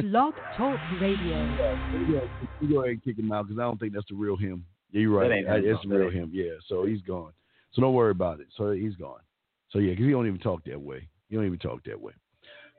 [0.00, 1.16] Blog Talk Radio.
[1.28, 2.20] Yeah,
[2.60, 4.64] you go ahead and kick him out because I don't think that's the real him.
[4.90, 5.28] Yeah, you're right.
[5.28, 6.30] That ain't I- him, It's the real that him.
[6.32, 7.32] Yeah, so he's gone.
[7.72, 8.48] So don't worry about it.
[8.56, 9.20] So he's gone.
[9.70, 11.08] So yeah, because he don't even talk that way.
[11.28, 12.12] He don't even talk that way.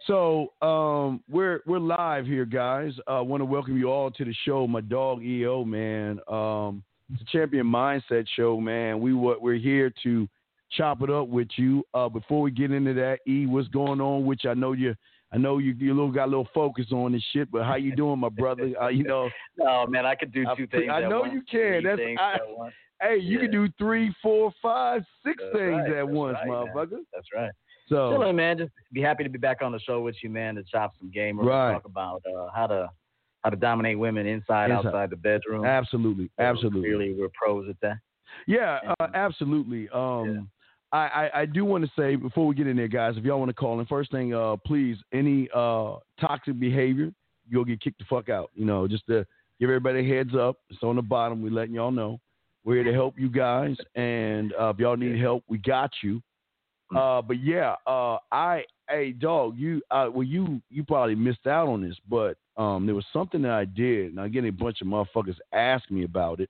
[0.08, 2.94] So um, we're we're live here, guys.
[3.08, 4.68] I uh, want to welcome you all to the show.
[4.68, 6.20] My dog EO, man.
[6.28, 9.00] Um, it's a champion mindset show, man.
[9.00, 10.28] We wa- we're here to
[10.72, 11.86] chop it up with you.
[11.94, 14.26] Uh, before we get into that, E, what's going on?
[14.26, 14.96] Which I know you,
[15.34, 17.50] I know you, you little got a little focus on this shit.
[17.52, 18.72] But how you doing, my brother?
[18.82, 20.92] Uh, you know, No, man, I could do two pre- things.
[20.94, 21.84] I know once, you can.
[21.84, 22.38] That's- I-
[23.02, 26.48] hey, you can do three, four, five, six That's things right, at that's once, right,
[26.48, 26.56] man.
[26.68, 27.00] motherfucker.
[27.14, 27.52] That's right.
[27.88, 28.58] So Chilling, man.
[28.58, 30.56] Just be happy to be back on the show with you, man.
[30.56, 31.74] To chop some game or Right.
[31.74, 32.90] talk about uh, how to
[33.44, 34.86] how to dominate women inside, Inside.
[34.88, 35.66] outside the bedroom.
[35.66, 36.82] absolutely, So absolutely.
[36.82, 37.98] Clearly, we're pros at that.
[38.48, 39.90] Yeah, uh, absolutely.
[39.90, 40.48] Um,
[40.92, 43.40] I, I, I do want to say before we get in there, guys, if y'all
[43.40, 47.12] want to call in, first thing, uh, please, any uh, toxic behavior,
[47.50, 48.52] you'll get kicked the fuck out.
[48.56, 49.26] You know, just to
[49.60, 50.58] give everybody a heads up.
[50.70, 51.42] It's on the bottom.
[51.42, 52.20] We're letting y'all know.
[52.64, 56.22] We're here to help you guys, and uh, if y'all need help, we got you.
[56.96, 61.68] Uh, but yeah, uh, I, hey, dog, you, uh, well, you, you probably missed out
[61.68, 64.82] on this, but um, there was something that I did, and I get a bunch
[64.82, 66.50] of motherfuckers ask me about it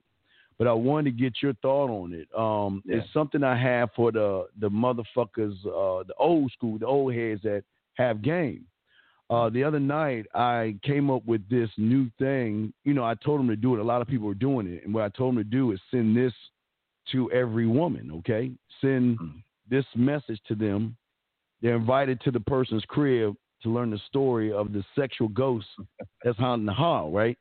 [0.62, 2.28] but I wanted to get your thought on it.
[2.38, 2.98] Um, Yeah.
[2.98, 7.42] It's something I have for the the motherfuckers, uh, the old school, the old heads
[7.42, 7.64] that
[7.96, 8.68] have game.
[9.32, 12.74] Uh, the other night, I came up with this new thing.
[12.84, 13.80] You know, I told them to do it.
[13.80, 15.80] A lot of people are doing it, and what I told them to do is
[15.90, 16.34] send this
[17.12, 18.12] to every woman.
[18.20, 18.52] Okay,
[18.82, 19.42] send Mhm.
[19.68, 20.96] this message to them.
[21.62, 25.68] They're invited to the person's crib to learn the story of the sexual ghost
[26.24, 27.38] that's haunting the hall, right?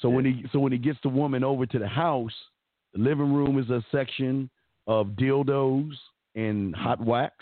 [0.00, 2.32] So when he so when he gets the woman over to the house,
[2.94, 4.50] the living room is a section
[4.86, 5.92] of dildos
[6.34, 7.34] and hot wax.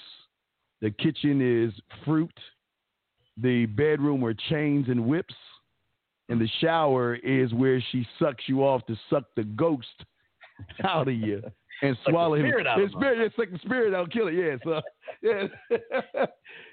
[0.81, 1.73] The kitchen is
[2.05, 2.33] fruit.
[3.41, 5.35] The bedroom are chains and whips.
[6.29, 9.87] And the shower is where she sucks you off to suck the ghost
[10.85, 11.43] out of you
[11.83, 12.43] and the swallow him.
[12.43, 14.35] spirit out of His spirit, it's like the spirit out, kill it.
[14.35, 14.81] Yeah, so
[15.23, 16.27] yeah,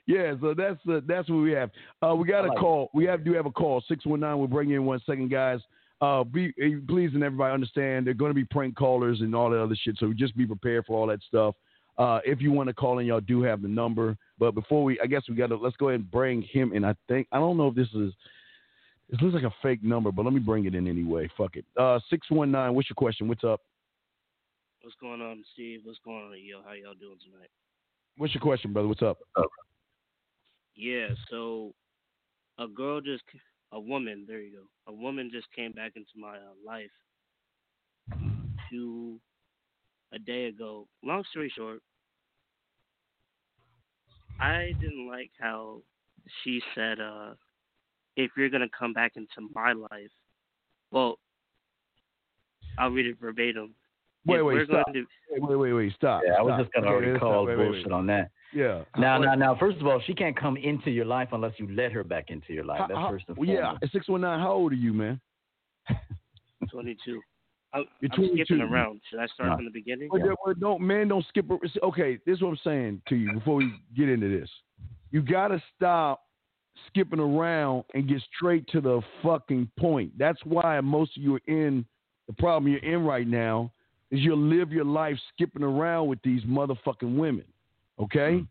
[0.07, 0.33] yeah.
[0.41, 1.69] So that's uh, that's what we have.
[2.01, 2.89] Uh, we got a like call.
[2.93, 3.83] We have do have a call.
[3.88, 4.38] Six one nine.
[4.38, 5.59] We'll bring you in one second, guys.
[6.01, 9.49] Uh, be eh, please and everybody understand they're going to be prank callers and all
[9.49, 9.95] that other shit.
[9.99, 11.55] So just be prepared for all that stuff.
[11.97, 14.17] Uh, if you want to call in, y'all do have the number.
[14.37, 16.83] But before we, I guess we got to let's go ahead and bring him in.
[16.83, 18.13] I think I don't know if this is.
[19.09, 21.29] This looks like a fake number, but let me bring it in anyway.
[21.37, 21.66] Fuck it.
[21.79, 22.73] Uh, six one nine.
[22.73, 23.27] What's your question?
[23.27, 23.61] What's up?
[24.85, 25.79] What's going on, Steve?
[25.84, 26.62] What's going on, yo?
[26.63, 27.50] How y'all doing tonight?
[28.18, 28.88] What's your question, brother?
[28.88, 29.18] What's up?
[30.75, 31.73] Yeah, so
[32.59, 33.23] a girl just,
[33.72, 34.91] a woman, there you go.
[34.91, 36.91] A woman just came back into my uh, life
[38.69, 39.19] two,
[40.13, 40.88] a day ago.
[41.03, 41.79] Long story short,
[44.40, 45.81] I didn't like how
[46.44, 47.31] she said, uh,
[48.17, 50.12] if you're going to come back into my life,
[50.91, 51.17] well,
[52.78, 53.73] I'll read it verbatim.
[54.28, 54.86] Wait, wait, we're stop.
[54.88, 55.94] going to, Wait, wait, wait, wait.
[55.96, 56.24] Stop.
[56.25, 56.59] Yeah, I was stop.
[56.62, 57.46] just gonna Okay, already call.
[57.46, 57.91] Wait, wait, bullshit wait.
[57.94, 58.31] on that.
[58.53, 58.84] Yeah.
[58.97, 59.56] Now, now, now.
[59.59, 62.53] First of all, she can't come into your life unless you let her back into
[62.53, 62.80] your life.
[62.80, 64.40] How- That's how- first and well, yeah, six one nine.
[64.40, 65.19] How old are you, man?
[66.72, 67.22] 22.
[67.74, 69.02] I, You're I'm skipping around.
[69.09, 69.56] Should I start No.
[69.58, 70.09] from the beginning?
[70.12, 71.46] Well, there- well, don't man, don't skip.
[71.84, 74.50] Okay, this is what I'm saying to you before we get into this.
[75.12, 76.22] You gotta stop
[76.88, 80.18] skipping around and get straight to the fucking point.
[80.18, 81.85] That's why most of you are in
[82.28, 83.72] the problem you're in right now
[84.11, 87.45] is you'll live your life skipping around with these motherfucking women.
[87.99, 88.43] Okay,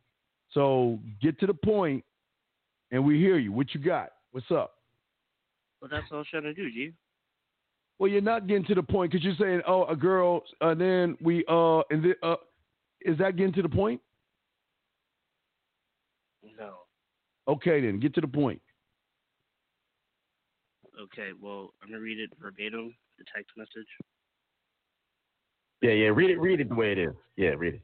[0.53, 2.05] so get to the point,
[2.91, 3.53] and we hear you.
[3.53, 4.11] What you got?
[4.33, 4.77] What's up?
[5.81, 6.93] Well, that's all I was trying to do, G.
[7.99, 11.17] Well, you're not getting to the point because you're saying, "Oh, a girl," and then
[11.21, 12.37] we, uh, and then, uh,
[13.03, 14.01] is that getting to the point?
[16.59, 16.81] No.
[17.47, 18.61] Okay, then get to the point.
[21.01, 23.89] Okay, well, I'm gonna read it verbatim, the text message.
[25.83, 26.09] Yeah, yeah.
[26.09, 26.41] Read it.
[26.41, 27.15] Read it the way it is.
[27.37, 27.83] Yeah, read it.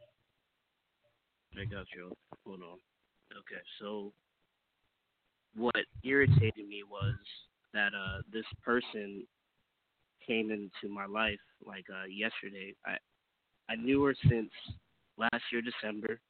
[1.59, 2.13] I got you.
[2.47, 2.79] Hold on.
[3.33, 4.13] Okay, so
[5.57, 7.15] what irritated me was
[7.75, 9.27] that uh this person
[10.27, 12.75] came into my life like uh yesterday.
[12.87, 12.97] I
[13.69, 14.51] I knew her since
[15.19, 16.21] last year December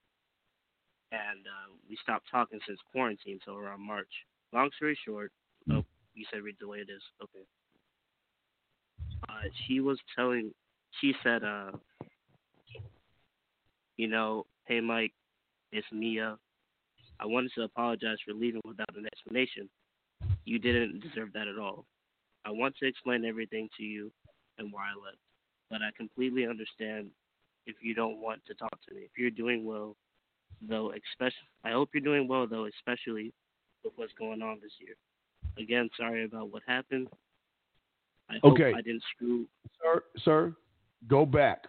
[1.12, 4.10] and uh we stopped talking since quarantine so around March.
[4.52, 5.32] long story short,
[5.70, 5.84] oh,
[6.14, 7.02] you said read the way it is.
[7.22, 7.44] Okay.
[9.28, 10.50] Uh, she was telling,
[11.00, 11.70] she said, uh,
[13.96, 15.12] you know, hey Mike,
[15.72, 16.36] it's Mia.
[17.18, 19.68] I wanted to apologize for leaving without an explanation.
[20.44, 21.84] You didn't deserve that at all.
[22.44, 24.10] I want to explain everything to you
[24.58, 25.18] and why I left,
[25.70, 27.08] but I completely understand
[27.66, 29.02] if you don't want to talk to me.
[29.02, 29.96] If you're doing well,
[30.66, 33.32] though, especially, I hope you're doing well, though, especially
[33.84, 34.94] with what's going on this year.
[35.58, 37.08] Again, sorry about what happened.
[38.30, 38.72] I hope Okay.
[38.74, 39.46] I didn't screw.
[39.82, 40.54] sir, sir,
[41.08, 41.64] go back.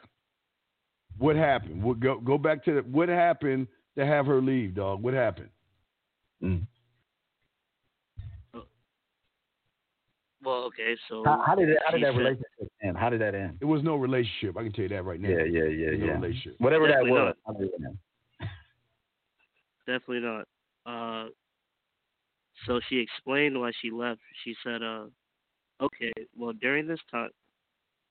[1.17, 1.83] What happened?
[1.83, 3.67] What, go go back to the, what happened
[3.97, 5.01] to have her leave, dog.
[5.03, 5.49] What happened?
[6.43, 6.65] Mm.
[10.43, 12.97] Well, okay, so How, how did it, how did that said- relationship end?
[12.97, 13.57] How did that end?
[13.61, 14.57] It was no relationship.
[14.57, 15.29] I can tell you that right now.
[15.29, 16.11] Yeah, yeah, yeah, no yeah.
[16.13, 16.55] relationship.
[16.57, 17.35] Whatever that was.
[17.45, 17.69] how did?
[19.85, 20.47] Definitely not.
[20.85, 21.29] Uh,
[22.65, 24.19] so she explained why she left.
[24.43, 25.05] She said, uh,
[25.79, 27.29] okay, well, during this time,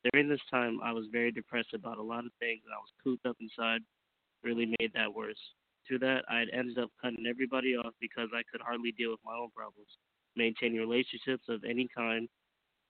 [0.04, 2.90] during this time, I was very depressed about a lot of things, and I was
[3.02, 3.80] cooped up inside.
[4.42, 5.38] Really made that worse.
[5.88, 9.20] To that, I had ended up cutting everybody off because I could hardly deal with
[9.24, 9.88] my own problems.
[10.36, 12.28] Maintaining relationships of any kind,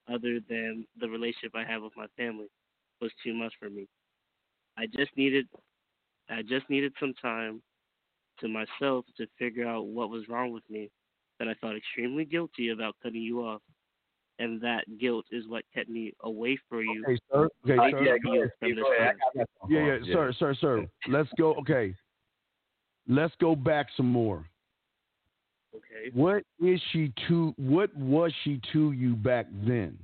[0.08, 2.46] other than the relationship I have with my family,
[3.00, 3.88] was too much for me.
[4.76, 5.46] I just needed,
[6.28, 7.62] I just needed some time
[8.40, 10.90] to myself to figure out what was wrong with me.
[11.38, 13.62] That I felt extremely guilty about cutting you off,
[14.40, 17.04] and that guilt is what kept me away from you.
[17.06, 17.48] Okay, sir.
[17.64, 18.02] Okay, Uh, sir.
[18.04, 18.52] yeah, go ahead.
[18.56, 19.02] Steve, this go ahead.
[19.02, 19.18] I time.
[19.18, 20.86] got that phone Yeah, yeah, sir, sir, sir.
[21.08, 21.54] Let's go.
[21.56, 21.94] Okay,
[23.06, 24.44] let's go back some more.
[25.76, 26.10] Okay.
[26.14, 27.54] What is she to?
[27.56, 29.96] What was she to you back then?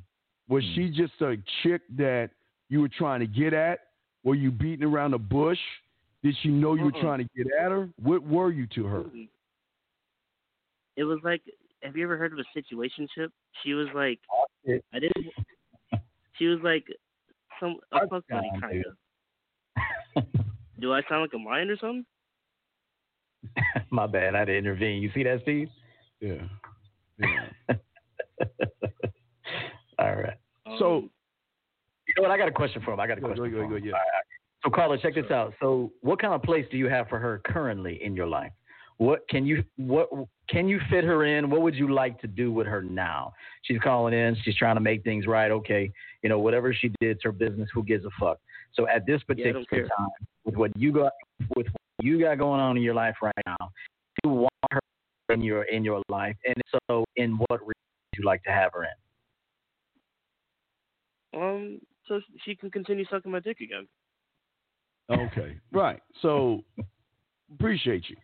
[0.49, 0.75] Was Hmm.
[0.75, 2.31] she just a chick that
[2.69, 3.81] you were trying to get at?
[4.23, 5.59] Were you beating around the bush?
[6.23, 7.89] Did she know you were trying to get at her?
[8.03, 9.05] What were you to her?
[10.97, 11.43] It was like,
[11.87, 13.29] have you ever heard of a situationship?
[13.63, 14.19] She was like,
[14.67, 14.85] shit.
[14.93, 15.27] I didn't.
[16.39, 16.85] She was like,
[17.61, 18.85] some a Fuck fuck buddy kind
[20.17, 20.25] of.
[20.81, 22.05] Do I sound like a lion or something?
[23.91, 24.35] My bad.
[24.35, 25.01] I didn't intervene.
[25.03, 25.69] You see that, Steve?
[26.21, 26.43] Yeah.
[27.19, 27.49] yeah.
[29.99, 30.37] All right.
[30.79, 31.11] So- Um,
[32.09, 32.31] You know what?
[32.31, 33.01] I got a question for him.
[33.01, 33.45] I got a Go, question.
[33.51, 33.85] go, for go, go, him.
[33.85, 33.93] yeah.
[33.93, 34.25] All right.
[34.65, 35.55] So, Carla, check this out.
[35.61, 38.53] So, what kind of place do you have for her currently in your life?
[38.99, 40.09] What can you what
[40.49, 41.51] can you fit her in?
[41.51, 43.33] What would you like to do with her now?
[43.63, 44.37] She's calling in.
[44.43, 45.51] She's trying to make things right.
[45.51, 47.69] Okay, you know whatever she did, it's her business.
[47.75, 48.39] Who gives a fuck?
[48.73, 50.09] So at this particular don't time,
[50.45, 51.13] with what you got
[51.57, 54.81] with what you got going on in your life right now, do you want her
[55.31, 56.57] in your in your life, and
[56.89, 58.91] so in what region would you like to have her in?
[61.37, 63.87] um, so she can continue sucking my dick again.
[65.11, 65.57] Okay.
[65.73, 66.01] Right.
[66.23, 66.65] So
[67.55, 68.17] appreciate you.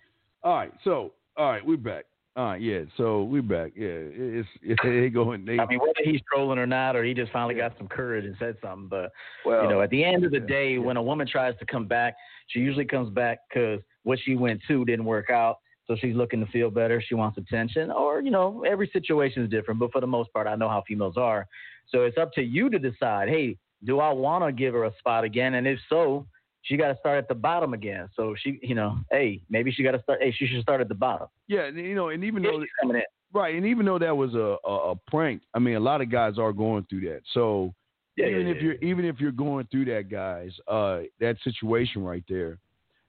[0.44, 0.72] All right.
[0.84, 2.04] So all right, we're back.
[2.34, 2.60] All right.
[2.60, 2.80] Yeah.
[2.96, 3.72] So we're back.
[3.76, 3.88] Yeah.
[3.88, 5.44] It's it's they going.
[5.44, 8.24] They, I mean, whether he's trolling or not, or he just finally got some courage
[8.24, 8.88] and said something.
[8.88, 9.12] But
[9.44, 11.66] well, you know, at the end of the yeah, day, when a woman tries to
[11.66, 12.14] come back,
[12.48, 15.58] she usually comes back because what she went to didn't work out.
[15.86, 17.02] So she's looking to feel better.
[17.06, 19.78] She wants attention, or you know, every situation is different.
[19.78, 21.46] But for the most part, I know how females are.
[21.88, 23.28] So it's up to you to decide.
[23.28, 25.54] Hey, do I want to give her a spot again?
[25.54, 26.26] And if so,
[26.62, 28.08] she got to start at the bottom again.
[28.16, 30.22] So she, you know, hey, maybe she got to start.
[30.22, 31.28] Hey, she should start at the bottom.
[31.48, 31.64] yeah.
[31.66, 33.02] and, You know, and even though coming in.
[33.32, 36.10] right, and even though that was a, a a prank, I mean, a lot of
[36.10, 37.22] guys are going through that.
[37.34, 37.74] So
[38.16, 41.36] Yeah, even yeah, if yeah, you're even if you're going through that, guys, uh, that
[41.42, 42.58] situation right there,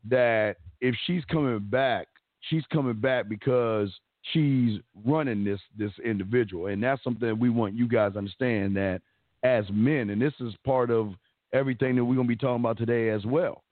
[0.09, 2.07] that if she's coming back,
[2.49, 3.89] she's coming back because
[4.31, 8.75] she's running this this individual, and that's something that we want you guys to understand
[8.77, 9.01] that
[9.43, 11.13] as men, and this is part of
[11.53, 13.63] everything that we're gonna be talking about today as well.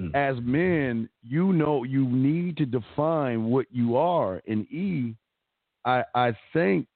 [0.00, 0.14] Mm.
[0.14, 4.42] As men, you know you need to define what you are.
[4.46, 5.14] And E,
[5.84, 6.86] I I think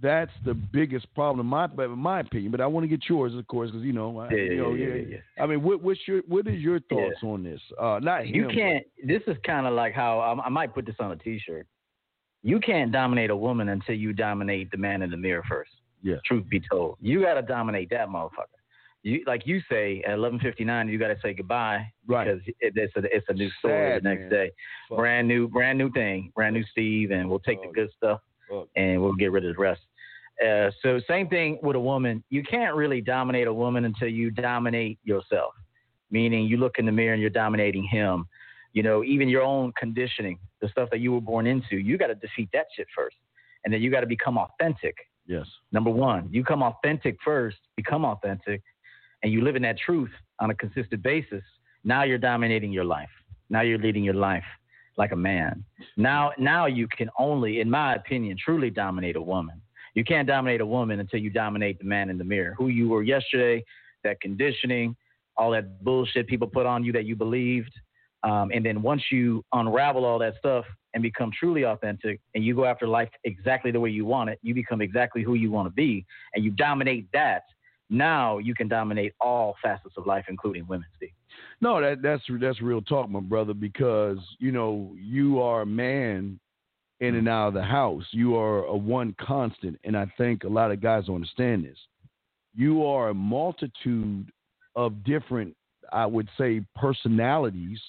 [0.00, 2.52] that's the biggest problem, in my in my opinion.
[2.52, 4.56] But I want to get yours, of course, because you know, I, yeah, yeah, you
[4.56, 5.42] know, yeah, yeah, yeah.
[5.42, 7.60] I mean, what, what's your what is your thoughts on this?
[7.78, 8.84] Uh, not You can't.
[9.04, 11.66] This is kind of like how I, I might put this on a T-shirt.
[12.44, 15.70] You can't dominate a woman until you dominate the man in the mirror first.
[16.02, 16.16] Yeah.
[16.24, 18.61] Truth be told, you got to dominate that motherfucker.
[19.04, 22.24] You like you say at eleven fifty nine, you got to say goodbye Right.
[22.26, 24.30] because it, it's a it's a new story Sad, the next man.
[24.30, 24.50] day.
[24.88, 24.98] Fuck.
[24.98, 28.68] Brand new, brand new thing, brand new Steve, and we'll take the good stuff Fuck.
[28.76, 29.80] and we'll get rid of the rest.
[30.44, 32.22] Uh, so same thing with a woman.
[32.30, 35.52] You can't really dominate a woman until you dominate yourself.
[36.10, 38.26] Meaning you look in the mirror and you're dominating him.
[38.72, 42.06] You know, even your own conditioning, the stuff that you were born into, you got
[42.08, 43.16] to defeat that shit first,
[43.64, 44.94] and then you got to become authentic.
[45.26, 45.46] Yes.
[45.72, 48.62] Number one, you come authentic first, become authentic,
[49.22, 50.10] and you live in that truth
[50.40, 51.42] on a consistent basis.
[51.84, 53.10] Now you're dominating your life.
[53.50, 54.44] Now you're leading your life.
[54.96, 55.64] like a man.
[55.96, 59.60] Now, now you can only, in my opinion, truly dominate a woman.
[59.94, 62.88] You can't dominate a woman until you dominate the man in the mirror, who you
[62.88, 63.64] were yesterday,
[64.04, 64.96] that conditioning,
[65.36, 67.72] all that bullshit people put on you that you believed.
[68.22, 70.64] Um, and then once you unravel all that stuff
[70.94, 74.38] and become truly authentic and you go after life exactly the way you want it,
[74.42, 77.42] you become exactly who you want to be and you dominate that.
[77.90, 81.10] Now you can dominate all facets of life, including women, Steve.
[81.60, 86.38] No, that that's that's real talk, my brother, because you know you are a man
[87.00, 88.04] in and out of the house.
[88.12, 91.78] You are a one constant, and I think a lot of guys don't understand this.
[92.54, 94.30] You are a multitude
[94.76, 95.54] of different,
[95.92, 97.80] I would say, personalities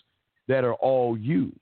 [0.48, 1.54] that are all you.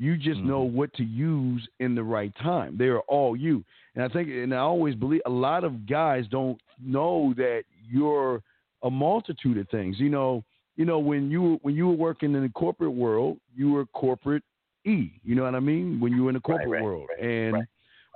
[0.00, 0.48] You just mm-hmm.
[0.48, 2.76] know what to use in the right time.
[2.78, 3.62] They are all you.
[3.94, 8.42] And I think, and I always believe a lot of guys don't know that you're
[8.82, 9.96] a multitude of things.
[9.98, 10.42] You know,
[10.76, 14.42] you know when you when you were working in the corporate world, you were corporate
[14.86, 15.10] E.
[15.22, 16.00] You know what I mean?
[16.00, 17.66] When you were in the corporate right, right, world, right, and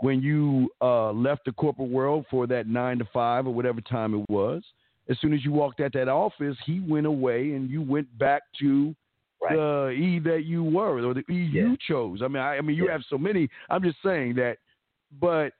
[0.00, 4.14] when you uh, left the corporate world for that nine to five or whatever time
[4.14, 4.62] it was,
[5.10, 8.42] as soon as you walked out that office, he went away and you went back
[8.60, 8.94] to
[9.42, 9.54] right.
[9.54, 11.62] the E that you were or the E yeah.
[11.62, 12.20] you chose.
[12.22, 12.92] I mean, I, I mean, you yeah.
[12.92, 13.48] have so many.
[13.70, 14.58] I'm just saying that,
[15.20, 15.52] but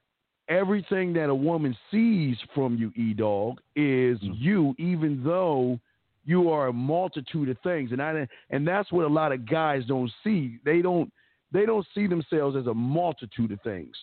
[0.48, 4.32] everything that a woman sees from you, E Dog, is mm-hmm.
[4.34, 5.78] you, even though
[6.24, 9.82] you are a multitude of things, and I and that's what a lot of guys
[9.86, 10.58] don't see.
[10.64, 11.12] They don't
[11.52, 13.94] they don't see themselves as a multitude of things.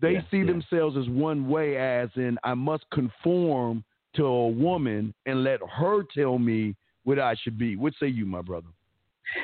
[0.00, 3.84] They yeah, see themselves as one way, as in I must conform
[4.16, 7.76] to a woman and let her tell me what I should be.
[7.76, 8.68] What say you, my brother?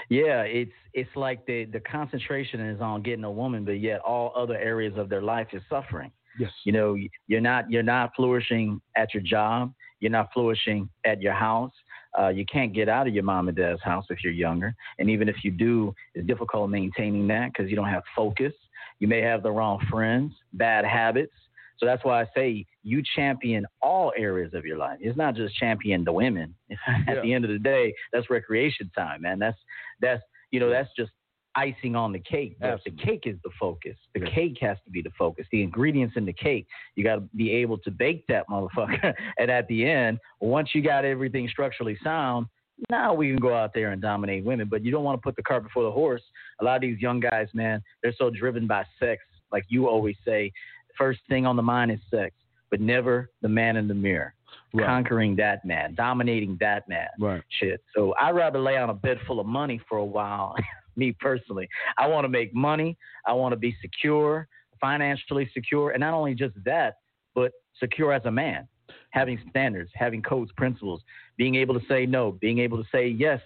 [0.09, 4.33] Yeah, it's it's like the the concentration is on getting a woman, but yet all
[4.37, 6.11] other areas of their life is suffering.
[6.39, 6.51] Yes.
[6.65, 9.73] You know, you're not you're not flourishing at your job.
[10.01, 11.73] You're not flourishing at your house.
[12.19, 15.11] Uh, you can't get out of your mom and dad's house if you're younger, and
[15.11, 18.53] even if you do, it's difficult maintaining that because you don't have focus.
[18.99, 21.33] You may have the wrong friends, bad habits.
[21.79, 24.99] So that's why I say you champion all areas of your life.
[25.01, 26.55] It's not just champion the women.
[26.87, 27.21] At yeah.
[27.23, 29.39] the end of the day, that's recreation time, man.
[29.39, 29.59] That's
[30.01, 31.11] that's you know that's just
[31.57, 32.57] icing on the cake.
[32.61, 33.97] But the cake is the focus.
[34.15, 34.35] The yeah.
[34.35, 35.47] cake has to be the focus.
[35.51, 39.15] The ingredients in the cake, you got to be able to bake that motherfucker.
[39.39, 42.47] and at the end, once you got everything structurally sound,
[42.91, 44.69] now we can go out there and dominate women.
[44.69, 46.23] But you don't want to put the cart before the horse.
[46.61, 49.23] A lot of these young guys, man, they're so driven by sex.
[49.51, 50.53] Like you always say,
[50.97, 52.35] first thing on the mind is sex,
[52.71, 54.35] but never the man in the mirror.
[54.75, 54.87] Right.
[54.87, 57.09] Conquering that man, dominating that man.
[57.19, 57.43] Right.
[57.61, 57.83] Shit.
[57.95, 60.55] So I'd rather lay on a bed full of money for a while
[60.97, 61.69] me personally.
[61.97, 62.97] I want to make money.
[63.27, 64.49] I want to be secure,
[64.81, 66.97] financially secure, and not only just that,
[67.35, 68.67] but secure as a man,
[69.11, 71.03] having standards, having codes, principles,
[71.37, 73.41] being able to say no, being able to say yes.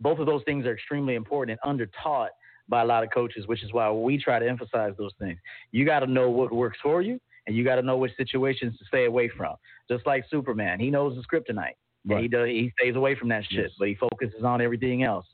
[0.00, 2.30] Both of those things are extremely important and under taught
[2.70, 5.38] by a lot of coaches, which is why we try to emphasize those things.
[5.72, 8.78] You got to know what works for you, and you got to know which situations
[8.78, 9.56] to stay away from.
[9.90, 11.74] Just like Superman, he knows the kryptonite.
[12.06, 12.22] Right.
[12.22, 13.70] He does, he stays away from that shit, yes.
[13.78, 15.26] but he focuses on everything else.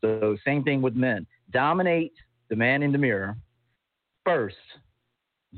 [0.00, 1.26] So same thing with men.
[1.50, 2.12] Dominate
[2.50, 3.36] the man in the mirror
[4.24, 4.56] first,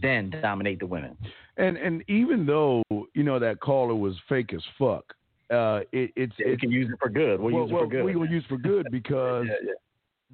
[0.00, 1.16] then dominate the women.
[1.59, 2.83] And and even though
[3.14, 5.04] you know that caller was fake as fuck,
[5.50, 7.40] uh, it, it's yeah, it can use it for good.
[7.40, 8.04] We'll, well, use it for good.
[8.04, 9.47] We will use for good because.
[9.49, 9.73] yeah, yeah.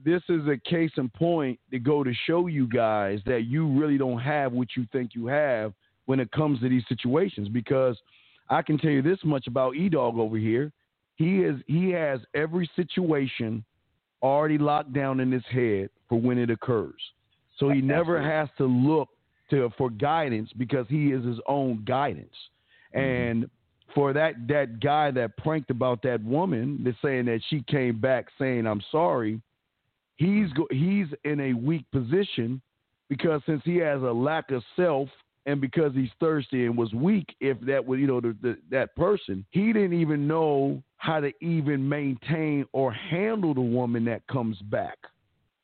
[0.05, 3.99] This is a case in point to go to show you guys that you really
[3.99, 5.73] don't have what you think you have
[6.07, 7.49] when it comes to these situations.
[7.49, 7.97] Because
[8.49, 10.73] I can tell you this much about E Dog over here.
[11.17, 13.65] He is he has every situation
[14.23, 17.01] already locked down in his head for when it occurs.
[17.59, 19.09] So he never has to look
[19.51, 22.35] to for guidance because he is his own guidance.
[22.95, 23.01] Mm-hmm.
[23.01, 23.51] And
[23.95, 28.27] for that that guy that pranked about that woman, that's saying that she came back
[28.39, 29.41] saying I'm sorry,
[30.17, 32.61] he's go, he's in a weak position
[33.09, 35.09] because since he has a lack of self
[35.47, 38.95] and because he's thirsty and was weak, if that was you know the, the, that
[38.97, 44.57] person, he didn't even know how to even maintain or handle the woman that comes
[44.63, 44.99] back.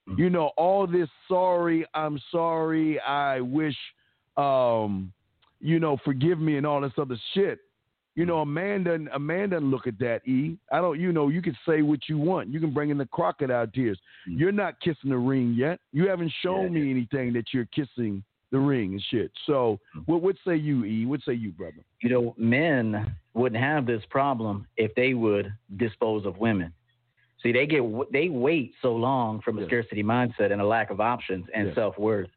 [0.09, 0.21] Mm-hmm.
[0.21, 3.77] You know, all this sorry, I'm sorry, I wish,
[4.37, 5.13] um,
[5.61, 7.61] you know, forgive me and all this other shit.
[8.19, 10.27] You know, a man doesn't a man doesn't look at that.
[10.27, 10.99] E, I don't.
[10.99, 12.49] You know, you can say what you want.
[12.49, 13.97] You can bring in the crocodile tears.
[14.29, 14.41] Mm-hmm.
[14.41, 15.79] You're not kissing the ring yet.
[15.93, 19.31] You haven't shown yeah, me anything that you're kissing the ring and shit.
[19.47, 20.11] So, mm-hmm.
[20.11, 21.07] what would say you, E?
[21.07, 21.85] What say you, brother?
[22.03, 26.73] You know, men wouldn't have this problem if they would dispose of women.
[27.43, 29.69] See, they get they wait so long from a yes.
[29.69, 31.75] scarcity mindset and a lack of options and yes.
[31.77, 32.31] self worth.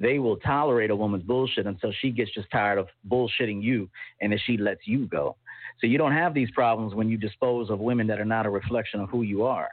[0.00, 3.88] They will tolerate a woman's bullshit until she gets just tired of bullshitting you,
[4.20, 5.36] and then she lets you go.
[5.80, 8.50] So you don't have these problems when you dispose of women that are not a
[8.50, 9.68] reflection of who you are.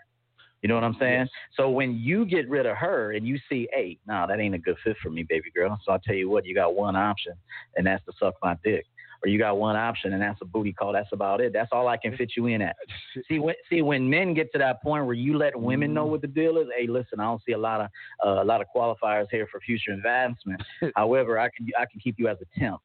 [0.62, 1.20] You know what I'm saying?
[1.22, 1.30] Yes.
[1.58, 4.60] So when you get rid of her and you see, hey, nah, that ain't a
[4.60, 5.80] good fit for me, baby girl.
[5.86, 7.34] So I'll tell you what, you got one option,
[7.75, 8.86] and that's to suck my dick.
[9.25, 10.94] Or you got one option, and that's a booty call.
[10.94, 11.51] That's about it.
[11.51, 12.75] That's all I can fit you in at.
[13.27, 16.12] See, when, see, when men get to that point where you let women know mm.
[16.12, 17.88] what the deal is, hey, listen, I don't see a lot of
[18.24, 20.62] uh, a lot of qualifiers here for future advancement.
[20.96, 22.82] However, I can I can keep you as a temp.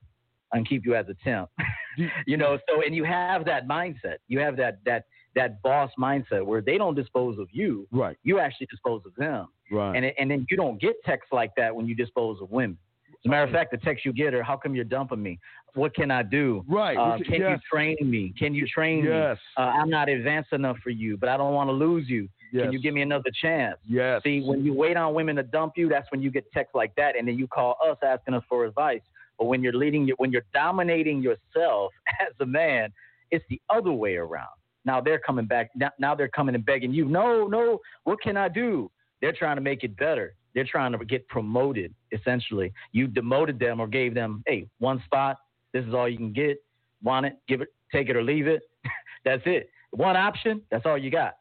[0.51, 1.51] I can keep you as a temp.
[2.27, 4.17] you know, so and you have that mindset.
[4.29, 5.05] You have that that
[5.35, 7.87] that boss mindset where they don't dispose of you.
[7.93, 8.17] Right.
[8.23, 9.49] You actually dispose of them.
[9.71, 9.95] Right.
[9.95, 12.79] And and then you don't get texts like that when you dispose of women.
[13.23, 15.39] As a matter of fact, the text you get are, "How come you're dumping me?
[15.75, 16.65] What can I do?
[16.67, 16.97] Right?
[16.97, 17.51] Um, can yes.
[17.51, 18.33] you train me?
[18.39, 19.37] Can you train yes.
[19.37, 19.63] me?
[19.63, 22.29] Uh, I'm not advanced enough for you, but I don't want to lose you.
[22.53, 22.65] Yes.
[22.65, 23.79] Can you give me another chance?
[23.87, 24.23] Yes.
[24.25, 26.95] See, when you wait on women to dump you, that's when you get texts like
[26.97, 29.03] that, and then you call us asking us for advice.
[29.39, 32.91] But when you're leading, when you're dominating yourself as a man,
[33.31, 34.49] it's the other way around.
[34.85, 35.71] Now they're coming back.
[35.99, 37.05] Now they're coming and begging you.
[37.05, 37.79] No, no.
[38.05, 38.91] What can I do?
[39.21, 40.35] They're trying to make it better.
[40.55, 41.95] They're trying to get promoted.
[42.13, 45.39] Essentially, you demoted them or gave them, hey, one spot.
[45.73, 46.63] This is all you can get.
[47.03, 47.39] Want it?
[47.49, 47.69] Give it.
[47.93, 48.63] Take it or leave it.
[49.25, 49.71] that's it.
[49.93, 50.63] One option.
[50.71, 51.35] That's all you got.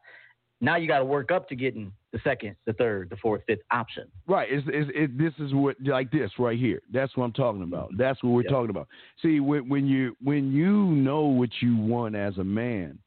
[0.60, 3.60] Now you got to work up to getting the second, the third, the fourth, fifth
[3.70, 4.04] option.
[4.26, 4.48] Right.
[4.50, 6.82] It's, it's, it, this is what like this right here.
[6.92, 7.90] That's what I'm talking about.
[7.96, 8.50] That's what we're yep.
[8.50, 8.88] talking about.
[9.22, 12.98] See, when, when you when you know what you want as a man,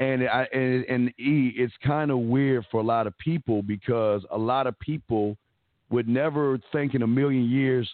[0.00, 4.24] and I and, and E, it's kind of weird for a lot of people because
[4.30, 5.36] a lot of people
[5.90, 7.88] would never think in a million years,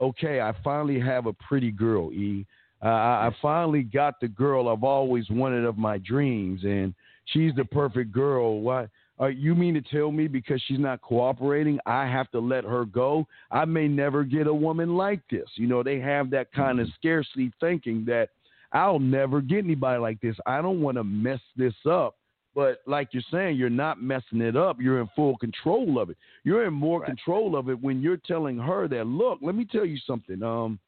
[0.00, 2.46] okay, I finally have a pretty girl, E.
[2.82, 6.94] Uh, I finally got the girl I've always wanted of my dreams, and
[7.26, 8.60] she's the perfect girl.
[8.60, 8.88] Why?
[9.20, 12.84] Uh, you mean to tell me because she's not cooperating, I have to let her
[12.84, 13.26] go?
[13.50, 15.48] I may never get a woman like this.
[15.54, 18.30] You know, they have that kind of scarcity thinking that
[18.74, 20.36] I'll never get anybody like this.
[20.46, 22.16] I don't want to mess this up.
[22.54, 24.80] But like you're saying, you're not messing it up.
[24.80, 26.16] You're in full control of it.
[26.44, 27.06] You're in more right.
[27.06, 30.42] control of it when you're telling her that, look, let me tell you something.
[30.42, 30.78] Um,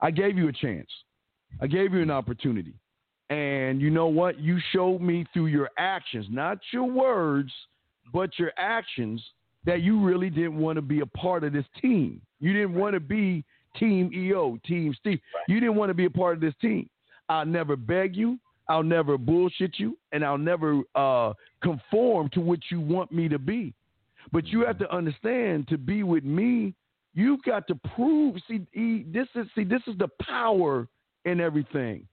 [0.00, 0.88] I gave you a chance.
[1.60, 2.74] I gave you an opportunity.
[3.28, 4.40] And you know what?
[4.40, 7.52] You showed me through your actions, not your words,
[8.12, 9.22] but your actions,
[9.64, 12.20] that you really didn't want to be a part of this team.
[12.40, 13.44] You didn't want to be
[13.76, 15.20] Team EO, Team Steve.
[15.34, 15.44] Right.
[15.48, 16.88] You didn't want to be a part of this team.
[17.28, 18.38] I'll never beg you.
[18.68, 21.32] I'll never bullshit you, and I'll never uh,
[21.62, 23.74] conform to what you want me to be.
[24.30, 26.74] But you have to understand to be with me,
[27.14, 28.36] you've got to prove.
[28.48, 28.60] See,
[29.12, 30.86] this is see, this is the power
[31.24, 32.06] in everything.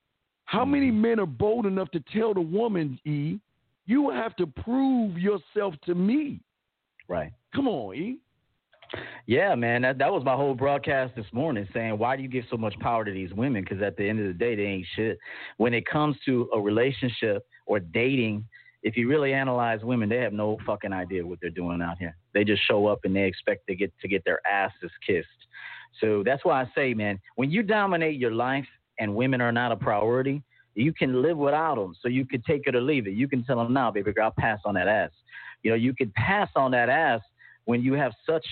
[0.44, 1.00] How many mm-hmm.
[1.00, 3.38] men are bold enough to tell the woman, E,
[3.86, 6.40] you have to prove yourself to me?
[7.08, 7.32] Right.
[7.54, 8.18] Come on, E.
[9.26, 12.44] Yeah, man, that, that was my whole broadcast this morning saying, why do you give
[12.50, 13.62] so much power to these women?
[13.62, 15.18] Because at the end of the day, they ain't shit.
[15.58, 18.44] When it comes to a relationship or dating,
[18.82, 22.16] if you really analyze women, they have no fucking idea what they're doing out here.
[22.32, 25.28] They just show up and they expect to get to get their asses kissed.
[26.00, 28.66] So that's why I say, man, when you dominate your life
[28.98, 30.42] and women are not a priority,
[30.74, 31.94] you can live without them.
[32.00, 33.12] So you can take it or leave it.
[33.12, 35.10] You can tell them now, baby girl, I'll pass on that ass.
[35.62, 37.20] You know, you can pass on that ass
[37.64, 38.46] when you have such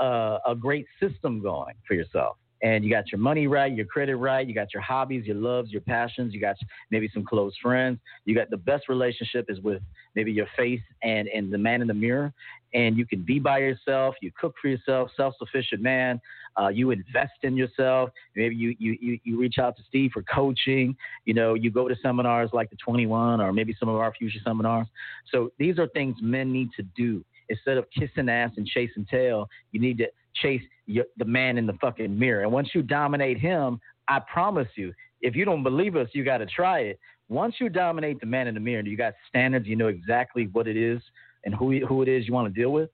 [0.00, 4.16] uh, a great system going for yourself and you got your money right, your credit
[4.16, 6.56] right, you got your hobbies, your loves, your passions, you got
[6.90, 7.98] maybe some close friends.
[8.24, 9.82] You got the best relationship is with
[10.14, 12.32] maybe your face and and the man in the mirror,
[12.74, 14.14] and you can be by yourself.
[14.20, 16.20] You cook for yourself, self-sufficient man.
[16.60, 18.10] Uh, you invest in yourself.
[18.36, 20.96] Maybe you, you you you reach out to Steve for coaching.
[21.24, 24.38] You know, you go to seminars like the 21 or maybe some of our future
[24.44, 24.86] seminars.
[25.32, 29.48] So these are things men need to do instead of kissing ass and chasing tail.
[29.72, 30.06] You need to
[30.40, 32.42] chase your, the man in the fucking mirror.
[32.42, 36.38] And once you dominate him, I promise you, if you don't believe us, you got
[36.38, 37.00] to try it.
[37.28, 40.66] Once you dominate the man in the mirror, you got standards, you know exactly what
[40.66, 41.00] it is
[41.44, 42.90] and who who it is you want to deal with.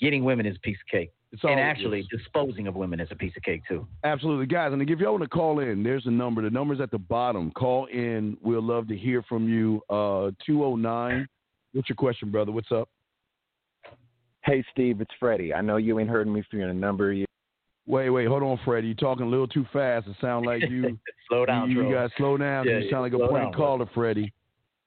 [0.00, 1.12] Getting women is a piece of cake.
[1.42, 3.86] and actually, disposing of women is a piece of cake too.
[4.04, 4.72] Absolutely, guys.
[4.72, 6.42] And if y'all want to call in, there's a number.
[6.42, 7.50] The number's at the bottom.
[7.52, 8.36] Call in.
[8.40, 9.82] We'll love to hear from you.
[9.90, 11.28] Uh, 209.
[11.74, 12.50] What's your question, brother?
[12.50, 12.88] What's up?
[14.48, 15.52] Hey, Steve, it's Freddie.
[15.52, 17.28] I know you ain't heard me for a number of years.
[17.86, 18.86] Wait, wait, hold on, Freddie.
[18.88, 20.06] You're talking a little too fast.
[20.06, 21.70] It sounds like you slow down.
[21.70, 22.66] You, you got to slow down.
[22.66, 24.32] Yeah, you sound like a point caller, Freddie.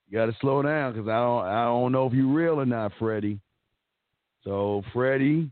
[0.10, 2.66] You got to slow down because I don't, I don't know if you're real or
[2.66, 3.40] not, Freddie.
[4.44, 5.52] So, Freddie,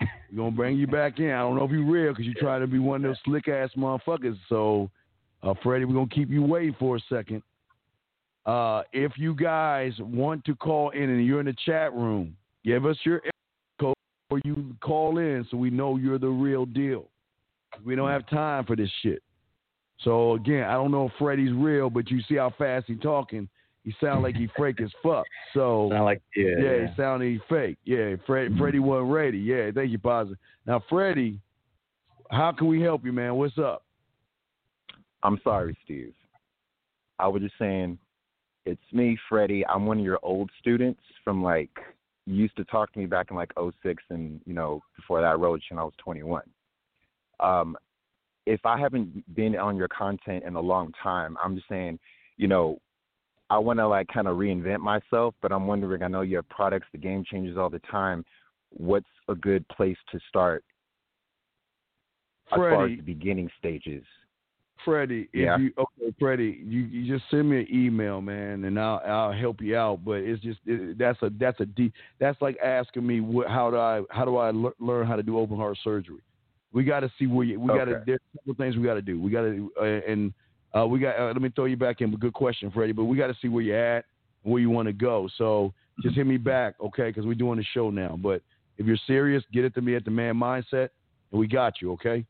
[0.00, 1.30] we're gonna bring you back in.
[1.30, 3.48] I don't know if you're real because you're trying to be one of those slick
[3.48, 4.38] ass motherfuckers.
[4.48, 4.88] So,
[5.42, 7.42] uh, Freddie, we're gonna keep you waiting for a second.
[8.46, 12.86] Uh, if you guys want to call in and you're in the chat room, give
[12.86, 13.20] us your
[14.32, 17.08] or you call in so we know you're the real deal.
[17.84, 19.22] We don't have time for this shit.
[20.02, 23.46] So again, I don't know if Freddie's real, but you see how fast he's talking.
[23.84, 25.26] he sound like he fake as fuck.
[25.52, 26.86] So Sound like yeah, yeah, yeah.
[26.88, 27.76] he sound he fake.
[27.84, 28.58] Yeah, Fred, mm-hmm.
[28.58, 29.38] Freddie wasn't ready.
[29.38, 30.38] Yeah, thank you, Positive.
[30.66, 31.38] Now, Freddie,
[32.30, 33.34] how can we help you, man?
[33.34, 33.84] What's up?
[35.22, 36.14] I'm sorry, Steve.
[37.18, 37.98] I was just saying,
[38.64, 39.66] it's me, Freddie.
[39.66, 41.82] I'm one of your old students from like you
[42.26, 45.34] used to talk to me back in like '06, and you know before that I
[45.34, 46.42] wrote you when I was 21.
[47.40, 47.76] Um,
[48.46, 51.98] if I haven't been on your content in a long time, I'm just saying,
[52.36, 52.78] you know,
[53.50, 56.02] I want to like kind of reinvent myself, but I'm wondering.
[56.02, 58.24] I know you have products, the game changes all the time.
[58.70, 60.64] What's a good place to start
[62.50, 64.04] as far as the beginning stages?
[64.84, 65.58] Freddie, if Yeah.
[65.58, 69.60] you okay, Freddie, you, you just send me an email, man, and I'll I'll help
[69.60, 70.04] you out.
[70.04, 73.70] But it's just it, that's a that's a deep that's like asking me what how
[73.70, 76.20] do I how do I lear- learn how to do open heart surgery?
[76.72, 78.94] We got to see where you, we got to there's a couple things we got
[78.94, 79.20] to do.
[79.20, 80.32] We got to uh, and
[80.76, 82.14] uh, we got uh, let me throw you back in.
[82.16, 82.92] Good question, Freddie.
[82.92, 84.04] But we got to see where you're at,
[84.42, 85.28] where you want to go.
[85.36, 87.08] So just hit me back, okay?
[87.10, 88.18] Because we're doing the show now.
[88.20, 88.42] But
[88.78, 90.88] if you're serious, get it to me at the man mindset,
[91.30, 92.24] and we got you, okay?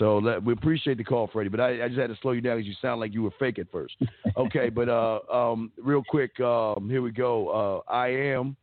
[0.00, 2.40] So let, we appreciate the call, Freddie, but I, I just had to slow you
[2.40, 3.94] down because you sound like you were fake at first.
[4.36, 7.82] Okay, but uh, um, real quick, um, here we go.
[7.88, 8.56] Uh, I am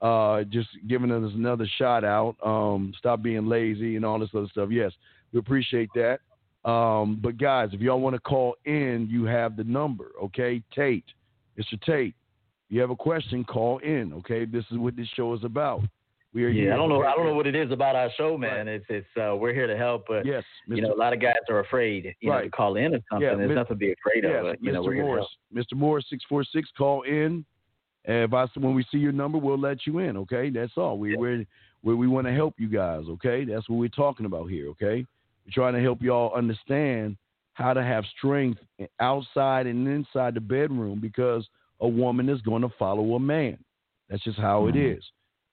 [0.00, 2.36] uh, just giving us another shout out.
[2.44, 4.68] Um, stop being lazy and all this other stuff.
[4.70, 4.92] Yes,
[5.32, 6.20] we appreciate that.
[6.68, 10.12] Um, but guys, if y'all want to call in, you have the number.
[10.24, 11.06] Okay, Tate,
[11.58, 11.80] Mr.
[11.84, 12.14] Tate.
[12.68, 14.12] If You have a question, call in.
[14.18, 15.80] Okay, this is what this show is about.
[16.36, 16.74] We are Yeah.
[16.74, 17.02] I don't know.
[17.02, 18.68] I don't know what it is about our show, man.
[18.68, 20.76] It's it's uh, we're here to help, but Yes, Mr.
[20.76, 23.26] you know, a lot of guys are afraid, you know, to call in or something.
[23.26, 24.42] Yeah, There's nothing to be afraid Yes, of.
[24.44, 24.86] But, you know, Mr.
[24.86, 25.26] we're Morris.
[25.54, 25.72] Mr.
[25.76, 26.68] Morris, six four six.
[26.76, 27.42] Call in.
[28.04, 30.18] And if I when we see your number, we'll let you in.
[30.18, 30.98] Okay, that's all.
[30.98, 31.46] We we're,
[31.82, 33.04] we we want to help you guys.
[33.08, 34.68] Okay, that's what we're talking about here.
[34.68, 35.06] Okay,
[35.46, 37.16] we're trying to help y'all understand
[37.54, 38.60] how to have strength
[39.00, 41.48] outside and inside the bedroom because
[41.80, 43.56] a woman is going to follow a man.
[44.10, 45.02] That's just how it is.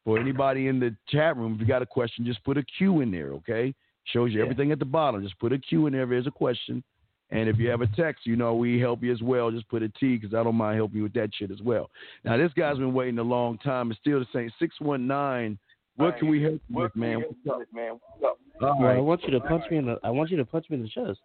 [0.06, 3.02] For anybody in the chat room, if you got a question, just put a Q
[3.02, 3.32] in there.
[3.34, 3.74] Okay,
[4.06, 4.46] shows you Yeah.
[4.46, 5.24] everything at the bottom.
[5.24, 6.84] Just put a Q in there if there's a question.
[7.32, 9.50] And if you have a text, you know, we help you as well.
[9.50, 11.90] Just put a T because I don't mind helping you with that shit as well.
[12.24, 13.90] Now, this guy's been waiting a long time.
[13.90, 14.52] It's still the same.
[14.60, 15.58] 619.
[15.96, 17.22] What can we help you with, man?
[17.22, 18.40] What's up?
[18.62, 20.00] All Well, I want you to punch me in the.
[20.04, 21.20] I want you to punch me in the chest.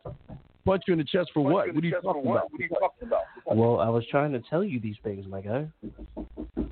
[0.69, 1.67] Punch you in the chest for what?
[1.75, 2.51] What are you talking about?
[3.47, 5.67] Well, I was trying to tell you these things, my guy.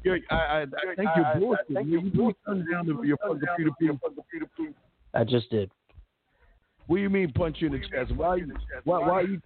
[0.02, 1.86] You're, I, I, I think you're bullshit.
[1.86, 3.70] You, you need turn down the, your computer,
[4.54, 4.74] please.
[5.14, 5.70] I just did.
[6.88, 8.12] What do you mean punch you in the chest?
[8.14, 8.36] Why?
[8.36, 8.52] you-
[8.84, 8.98] Why?
[9.00, 9.40] Why you?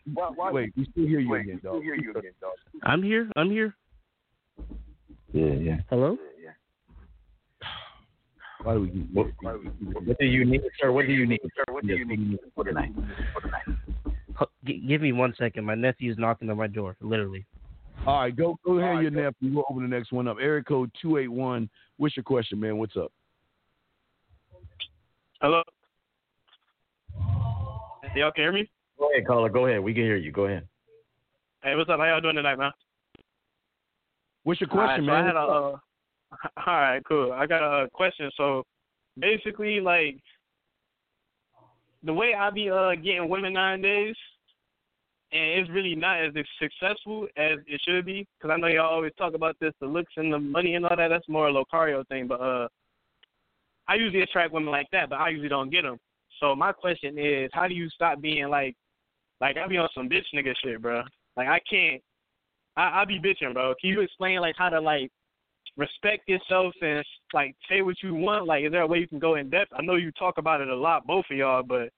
[0.52, 1.82] Wait, we still hear you again, dog.
[2.82, 3.30] I'm here.
[3.36, 3.74] I'm here.
[5.32, 5.76] Yeah, yeah.
[5.90, 6.18] Hello.
[8.64, 8.88] Why do we?
[9.12, 10.90] What, what do you need, sir?
[10.92, 11.40] What do you need?
[11.56, 12.90] Sir, what do you need for tonight?
[12.98, 13.74] H-
[14.64, 15.64] g- give me one second.
[15.64, 16.96] My nephew's knocking on my door.
[17.00, 17.46] Literally.
[18.06, 19.54] All right, go go ahead, your nephew.
[19.54, 20.38] We'll open the next one up.
[20.40, 21.68] Area code two eight one.
[21.98, 22.78] What's your question, man?
[22.78, 23.12] What's up?
[25.42, 25.62] Hello.
[28.14, 28.70] Y'all can hear me?
[28.98, 29.48] Go ahead, caller.
[29.48, 29.80] Go ahead.
[29.82, 30.32] We can hear you.
[30.32, 30.66] Go ahead.
[31.62, 31.98] Hey, what's up?
[31.98, 32.72] How y'all doing tonight, man?
[34.44, 35.22] What's your All right, question, so man?
[35.22, 35.42] I had a, uh,
[36.66, 37.32] all right, cool.
[37.32, 38.30] I got a question.
[38.36, 38.64] So
[39.18, 40.16] basically, like
[42.02, 44.16] the way I be uh getting women nowadays,
[45.32, 48.26] and it's really not as successful as it should be.
[48.38, 50.96] Because I know y'all always talk about this, the looks and the money and all
[50.96, 51.08] that.
[51.08, 52.26] That's more a Lothario thing.
[52.26, 52.68] But uh,
[53.88, 55.98] I usually attract women like that, but I usually don't get them.
[56.40, 58.74] So my question is, how do you stop being like,
[59.40, 61.02] like I be on some bitch nigga shit, bro?
[61.36, 62.02] Like I can't.
[62.76, 63.74] I I be bitching, bro.
[63.80, 65.10] Can you explain like how to like
[65.76, 68.46] respect yourself and like say what you want?
[68.46, 69.72] Like, is there a way you can go in depth?
[69.76, 71.90] I know you talk about it a lot, both of y'all, but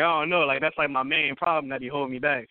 [0.00, 0.40] like I don't know.
[0.40, 2.46] Like that's like my main problem that be holding me back.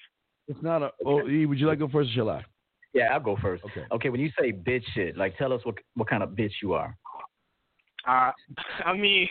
[0.47, 0.91] It's not a.
[1.05, 2.45] Oh, E, would you like to go first, or shall I?
[2.93, 3.63] Yeah, I'll go first.
[3.65, 3.85] Okay.
[3.91, 6.73] Okay, when you say bitch shit, like tell us what what kind of bitch you
[6.73, 6.97] are.
[8.07, 8.31] Uh,
[8.85, 9.27] I mean,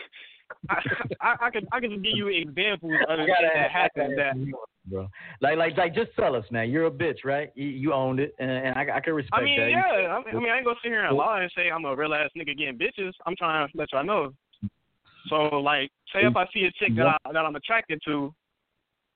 [0.69, 0.79] I,
[1.21, 3.73] I I could I could just give you examples of the gotta shit that ask-
[3.73, 4.35] happened that.
[4.85, 5.07] bro.
[5.41, 6.69] Like like like just tell us, man.
[6.69, 7.51] You're a bitch, right?
[7.55, 9.41] You, you owned it, and, and I, I can respect that.
[9.41, 9.69] I mean, that.
[9.69, 10.07] yeah.
[10.07, 11.95] I mean, I mean, I ain't gonna sit here and lie and say I'm a
[11.95, 13.11] real ass nigga getting bitches.
[13.25, 14.33] I'm trying to let y'all know.
[15.29, 18.33] So, like, say if I see a chick that I, that I'm attracted to,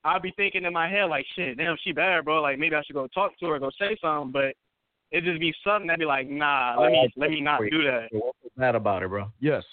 [0.04, 2.41] I'll be thinking in my head like, shit, damn, she bad, bro.
[2.41, 4.32] Like, maybe I should go talk to her, go say something.
[4.32, 4.56] But
[5.12, 7.84] it just be something that be like, nah, let me oh, let me not do
[7.84, 8.08] that.
[8.12, 9.32] What's so bad about it, bro?
[9.39, 9.63] Yes.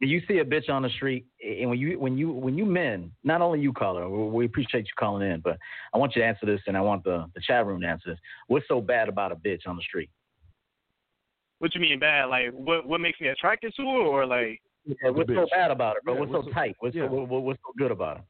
[0.00, 3.10] You see a bitch on the street, and when you when you when you men,
[3.24, 5.56] not only you caller, we we appreciate you calling in, but
[5.94, 8.10] I want you to answer this, and I want the the chat room to answer
[8.10, 8.18] this.
[8.48, 10.10] What's so bad about a bitch on the street?
[11.60, 12.26] What you mean bad?
[12.26, 14.60] Like, what what makes me attracted to her, or like?
[14.86, 16.14] Yeah, what's so bad about it, bro?
[16.14, 16.76] Yeah, what's, what's so so- tight?
[16.80, 17.08] What's yeah.
[17.08, 18.22] so what, what's so good about it?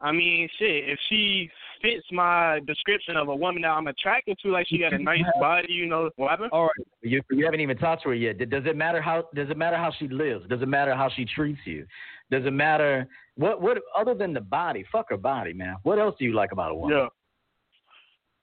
[0.00, 0.88] I mean, shit.
[0.88, 1.50] If she
[1.84, 4.50] fits my description of a woman that I'm attracted to.
[4.50, 6.10] Like she got a nice body, you know.
[6.16, 6.50] What happened?
[6.52, 6.86] All right.
[7.02, 8.38] You, you haven't even talked to her yet.
[8.38, 9.24] Does it matter how?
[9.34, 10.46] Does it matter how she lives?
[10.48, 11.86] Does it matter how she treats you?
[12.30, 13.60] Does it matter what?
[13.60, 14.84] What other than the body?
[14.90, 15.76] Fuck her body, man.
[15.82, 16.96] What else do you like about a woman?
[16.96, 17.08] Yeah.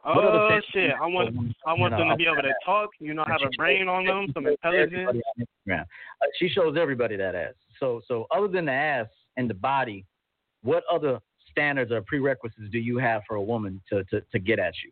[0.04, 0.92] What Oh shit!
[1.00, 1.36] I want
[1.66, 2.90] I want them to be able to talk.
[3.00, 4.94] You know, have a brain on them, some intelligence.
[4.94, 5.82] Everybody on Instagram.
[5.82, 7.54] Uh, she shows everybody that ass.
[7.80, 10.06] So, so other than the ass and the body,
[10.64, 11.20] what other
[11.52, 14.92] standards or prerequisites do you have for a woman to to, to get at you?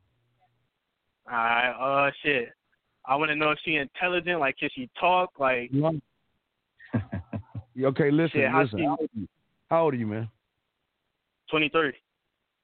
[1.28, 2.50] Alright, uh, shit.
[3.06, 4.40] I want to know if she intelligent.
[4.40, 5.32] Like, can she talk?
[5.40, 5.72] Like,
[7.82, 8.80] Okay, listen, Shit, listen.
[8.80, 9.10] she- How old.
[9.70, 10.30] How old are you, man?
[11.50, 11.94] twenty three.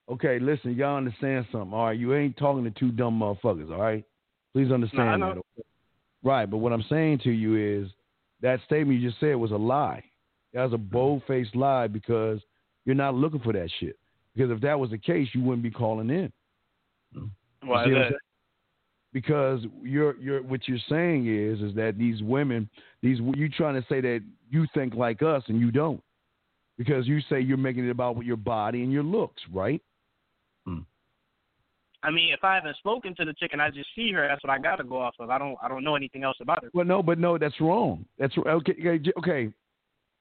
[0.10, 1.74] Okay, listen, y'all understand something.
[1.74, 4.04] All right, you ain't talking to two dumb motherfuckers, all right?
[4.54, 5.34] Please understand know.
[5.34, 5.40] that.
[5.40, 5.68] okay?
[6.24, 7.90] Right, but what I'm saying to you is
[8.42, 10.04] that statement you just said was a lie.
[10.54, 10.92] That was a mm-hmm.
[10.92, 12.40] bold faced lie because
[12.86, 13.98] you're not looking for that shit.
[14.36, 16.32] Because if that was the case, you wouldn't be calling in.
[17.64, 18.14] Why is that?
[19.14, 22.70] Because you're you're what you're saying is is that these women,
[23.02, 26.02] these you trying to say that you think like us and you don't.
[26.78, 29.82] Because you say you're making it about with your body and your looks, right?
[32.06, 34.44] I mean, if I haven't spoken to the chick and I just see her, that's
[34.44, 35.30] what I got to go off of.
[35.30, 36.70] I don't I don't know anything else about her.
[36.74, 38.06] Well, no, but no, that's wrong.
[38.20, 38.74] That's okay.
[38.90, 39.54] Okay, okay.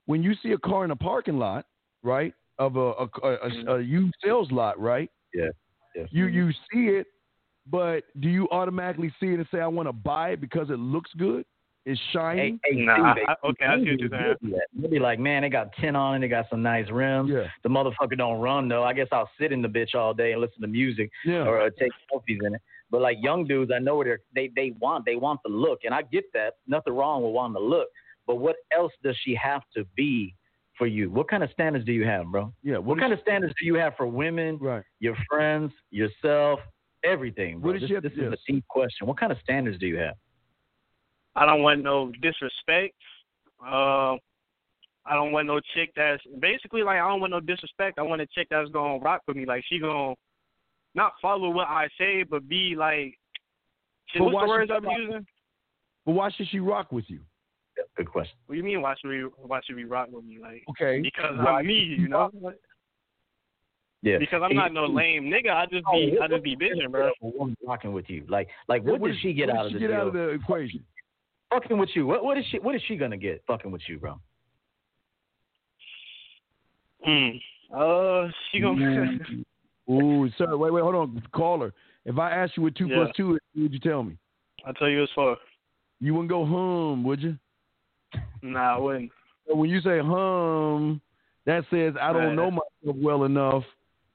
[0.06, 1.66] When you see a car in a parking lot,
[2.02, 3.68] right, of a a, a, a, mm-hmm.
[3.68, 5.10] a used sales lot, right?
[5.34, 5.48] Yeah.
[5.94, 6.08] Yes.
[6.10, 7.06] You you see it,
[7.70, 10.78] but do you automatically see it and say I want to buy it because it
[10.78, 11.44] looks good?
[11.86, 12.58] It's shiny.
[12.64, 14.22] Hey, hey, Nah, Steve, I- okay, I see what you're saying.
[14.22, 14.66] they'll do that.
[14.74, 16.20] They'll be like, man, they got tin on it.
[16.20, 17.30] They got some nice rims.
[17.30, 17.48] Yeah.
[17.62, 18.84] The motherfucker don't run though.
[18.84, 21.46] I guess I'll sit in the bitch all day and listen to music Yeah.
[21.46, 22.60] or uh, take selfies in it.
[22.90, 25.92] But like young dudes, I know they're they they want they want the look, and
[25.94, 26.54] I get that.
[26.66, 27.88] Nothing wrong with wanting the look.
[28.26, 30.34] But what else does she have to be
[30.78, 31.10] for you?
[31.10, 32.52] What kind of standards do you have, bro?
[32.62, 32.78] Yeah.
[32.78, 34.82] What kind of standards do you have for women, Right.
[35.00, 36.60] your friends, yourself,
[37.04, 37.72] everything, bro?
[37.72, 38.40] What does this she have this to- is yes.
[38.48, 39.06] a deep question.
[39.06, 40.14] What kind of standards do you have?
[41.36, 42.94] I don't want no disrespect.
[43.64, 44.14] Uh,
[45.06, 47.98] I don't want no chick that's basically like I don't want no disrespect.
[47.98, 49.44] I want a chick that's gonna rock with me.
[49.44, 50.14] Like she gonna
[50.94, 53.18] not follow what I say, but be like.
[54.08, 55.26] Shit, But what's the should words I'm rock- using?
[56.06, 57.20] But why should she rock with you?
[57.96, 58.36] Good question.
[58.46, 58.80] What do you mean?
[58.82, 59.20] Why should we?
[59.22, 60.38] Why should we rock with me?
[60.40, 61.00] Like Okay.
[61.02, 62.30] because Why I'm me, you know.
[64.02, 64.18] Yeah.
[64.18, 65.50] Because I'm not no lame nigga.
[65.50, 67.10] I just be I just be bitching, bro.
[67.22, 69.70] A woman rocking with you, like like what, what does does- she get out of
[69.72, 70.84] she the get out of the equation?
[71.54, 72.06] Fucking with you.
[72.06, 73.42] What what is she what is she gonna get?
[73.46, 74.18] Fucking with you, bro.
[77.06, 77.40] Mm.
[77.72, 79.18] Uh, she gonna.
[79.90, 81.72] Ooh, sir, wait, wait, hold on, Call her.
[82.06, 83.04] If I asked you what two Yeah.
[83.04, 84.16] plus two is, would you tell me?
[84.66, 85.36] I'll tell you it's for.
[86.00, 87.38] You wouldn't go hum, would you?
[88.42, 89.12] Nah, I wouldn't.
[89.46, 91.00] So when you say hum,
[91.44, 92.34] that says I don't Right.
[92.34, 93.64] know myself well enough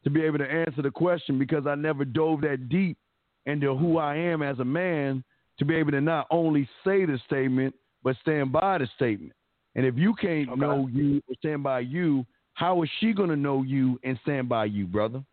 [0.03, 2.97] to be able to answer the question because I never dove that deep
[3.45, 5.23] into who I am as a man
[5.59, 9.33] to be able to not only say the statement but stand by the statement.
[9.75, 10.59] And if you can't Okay.
[10.59, 14.49] know you or stand by you, how is she going to know you and stand
[14.49, 15.23] by you, brother?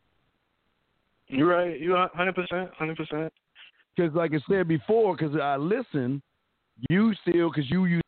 [1.29, 1.81] You're right.
[1.81, 3.33] You're 100 percent, 100 percent.
[3.97, 6.23] Because, like I said before, because I listen,
[6.91, 8.03] you still, because you use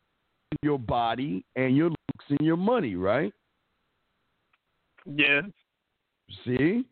[0.61, 3.33] your body and your looks and your money, right?
[5.05, 5.41] Yeah.
[6.45, 6.85] See?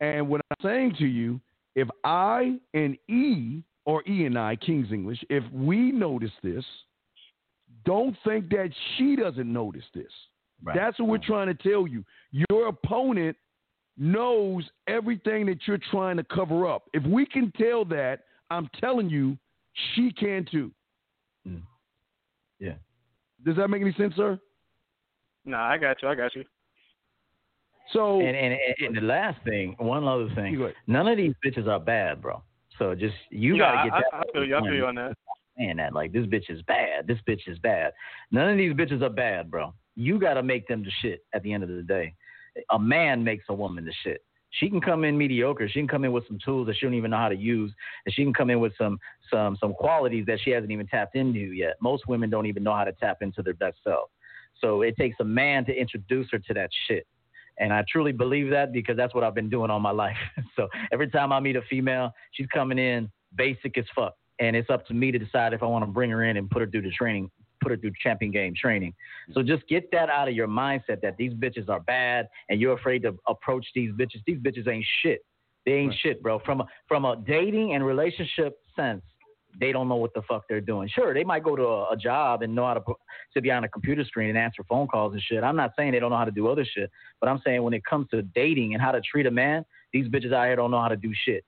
[0.00, 1.40] And what I'm saying to you,
[1.74, 6.64] if I and E, or E and I, King's English, if we notice this,
[7.84, 10.10] don't think that she doesn't notice this.
[10.62, 10.76] Right.
[10.76, 12.04] That's what we're trying to tell you.
[12.50, 13.36] Your opponent
[13.96, 16.84] knows everything that you're trying to cover up.
[16.92, 18.20] If we can tell that,
[18.50, 19.38] I'm telling you,
[19.94, 20.72] she can too.
[21.46, 21.62] Mm.
[22.58, 22.74] Yeah.
[23.44, 24.38] Does that make any sense, sir?
[25.44, 26.08] Nah, I got you.
[26.08, 26.44] I got you.
[27.92, 31.78] So, And, and and the last thing, one other thing, none of these bitches are
[31.78, 32.42] bad, bro.
[32.78, 34.06] So just you Yeah, gotta get I, that.
[34.12, 34.56] I, I feel you.
[34.56, 35.14] I feel you on that.
[35.56, 37.06] saying that like this bitch is bad.
[37.06, 37.92] This bitch is bad.
[38.30, 39.72] None of these bitches are bad, bro.
[39.94, 42.14] You gotta make them the shit at the end of the day.
[42.70, 44.22] A man makes a woman the shit.
[44.50, 45.68] She can come in mediocre.
[45.68, 47.72] She can come in with some tools that she don't even know how to use,
[48.04, 48.98] and she can come in with some
[49.30, 51.74] some some qualities that she hasn't even tapped into yet.
[51.80, 54.10] Most women don't even know how to tap into their best self.
[54.60, 57.06] So it takes a man to introduce her to that shit.
[57.58, 60.16] And I truly believe that because that's what I've been doing all my life.
[60.56, 64.14] so every time I meet a female, she's coming in basic as fuck.
[64.38, 66.50] And it's up to me to decide if I want to bring her in and
[66.50, 67.30] put her through the training,
[67.62, 68.92] put her through champion game training.
[69.32, 72.74] So just get that out of your mindset that these bitches are bad and you're
[72.74, 74.22] afraid to approach these bitches.
[74.26, 75.24] These bitches ain't shit.
[75.64, 75.98] They ain't Right.
[76.00, 76.38] shit, bro.
[76.40, 79.02] From a from a dating and relationship sense,
[79.58, 80.88] they don't know what the fuck they're doing.
[80.88, 82.96] Sure, they might go to a, a job and know how to put,
[83.32, 85.42] sit behind a computer screen and answer phone calls and shit.
[85.42, 86.90] I'm not saying they don't know how to do other shit,
[87.20, 90.08] but I'm saying when it comes to dating and how to treat a man, these
[90.08, 91.44] bitches out here don't know how to do shit.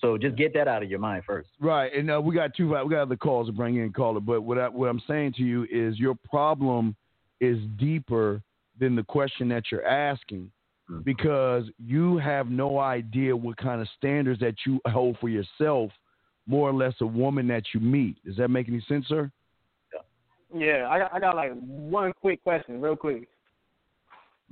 [0.00, 1.50] So just get that out of your mind first.
[1.60, 2.68] Right, and uh, we got two.
[2.68, 4.20] We got other calls to bring in, caller.
[4.20, 6.96] But what I, what I'm saying to you is your problem
[7.40, 8.42] is deeper
[8.78, 10.50] than the question that you're asking,
[11.04, 15.90] because you have no idea what kind of standards that you hold for yourself,
[16.46, 18.16] more or less a woman that you meet.
[18.24, 19.30] Does that make any sense, sir?
[20.54, 23.28] Yeah, I got I got like one quick question, real quick.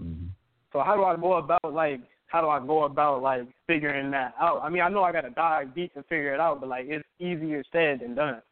[0.00, 0.26] Mm-hmm.
[0.72, 4.34] So how do I go about like how do I go about like figuring that
[4.40, 4.60] out?
[4.62, 7.04] I mean, I know I gotta dive deep and figure it out, but like it's
[7.18, 8.42] easier said than done.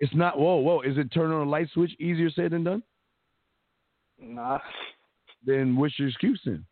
[0.00, 0.38] It's not.
[0.38, 0.80] Whoa, whoa.
[0.80, 2.82] Is it turn on a light switch easier said than done?
[4.20, 4.58] Nah.
[5.44, 6.64] Then what's your excuse then?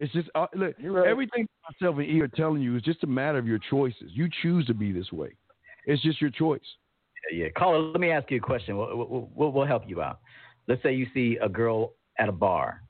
[0.00, 0.74] It's just uh, look.
[0.82, 1.06] right.
[1.06, 4.10] Everything myself and E are telling you is just a matter of your choices.
[4.12, 5.36] You choose to be this way.
[5.86, 6.60] It's just your choice.
[7.30, 7.50] Yeah, yeah.
[7.56, 8.76] Caller, let me ask you a question.
[8.76, 10.20] We'll, we'll, we'll, we'll help you out.
[10.66, 12.82] Let's say you see a girl at a bar,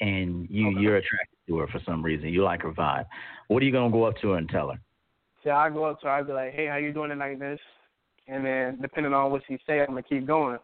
[0.00, 2.28] and you you're attracted to her for some reason.
[2.28, 3.06] You like her vibe.
[3.48, 4.80] What are you gonna go up to her and tell her?
[5.44, 7.60] So I go up to her, I'd be like, Hey, how you doing tonight this?
[8.28, 10.58] And then depending on what she say, I'm gonna keep going.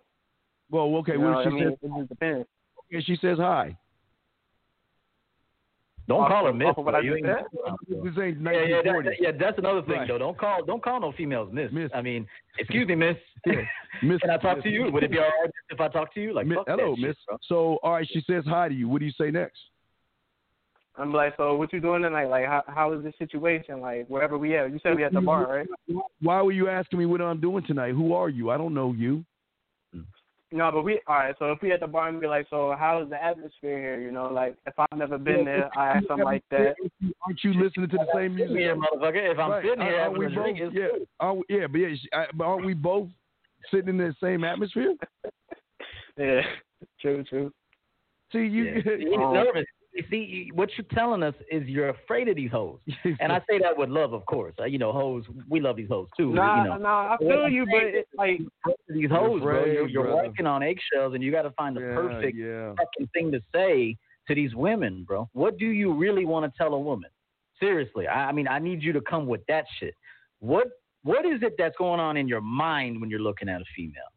[0.71, 1.13] Well, okay.
[1.13, 1.65] You what know if she I mean?
[1.65, 1.79] says?
[1.83, 2.49] It just depends.
[2.93, 3.77] Okay, she says hi.
[6.09, 6.67] Don't Off call her miss.
[6.77, 6.95] what bro.
[6.95, 7.45] I You ain't- said?
[7.89, 9.31] This ain't Yeah, yeah, that, yeah.
[9.39, 10.09] That's another thing Right.
[10.09, 10.19] though.
[10.19, 11.73] Don't call don't call no females miss.
[11.73, 11.91] Miss.
[11.95, 12.27] I mean,
[12.59, 13.17] excuse me, miss.
[14.03, 14.91] Miss- Can I talk miss- to you?
[14.93, 16.33] Would it be all right if I talk to you?
[16.33, 17.17] Like, Mi- fuck that hello, shit, miss.
[17.27, 17.37] bro.
[17.43, 18.89] So, all right, she says hi to you.
[18.89, 19.59] What do you say next?
[20.99, 22.27] I'm like, so what you doing tonight?
[22.27, 23.81] Like, how how is the situation?
[23.81, 24.71] Like, wherever we at?
[24.73, 25.67] You said we at the bar, right?
[26.23, 27.93] Why were you asking me what I'm doing tonight?
[27.93, 28.51] Who are you?
[28.51, 29.25] I don't know you.
[30.53, 31.35] No, but we all right.
[31.41, 34.01] So if we at the bar and be like, so how is the atmosphere here?
[34.01, 36.77] You know, like if I've never been there, I ask something like that.
[37.27, 38.57] Aren't you listening to the same music?
[38.57, 39.33] Yeah, motherfucker.
[39.33, 39.65] If I'm Right.
[39.65, 41.07] sitting here Aren't having we a drink, both, yeah, cool.
[41.21, 43.09] are we- yeah, but yeah, I- but aren't we both
[43.73, 44.95] sitting in the same atmosphere?
[46.19, 46.41] Yeah,
[47.01, 47.53] true, true.
[48.33, 48.65] See, you.
[48.65, 48.97] Yeah.
[48.99, 49.67] He's um, nervous.
[49.97, 53.59] You see, what you're telling us is you're afraid of these hoes, and I say
[53.63, 54.55] that with love, of course.
[54.61, 55.25] Uh, you know, hoes.
[55.49, 56.35] We love these hoes too.
[56.35, 56.77] Nah, you know.
[56.77, 58.41] nah, I feel you, but it's like
[58.89, 59.65] these hoes, bro.
[59.65, 60.29] You're, you're brother.
[60.29, 62.75] walking on eggshells, and you got to find the Yeah, perfect yeah.
[62.77, 63.97] fucking thing to say
[64.29, 65.31] to these women, bro.
[65.33, 67.09] What do you really want to tell a woman?
[67.59, 69.95] Seriously, I, I mean, I need you to come with that shit.
[70.41, 70.69] What
[71.05, 74.13] What is it that's going on in your mind when you're looking at a female?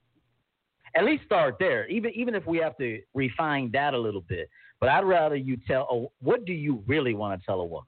[0.95, 1.87] At least start there.
[1.87, 5.57] Even even if we have to refine that a little bit, but I'd rather you
[5.67, 5.87] tell.
[5.91, 7.87] Oh, what do you really want to tell a woman?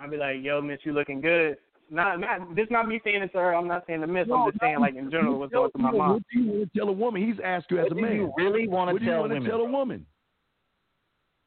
[0.00, 1.56] I'd be like, yo, miss, you looking good.
[1.90, 2.56] Not, not.
[2.56, 3.54] This not me saying it to her.
[3.54, 4.26] I'm not saying to miss.
[4.34, 6.12] I'm just saying like in general what's going through my mind.
[6.14, 7.26] What do you want to tell a woman?
[7.26, 8.16] He's asked you as What a man.
[8.16, 9.50] you really want what to do you tell want to women?
[9.50, 10.06] tell a woman?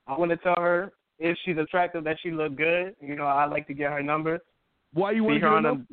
[0.05, 2.95] I want to tell her if she's attractive that she look good.
[3.01, 4.39] You know, I like to get her number.
[4.93, 5.85] Why you See want to her get on a a, number?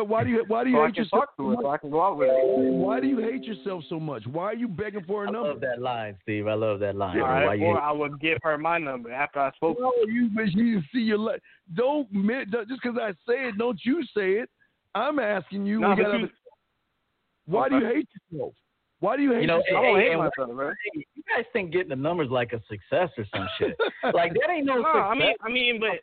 [0.00, 1.24] But Why do you Why do you so I hate can yourself?
[1.24, 2.34] talk to her, so I can go out with her.
[2.72, 4.26] Why do you hate yourself so much?
[4.26, 5.48] Why are you begging for a I number?
[5.50, 6.46] love that line, Steve.
[6.46, 7.20] I love that line.
[7.20, 7.34] All bro.
[7.34, 9.76] Why right, you I would give her my number after I spoke.
[9.78, 11.38] No, you but you see your li-
[11.74, 14.48] don't just because I say it, don't you say it.
[14.94, 15.80] I'm asking you.
[15.80, 16.28] No, gotta- you-
[17.44, 18.54] why do you hate yourself?
[19.00, 19.78] Why do you hate You know, yourself?
[19.78, 20.68] I don't hate and- myself, bro.
[20.94, 23.76] Hey, you guys think getting the numbers like a success or some shit.
[24.14, 25.04] like that ain't no, No, success.
[25.10, 26.00] I mean, I mean, but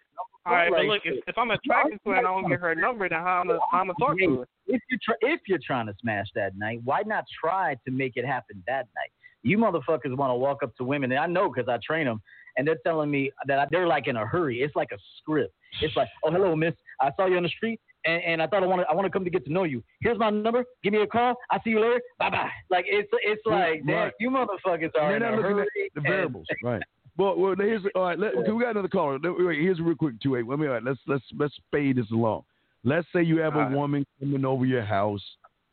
[0.48, 2.74] all right, but look, if, if I'm attracted to her and I don't get her
[2.76, 4.48] number, then how I'm gonna I'm gonna talk to her?
[4.68, 8.14] if you're tr- if you're trying to smash that night, why not try to make
[8.16, 9.12] it happen that night?
[9.44, 12.22] You motherfuckers want to walk up to women, and I know because I train them,
[12.58, 14.62] and they're telling me that I, they're like in a hurry.
[14.62, 15.54] It's like a script.
[15.82, 18.64] It's like, oh hello, miss, I saw you on the street, and, and I thought
[18.64, 19.84] I want to I want to come to get to know you.
[20.02, 20.66] Here's my number.
[20.84, 21.36] Give me a call.
[21.52, 22.02] I see you later.
[22.20, 22.50] Bye bye.
[22.70, 24.14] Like it's it's like, damn, Right.
[24.20, 25.62] you motherfuckers are They're in a looking hurry.
[25.62, 26.82] at the and- variables, right?
[27.18, 28.20] Well, well, here's all right.
[28.20, 29.18] Let, we got another caller.
[29.22, 30.48] Wait, here's real quick two eight.
[30.48, 32.44] Let me all right, let's let's let's fade this along.
[32.84, 33.74] Let's say you have All a right.
[33.74, 35.24] woman coming over your house.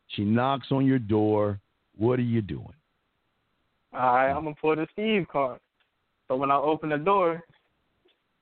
[0.09, 1.59] She knocks on your door.
[1.97, 2.73] What are you doing?
[3.93, 5.59] All right, I'm gonna pull the Steve card.
[6.27, 7.43] So when I open the door,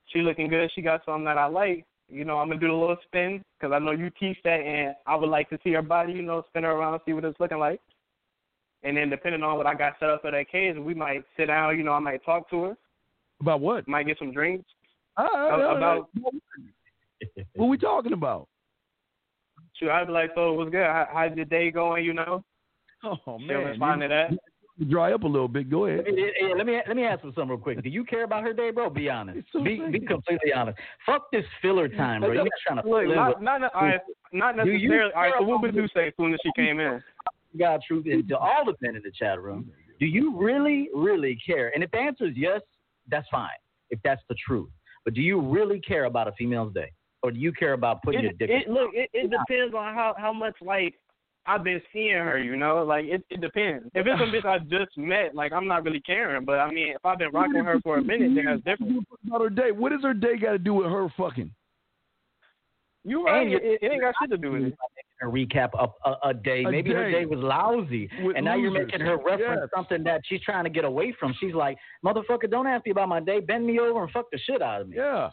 [0.07, 0.71] she looking good.
[0.73, 1.85] She got something that I like.
[2.09, 4.95] You know, I'm gonna do the little spin because I know you teach that, and
[5.05, 6.13] I would like to see her body.
[6.13, 7.81] You know, spin her around, see what it's looking like.
[8.83, 11.47] And then depending on what I got set up for that case, we might sit
[11.47, 11.77] down.
[11.77, 12.77] You know, I might talk to her.
[13.43, 13.86] About what?
[13.89, 14.63] Might get some drinks.
[15.17, 16.10] Ah, ah, ah, About-
[17.56, 18.47] what we talking about?
[19.73, 20.86] Shoot, I'd be like, so what's good?
[20.86, 22.06] How, how's your day going?
[22.06, 22.44] You know,
[23.04, 24.31] Oh man, respond to that.
[24.89, 25.69] dry up a little bit.
[25.69, 26.06] Go ahead.
[26.08, 27.83] Hey, hey, let me let me ask you something real quick.
[27.83, 28.89] Do you care about her day, bro?
[28.89, 29.46] Be honest.
[29.52, 30.79] So be be completely honest.
[31.06, 32.31] Fuck this filler time, bro.
[32.31, 34.00] You're not trying to Look, fill in not not, all right,
[34.31, 35.12] not necessarily.
[35.13, 37.04] All right, so care what would about- you say as soon as she came in?
[37.60, 39.69] God truth and to all the men in the chat room.
[40.00, 41.71] Do you really, really care?
[41.75, 42.62] And if the answer is yes,
[43.10, 43.49] that's fine.
[43.89, 44.69] If that's the truth.
[45.06, 46.91] But do you really care about a female's day?
[47.23, 48.49] or do you care about putting it, your dick?
[48.49, 50.93] it look it, it depends on how how much like
[51.45, 53.85] I've been seeing her, you know, like it it depends.
[53.95, 56.45] If it's a bitch I just met, like I'm not really caring.
[56.45, 59.06] But I mean, if I've been rocking her for a minute, then that's different.
[59.25, 59.71] About her day.
[59.71, 61.51] What does her day got to do with her fucking?
[63.04, 63.47] You right?
[63.47, 64.77] It, it ain't got shit to do with it.
[65.21, 66.63] A recap of a, a day.
[66.63, 67.19] A Maybe her day.
[67.19, 69.69] day was lousy, With and now you're making her reference Yes.
[69.75, 71.33] something that she's trying to get away from.
[71.39, 73.39] She's like, "Motherfucker, don't ask me about my day.
[73.39, 75.29] Bend me over and fuck the shit out of me." Yeah.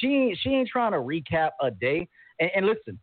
[0.00, 2.08] She ain't she ain't trying to recap a day.
[2.40, 2.98] And, and listen,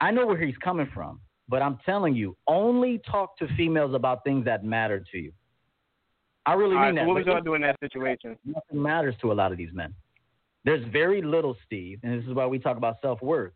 [0.00, 4.24] I know where he's coming from, but I'm telling you, only talk to females about
[4.24, 5.32] things that matter to you.
[6.46, 7.00] I really All mean right, that.
[7.02, 8.36] so what would Like, y'all do in that situation?
[8.44, 9.94] nothing matters to a lot of these men.
[10.64, 13.52] There's very little, Steve, and this is why we talk about self worth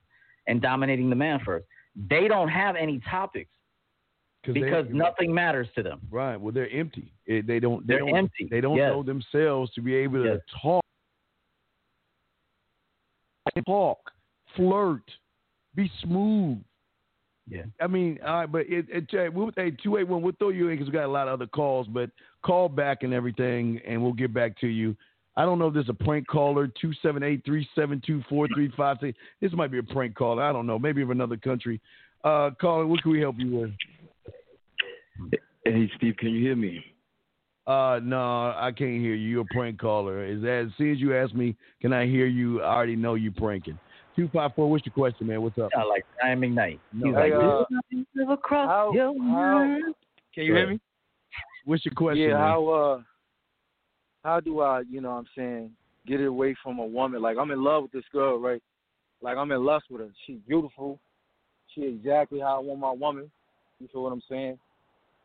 [0.46, 1.66] and dominating the man first.
[2.08, 3.50] They don't have any topics
[4.46, 6.00] they- because nothing matters to them.
[6.10, 6.36] Right.
[6.36, 7.12] Well, they're empty.
[7.26, 7.86] It- they don't.
[7.86, 8.46] They They're don't, empty.
[8.50, 8.90] They don't Yes.
[8.92, 10.40] know themselves to be able to Yes.
[10.62, 10.84] talk,
[13.66, 14.12] talk,
[14.54, 15.02] flirt,
[15.74, 16.62] be smooth.
[17.48, 17.64] Yeah.
[17.80, 20.20] I mean, all right, but it, it, we'll, hey, two eight one.
[20.22, 22.10] We'll throw you in because we got a lot of other calls, but
[22.42, 24.94] call back and everything, and we'll get back to you.
[25.38, 26.68] I don't know if there's a prank caller
[27.06, 29.14] 278-372-4356.
[29.40, 30.42] This might be a prank caller.
[30.42, 30.80] I don't know.
[30.80, 31.80] Maybe of another country.
[32.24, 33.70] Uh, caller, what can we help you with?
[35.64, 36.84] Hey, Steve, can you hear me?
[37.68, 39.28] Uh, no, I can't hear you.
[39.28, 40.24] You're a prank caller.
[40.24, 42.60] Is that as soon as you ask me, can I hear you?
[42.62, 43.78] I already know you pranking.
[44.16, 44.68] Two five four.
[44.70, 45.42] What's your question, man?
[45.42, 45.70] What's up?
[45.72, 46.78] Sound like Ryan McKnight.
[46.92, 47.06] No.
[47.08, 47.66] He's Hey, like,
[48.28, 49.78] uh, across how- your how-
[50.34, 50.80] Can you hear me?
[51.66, 52.22] What's your question?
[52.24, 52.40] yeah, man?
[52.40, 53.02] how uh
[54.28, 55.70] how do I, you know what I'm saying,
[56.06, 57.22] get it away from a woman?
[57.22, 58.62] Like I'm in love with this girl, right?
[59.22, 60.10] Like I'm in lust with her.
[60.26, 61.00] She's beautiful.
[61.74, 63.30] She exactly how I want my woman.
[63.80, 64.58] You feel what I'm saying?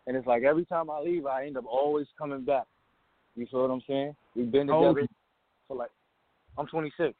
[0.07, 2.63] And it's like every time I leave I end up always coming back.
[3.35, 4.15] You feel what I'm saying?
[4.35, 5.09] We've been How old together
[5.67, 5.91] for like
[6.57, 7.13] I'm twenty six.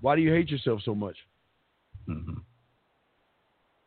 [0.00, 1.16] Why do you hate yourself so much?
[2.08, 2.40] Mhm.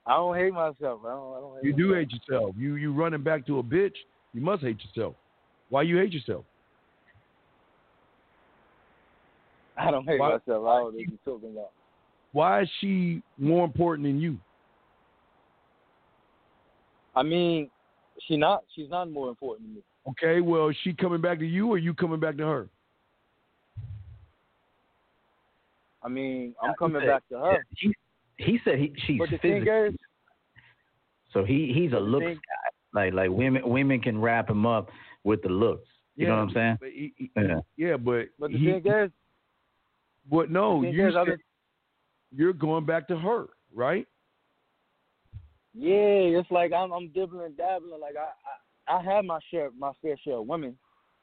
[0.05, 1.01] I don't hate myself.
[1.03, 2.55] I don't I don't hate You do hate yourself.
[2.55, 3.95] You you running back to a bitch.
[4.34, 5.15] You must hate yourself.
[5.70, 6.45] Why you hate yourself?
[9.88, 10.43] I don't hate Why- myself.
[10.47, 11.71] I don't know what you're talking about.
[12.32, 14.38] Why is she more important than you?
[17.15, 17.69] I mean,
[18.27, 19.82] she not she's not more important to me.
[20.09, 22.69] Okay, well, is she coming back to you or you coming back to her?
[26.03, 27.65] I mean, I'm coming said- back to her.
[27.77, 27.93] He,
[28.38, 29.95] he said he she's But the thing physical, is,
[31.34, 32.69] so he he's a looks thing- guy.
[33.03, 34.89] Like like women women can wrap him up
[35.23, 35.88] with the looks.
[36.15, 36.77] You know what I'm saying?
[36.80, 37.59] But he, he- Yeah.
[37.77, 39.11] yeah, but but the he, thing is,
[40.30, 41.38] but no, you said been,
[42.36, 44.07] you're going back to her, right?
[45.73, 48.01] yeah, it's like I'm I'm dibbling and dabbling.
[48.01, 50.75] Like I, I I have my share my fair share of women,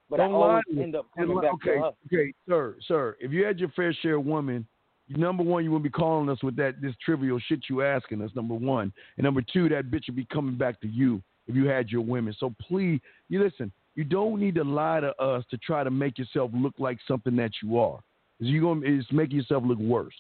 [0.08, 1.90] but Don't I always end up coming back okay, to her.
[2.06, 3.16] okay, sir, sir.
[3.20, 4.66] If you had your fair share of women,
[5.08, 8.30] number one, you wouldn't be calling us with that this trivial shit you asking us.
[8.34, 11.66] Number one, and number two, that bitch would be coming back to you if you
[11.66, 12.34] had your women.
[12.38, 13.72] So please, you listen.
[13.94, 17.34] You don't need to lie to us to try to make yourself look like something
[17.36, 17.98] that you are.
[18.38, 20.14] You gonna it's making yourself look worse.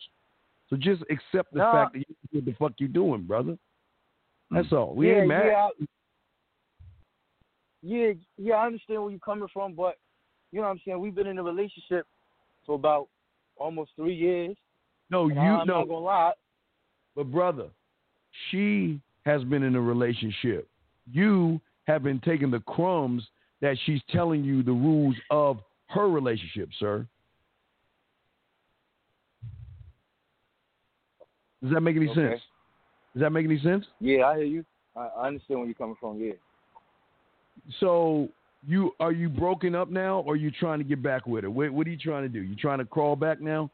[0.68, 1.72] So just accept the Nah.
[1.72, 3.58] fact that you what the fuck you doing, brother.
[4.50, 4.94] That's all.
[4.94, 5.46] We yeah, ain't mad.
[5.46, 5.68] yeah,
[7.82, 8.54] yeah, yeah.
[8.54, 9.96] I understand where you're coming from, but
[10.52, 11.00] you know what I'm saying.
[11.00, 12.06] We've been in a relationship
[12.64, 13.08] for about
[13.56, 14.56] almost three years.
[15.10, 15.80] No, you I'm no.
[15.80, 16.32] not gonna lie.
[17.14, 17.68] But brother,
[18.50, 20.68] she has been in a relationship.
[21.10, 23.24] You have been taking the crumbs
[23.60, 25.58] that she's telling you the rules of
[25.88, 27.06] her relationship, sir.
[31.66, 32.14] Does that make any Okay.
[32.30, 32.40] sense?
[33.12, 33.84] Does that make any sense?
[33.98, 34.64] Yeah, I hear you.
[34.94, 36.20] I, I understand where you're coming from.
[36.20, 36.34] Yeah.
[37.80, 38.28] So
[38.66, 41.50] you are you broken up now, or are you trying to get back with her?
[41.50, 42.40] What, what are you trying to do?
[42.40, 43.70] You trying to crawl back now?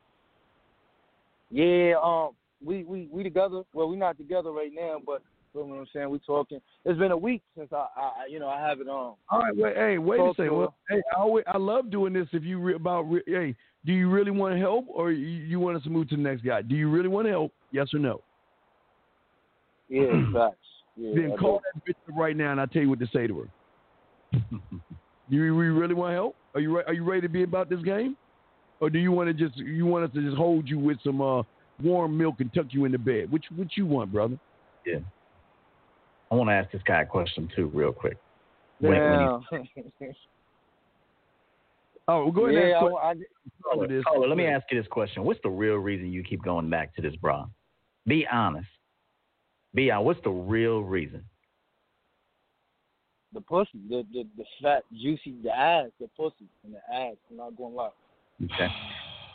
[1.50, 2.30] Yeah, um,
[2.64, 3.62] we we we together.
[3.74, 5.22] Well, we're not together right now, but
[5.54, 6.08] you know what I'm saying.
[6.08, 6.60] We talking.
[6.86, 9.16] It's been a week since I, I I- you know, I haven't um.
[9.28, 10.56] All right, wait, hey, wait a second.
[10.56, 12.28] Well, hey, I, always, I love doing this.
[12.32, 13.54] If you re, about, re, hey,
[13.84, 16.22] do you really want to help, or you, you want us to move to the
[16.22, 16.62] next guy?
[16.62, 17.52] Do you really want to help?
[17.72, 18.20] Yes or no?
[19.88, 20.56] Yeah, facts.
[20.96, 21.64] Yeah, then I call do.
[21.74, 23.48] that bitch right now, and I'll tell you what to say to her.
[24.50, 24.60] do
[25.28, 26.36] you, you really want to help?
[26.54, 28.16] Are you re- are you ready to be about this game,
[28.80, 31.20] or do you want to just you want us to just hold you with some
[31.20, 31.42] uh,
[31.82, 33.32] warm milk and tuck you in the bed?
[33.32, 34.38] Which which you want, brother?
[34.86, 34.98] Yeah.
[36.30, 38.16] I want to ask this guy a question too, real quick.
[38.78, 39.44] When- when Damn.
[42.08, 42.68] Oh, well, go ahead.
[42.68, 43.14] yeah, and ask I, I,
[43.62, 44.04] caller this.
[44.04, 45.24] Caller, let me ask you this question.
[45.24, 47.46] What's the real reason you keep going back to this bra?
[48.06, 48.68] Be honest.
[49.74, 50.04] Be honest.
[50.06, 51.24] What's the real reason?
[53.32, 57.16] the pussy, the, the the fat, juicy, the ass, the pussy, and the ass.
[57.30, 57.90] I'm not gonna lie.
[58.44, 58.68] Okay.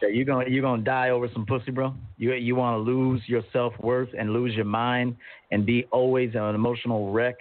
[0.02, 1.94] Yeah, you gonna you gonna die over some pussy, bro?
[2.18, 5.16] You you want to lose your self worth and lose your mind
[5.52, 7.36] and be always an emotional wreck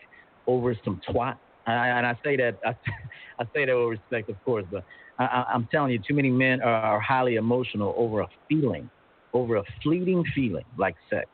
[0.46, 1.36] over some twat?
[1.66, 2.70] And I, and I say that I,
[3.40, 4.84] I say that with respect, of course, but
[5.18, 8.88] I, I, I'm telling you, too many men are, are highly emotional over a feeling,
[9.34, 11.26] over a fleeting feeling like sex.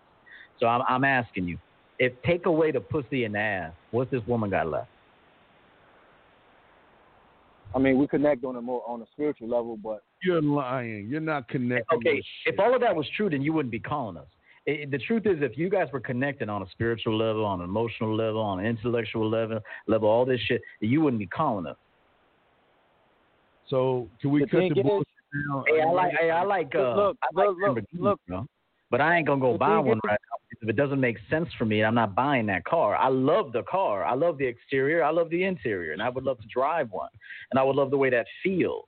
[0.59, 1.59] So I'm, I'm asking you,
[1.99, 4.89] if take away the pussy and the ass, what's this woman got left?
[7.75, 11.09] I mean, we connect on a more on a spiritual level, but You're lying.
[11.09, 11.99] You're not connecting.
[11.99, 14.27] Okay, if all of that was true, then you wouldn't be calling us.
[14.67, 17.65] It, the truth is, if you guys were connected on a spiritual level, on an
[17.65, 19.59] emotional level, on an intellectual level,
[19.89, 21.77] level, all this shit, you wouldn't be calling us.
[23.69, 25.07] So can we The cut the is- bullshit
[25.49, 25.65] down?
[25.67, 28.21] Hey, I like, hey, I like, uh, Look, I like look, look, Lamborghinis, look.
[28.29, 28.47] bro.
[28.91, 31.49] But I ain't gonna go The buy one right now if it doesn't make sense
[31.59, 32.95] for me, I'm not buying that car.
[32.95, 34.05] I love the car.
[34.05, 35.03] I love the exterior.
[35.03, 37.09] I love the interior, and I would love to drive one,
[37.51, 38.87] and I would love the way that feels.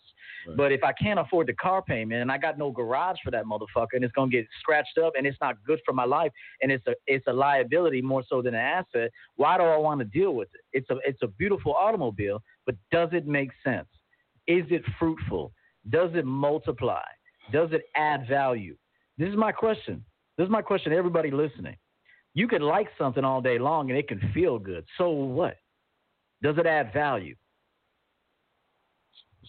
[0.56, 3.44] But if I can't afford the car payment and I got no garage for that
[3.44, 6.32] motherfucker, and it's gonna get scratched up, and it's not good for my life,
[6.62, 9.10] and it's a it's a liability more so than an asset.
[9.36, 10.60] Why do I want to deal with it?
[10.72, 13.88] It's a it's a beautiful automobile, but does it make sense?
[14.46, 15.52] Is it fruitful?
[15.90, 17.04] Does it multiply?
[17.52, 18.76] Does it add value?
[19.18, 20.04] This is my question.
[20.36, 21.76] This is my question to everybody listening.
[22.34, 24.84] You could like something all day long and it can feel good.
[24.98, 25.56] So what?
[26.42, 27.36] Does it add value?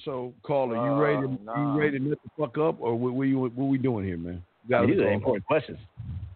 [0.04, 1.28] So, caller, you Uh, ready?
[1.28, 1.74] To, nah.
[1.74, 3.14] You ready to nut the fuck up, or what?
[3.14, 4.44] What, you, what we doing here, man?
[4.64, 5.80] You gotta These are important questions.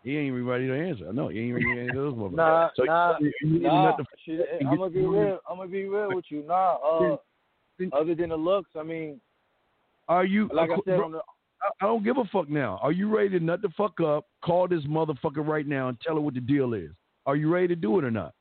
[0.03, 1.09] He ain't even ready to answer.
[1.09, 2.35] I know he ain't ready to answer those motherfuckers.
[2.35, 3.83] Nah, so nah, you, you nah.
[3.85, 5.39] nut the Shit, and I'm gonna be real.
[5.49, 6.43] I'm gonna be real with you.
[6.47, 7.17] Nah, uh,
[7.77, 9.19] Then- other than the looks, I mean,
[10.07, 10.49] Are you?
[10.53, 11.19] like I said, bro, on the,
[11.61, 12.79] I, I don't give a fuck now.
[12.81, 14.25] Are you ready to nut the fuck up?
[14.41, 16.91] Call this motherfucker right now and tell her what the deal is.
[17.25, 18.33] Are you ready to do it or not?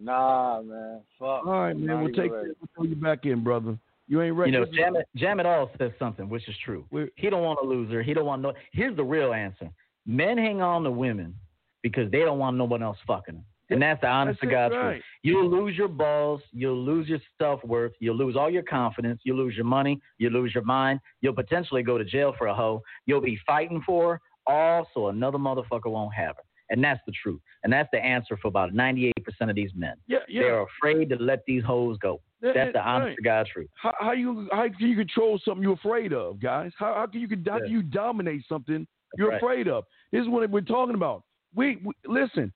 [0.00, 1.46] Nah, man, fuck.
[1.46, 1.86] All right, man.
[1.86, 2.50] not We'll take ready.
[2.60, 3.78] We'll throw you back in, brother.
[4.08, 4.50] You ain't ready.
[4.50, 6.84] You know, Jam it, Jam it all says something, which is true.
[6.90, 8.02] We're- He don't want a loser.
[8.02, 8.52] He don't want no.
[8.72, 9.70] Here's the real answer:
[10.04, 11.36] Men hang on to women
[11.82, 14.56] because they don't want no one else fucking them, and that's the honest That's to
[14.56, 14.92] it, God right.
[14.94, 15.02] truth.
[15.22, 16.42] You'll lose your balls.
[16.50, 17.92] You'll lose your self worth.
[18.00, 19.20] You'll lose all your confidence.
[19.22, 20.00] You'll lose your money.
[20.18, 20.98] You'll lose your mind.
[21.20, 22.82] You'll potentially go to jail for a hoe.
[23.06, 26.42] You'll be fighting for her, all so another motherfucker won't have her.
[26.70, 27.40] And that's the truth.
[27.64, 29.12] And that's the answer for about 98%
[29.42, 29.94] of these men.
[30.06, 30.42] Yeah, yeah.
[30.42, 32.20] They're afraid to let these hoes go.
[32.42, 33.16] Yeah, That's the honest right.
[33.16, 33.68] to God truth.
[33.74, 36.72] How, how you how can you control something you're afraid of, guys?
[36.78, 37.64] How, how can you how Yeah.
[37.64, 38.86] can you dominate something
[39.18, 39.36] you're right.
[39.36, 39.84] afraid of?
[40.10, 41.24] This is what we're talking about.
[41.54, 42.52] We, we listen.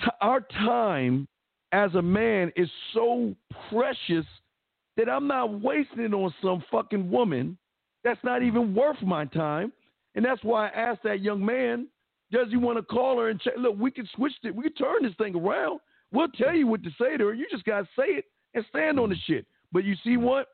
[0.00, 1.26] T- our time
[1.72, 3.34] as a man is so
[3.70, 4.26] precious
[4.96, 7.56] that I'm not wasting it on some fucking woman
[8.04, 9.72] that's not even worth my time.
[10.14, 11.88] And that's why I asked that young man,
[12.32, 13.54] does he want to call her and check?
[13.58, 14.54] Look, we can switch it.
[14.54, 15.80] We can turn this thing around.
[16.12, 17.34] We'll tell you what to say to her.
[17.34, 18.24] You just gotta say it
[18.54, 19.46] and stand on the shit.
[19.72, 20.48] But you see what?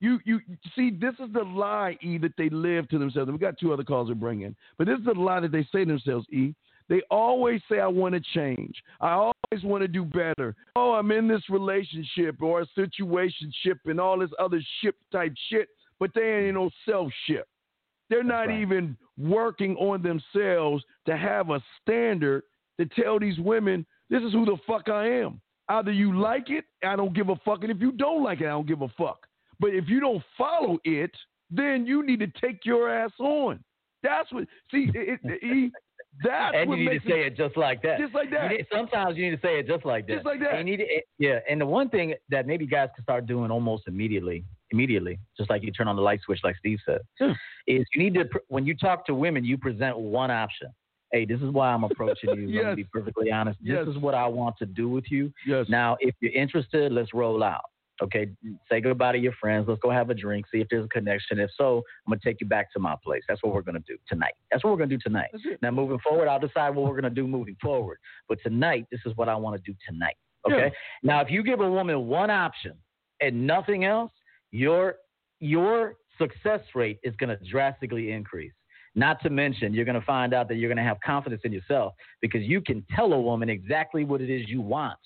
[0.00, 0.40] You you
[0.74, 3.30] see, this is the lie, E, that they live to themselves.
[3.30, 4.54] We got two other calls to bring in.
[4.76, 6.54] But this is the lie that they say to themselves, E.
[6.88, 8.76] They always say, I want to change.
[9.00, 10.54] I always want to do better.
[10.76, 15.68] Oh, I'm in this relationship or a situationship and all this other ship type shit,
[15.98, 17.48] but they ain't no self ship.
[18.10, 18.60] They're not right.
[18.60, 22.42] even working on themselves to have a standard
[22.78, 25.40] to tell these women, this is who the fuck I am.
[25.68, 27.62] Either you like it, I don't give a fuck.
[27.62, 29.26] And if you don't like it, I don't give a fuck.
[29.60, 31.12] But if you don't follow it,
[31.50, 33.62] then you need to take your ass on.
[34.02, 35.72] That's what, see, it, it,
[36.22, 37.98] that's and what you need to say it just like that.
[37.98, 38.50] Just like that.
[38.50, 40.14] You need- sometimes you need to say it just like that.
[40.14, 40.54] Just like that.
[40.54, 41.38] And you need to, eh, yeah.
[41.48, 44.44] And the one thing that maybe guys can start doing almost immediately,
[44.74, 47.34] immediately, just like you turn on the light switch, like Steve said, Yeah.
[47.66, 50.68] is you need to when you talk to women, you present one option.
[51.12, 52.48] Hey, this is why I'm approaching you.
[52.54, 52.62] Yes.
[52.64, 53.58] gonna be perfectly honest.
[53.62, 53.86] Yes.
[53.86, 55.32] This is what I want to do with you.
[55.46, 55.66] Yes.
[55.68, 57.62] Now, if you're interested, let's roll out.
[58.02, 58.28] Okay,
[58.68, 59.66] say goodbye to your friends.
[59.68, 60.46] Let's go have a drink.
[60.50, 61.38] See if there's a connection.
[61.38, 63.22] If so, I'm gonna take you back to my place.
[63.28, 64.34] That's what we're gonna do tonight.
[64.50, 65.30] That's what we're gonna do tonight.
[65.62, 67.98] Now, moving forward, I'll decide what we're gonna do moving forward.
[68.28, 70.16] But tonight, this is what I want to do tonight.
[70.50, 70.72] Okay.
[71.04, 72.72] Now, if you give a woman one option
[73.20, 74.10] and nothing else,
[74.54, 74.96] your
[75.40, 78.52] your success rate is gonna drastically increase.
[78.94, 82.42] Not to mention, you're gonna find out that you're gonna have confidence in yourself because
[82.42, 84.98] you can tell a woman exactly what it is you want,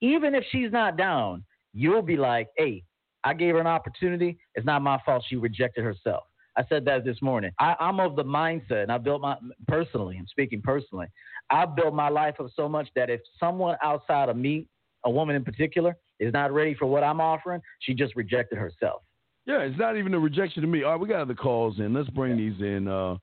[0.00, 1.44] even if she's not down
[1.74, 2.82] you'll be like, hey,
[3.24, 4.38] I gave her an opportunity.
[4.54, 6.24] It's not my fault she rejected herself.
[6.56, 7.50] I said that this morning.
[7.58, 9.36] I, I'm of the mindset, and I built my
[9.66, 10.16] personally.
[10.16, 11.08] I'm speaking personally.
[11.50, 14.68] I built my life up so much that if someone outside of me,
[15.04, 19.02] a woman in particular, is not ready for what I'm offering, she just rejected herself.
[19.46, 20.84] Yeah, it's not even a rejection to me.
[20.84, 21.92] All right, we got other calls in.
[21.92, 22.88] Let's bring these in.
[22.88, 23.14] Uh,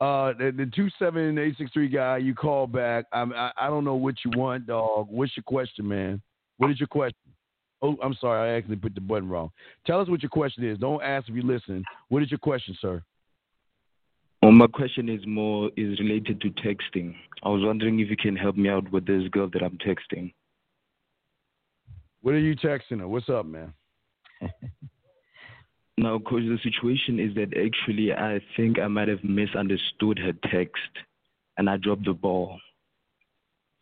[0.00, 3.04] uh, the, the two seven eight six three guy, you call back.
[3.12, 5.08] I, I I don't know what you want, dog.
[5.10, 6.22] What's your question, man?
[6.56, 7.18] What is your question?
[7.82, 8.50] Oh, I'm sorry.
[8.50, 9.50] I actually put the button wrong.
[9.86, 10.78] Tell us what your question is.
[10.78, 11.84] Don't ask if you listen.
[12.08, 13.02] What is your question, sir?
[14.42, 17.14] Well, my question is more is related to texting.
[17.42, 20.32] I was wondering if you can help me out with this girl that I'm texting.
[22.22, 23.08] What are you texting her?
[23.08, 23.72] What's up, man?
[25.96, 30.82] now, because the situation is that actually I think I might have misunderstood her text
[31.56, 32.58] and I dropped the ball.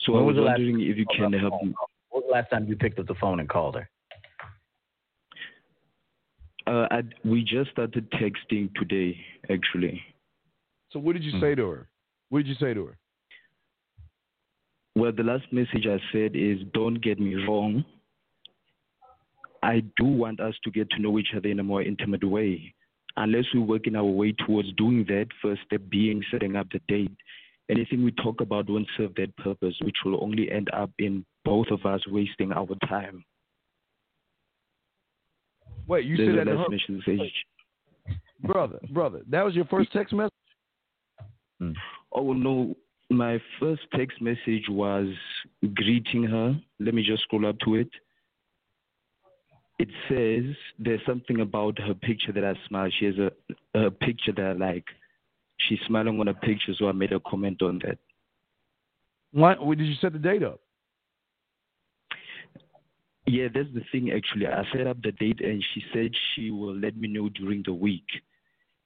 [0.01, 1.75] So When I was was wondering if you you can help me.
[2.11, 3.89] When was the last time you picked up the phone and called her?
[6.67, 9.17] Uh, I, we just started texting today,
[9.51, 10.03] actually.
[10.91, 11.29] So what did Hmm.
[11.29, 11.89] you say to her?
[12.29, 12.99] What did you say to her?
[14.97, 17.85] Well, the last message I said is don't get me wrong.
[19.63, 22.75] I do want us to get to know each other in a more intimate way.
[23.17, 27.17] Unless we're working our way towards doing that, first step being setting up the date.
[27.71, 31.67] Anything we talk about won't serve that purpose, which will only end up in both
[31.71, 33.25] of us wasting our time.
[35.89, 37.33] Wait, you There's said that last her, message.
[38.43, 39.21] brother, brother.
[39.31, 40.33] That was your first text message.
[41.61, 41.73] Hmm.
[42.13, 42.77] Oh no,
[43.11, 45.09] my first text message was
[45.75, 46.59] greeting her.
[46.81, 47.89] Let me just scroll up to it.
[49.79, 52.91] It says there's something about her picture that I smile.
[52.99, 54.85] She has a, a picture that I like.
[55.59, 57.99] She's smiling on a picture, so I made a comment on that.
[59.33, 59.55] Why?
[59.55, 60.61] What, did you set the date up?
[63.27, 64.47] Yeah, that's the thing actually.
[64.47, 67.75] I set up the date and she said she will let me know during the
[67.75, 68.07] week.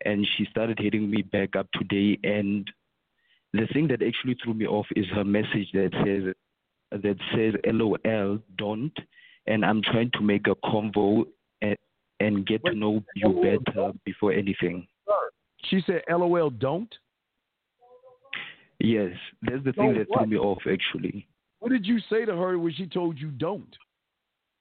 [0.04, 2.68] And she started hitting me back up today and
[3.52, 6.34] the thing that actually threw me off is her message that says
[6.90, 8.96] that says LOL don't
[9.46, 11.24] and I'm trying to make a convo
[11.62, 11.76] and,
[12.20, 14.86] and get to know you better before anything.
[15.64, 16.92] She said, "LOL, don't."
[18.78, 19.12] Yes,
[19.42, 20.20] that's the thing Don't that what?
[20.20, 21.28] threw me off actually.
[21.58, 23.76] What did you say to her when she told you don't?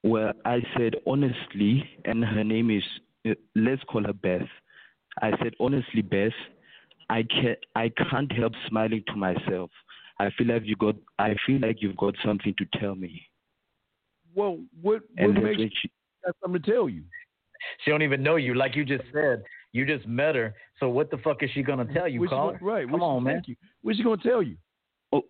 [0.03, 2.84] Well, I said honestly, and her name is
[3.27, 4.47] uh, let's call her Beth.
[5.21, 6.34] I said honestly, Beth,
[7.09, 9.71] I can't I can't help smiling to myself.
[10.19, 13.28] I feel like you got I feel like you've got something to tell me.
[14.36, 15.89] Well, what what makes when she,
[16.25, 17.03] got something to tell you?
[17.84, 19.43] She don't even know you, like you just said.
[19.71, 22.36] You just met her, so what the fuck is she gonna tell you, What's she
[22.36, 22.53] caller?
[22.53, 22.84] gonna- right?
[22.86, 23.41] Come what's on, man.
[23.45, 23.55] you.
[23.82, 24.55] What's she gonna tell you?
[25.13, 25.23] oh,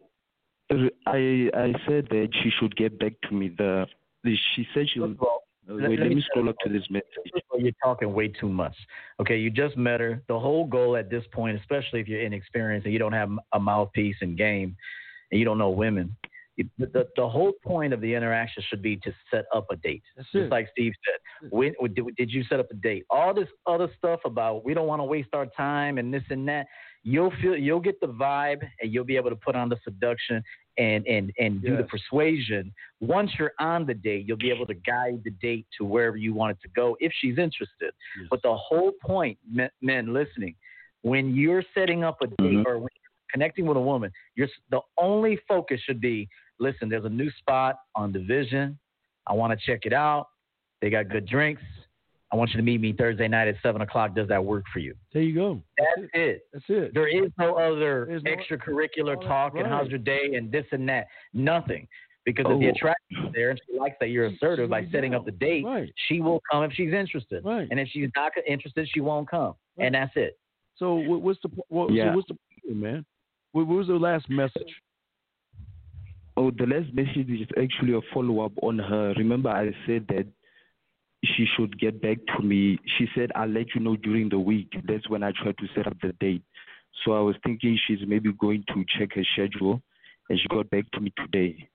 [1.07, 3.49] I I said that she should get back to me.
[3.49, 3.85] The,
[4.23, 5.09] the she said she will.
[5.09, 7.07] First of all, uh, let- wait, let let me me scroll up to this message.
[7.33, 8.75] First of all, you're talking way too much.
[9.19, 10.21] Okay, you just met her.
[10.27, 13.59] The whole goal at this point, especially if you're inexperienced and you don't have a
[13.59, 14.75] mouthpiece in game
[15.31, 16.28] and you don't know women, it-
[16.77, 20.03] the, the, whole point of the interaction should be to set up a date.
[20.15, 20.51] That's Just it.
[20.51, 23.05] like Steve said, when did, did you set up a date?
[23.09, 26.47] All this other stuff about we don't want to waste our time and this and
[26.47, 26.67] that.
[27.03, 30.43] You'll feel you'll get the vibe and you'll be able to put on the seduction
[30.77, 32.73] and and and do the persuasion.
[32.99, 36.33] Once you're on the date, you'll be able to guide the date to wherever you
[36.33, 37.93] want it to go if she's interested.
[38.29, 40.55] But the whole point, men, men listening,
[41.01, 42.65] when you're setting up a date Mhm.
[42.65, 42.89] or when
[43.31, 46.27] connecting with a woman, you're the only focus should be
[46.59, 46.89] listen.
[46.89, 48.77] There's a new spot on Division.
[49.27, 50.27] I want to check it out.
[50.81, 51.61] They got good drinks.
[52.31, 54.15] I want you to meet me Thursday night at seven o'clock.
[54.15, 54.93] Does that work for you?
[55.13, 55.61] There you go.
[55.77, 56.41] That's it.
[56.53, 56.93] That's it.
[56.93, 60.51] There is no other There's no- extracurricular all that- talk and how's your day and
[60.51, 61.07] this and that.
[61.33, 61.87] Nothing.
[62.25, 62.69] Because if the Oh.
[62.69, 65.17] attraction is there and she likes that you're assertive by setting go.
[65.17, 65.91] up the date, Right.
[66.07, 67.43] she will come if she's interested.
[67.43, 67.67] Right.
[67.71, 69.55] And if she's not interested, she won't come.
[69.77, 69.85] Right.
[69.87, 70.37] And that's it.
[70.75, 72.11] So what's the what, Yeah.
[72.11, 72.37] so what's the
[72.75, 73.05] man?
[73.53, 74.79] What, what was the last message?
[76.39, 79.13] Oh, the last message is actually a follow up on her.
[79.17, 80.25] Remember, I said that
[81.25, 82.79] she should get back to me.
[82.97, 84.69] She said, I'll let you know during the week.
[84.87, 86.41] That's when I tried to set up the date.
[87.03, 89.81] So I was thinking she's maybe going to check her schedule,
[90.29, 91.67] and she got back to me today.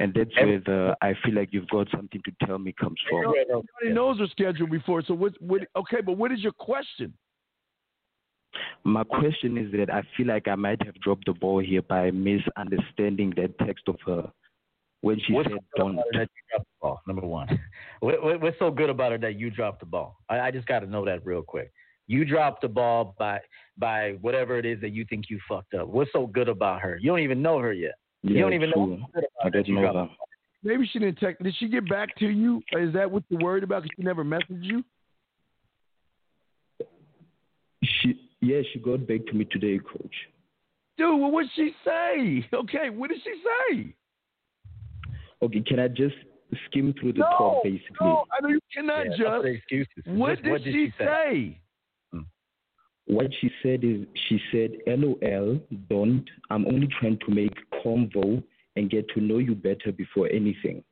[0.00, 3.26] And that's where the I feel like you've got something to tell me comes from.
[3.26, 5.04] Everybody knows her schedule before.
[5.06, 5.40] So what?
[5.40, 5.62] What?
[5.76, 7.14] Okay, but what is your question?
[8.84, 12.10] My question is that I feel like I might have dropped the ball here by
[12.10, 14.30] misunderstanding that text of her
[15.02, 15.92] when she What's said so don't.
[15.94, 17.00] about her that you dropped the ball?
[17.06, 17.48] Number one.
[18.00, 20.16] What, what, what's so good about her that you dropped the ball?
[20.30, 21.70] I, I just got to know that real quick.
[22.06, 23.40] You dropped the ball by
[23.76, 25.88] by whatever it is that you think you fucked up.
[25.88, 26.98] What's so good about her?
[27.00, 27.92] You don't even know her yet.
[28.22, 28.96] you don't even know true.
[29.00, 30.16] what's good I her didn't you know dropped that.
[30.62, 31.42] Maybe she didn't text.
[31.42, 32.62] Did she get back to you?
[32.72, 33.82] Is that what you're worried about?
[33.82, 34.82] Because she never messaged you.
[37.84, 40.14] She yeah, she got back to me today, coach.
[40.96, 42.46] Dude, well, what'd she say?
[42.52, 43.34] Okay, what did she
[43.72, 43.94] say?
[45.42, 46.14] Okay, can I just
[46.66, 47.96] skim through the No, talk basically?
[48.02, 49.44] no, I know you cannot Yeah, just.
[49.46, 50.04] excuses.
[50.04, 51.04] What Just did what did she she say?
[51.06, 51.60] say?
[52.12, 52.20] Hmm.
[53.06, 56.24] What she said is she said, LOL, don't.
[56.50, 58.42] I'm only trying to make convo
[58.76, 60.84] and get to know you better before anything.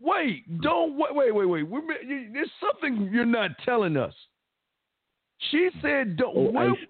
[0.00, 1.62] Wait, don't wait, wait, wait, wait.
[1.64, 1.82] We're,
[2.32, 4.14] there's something you're not telling us.
[5.50, 6.86] She said, "Don't." Oh, where- I-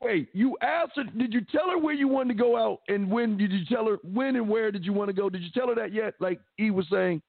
[0.00, 1.04] wait, you asked her.
[1.04, 3.86] Did you tell her where you wanted to go out, and when did you tell
[3.86, 5.30] her when and where did you want to go?
[5.30, 6.14] Did you tell her that yet?
[6.20, 7.22] Like he was saying.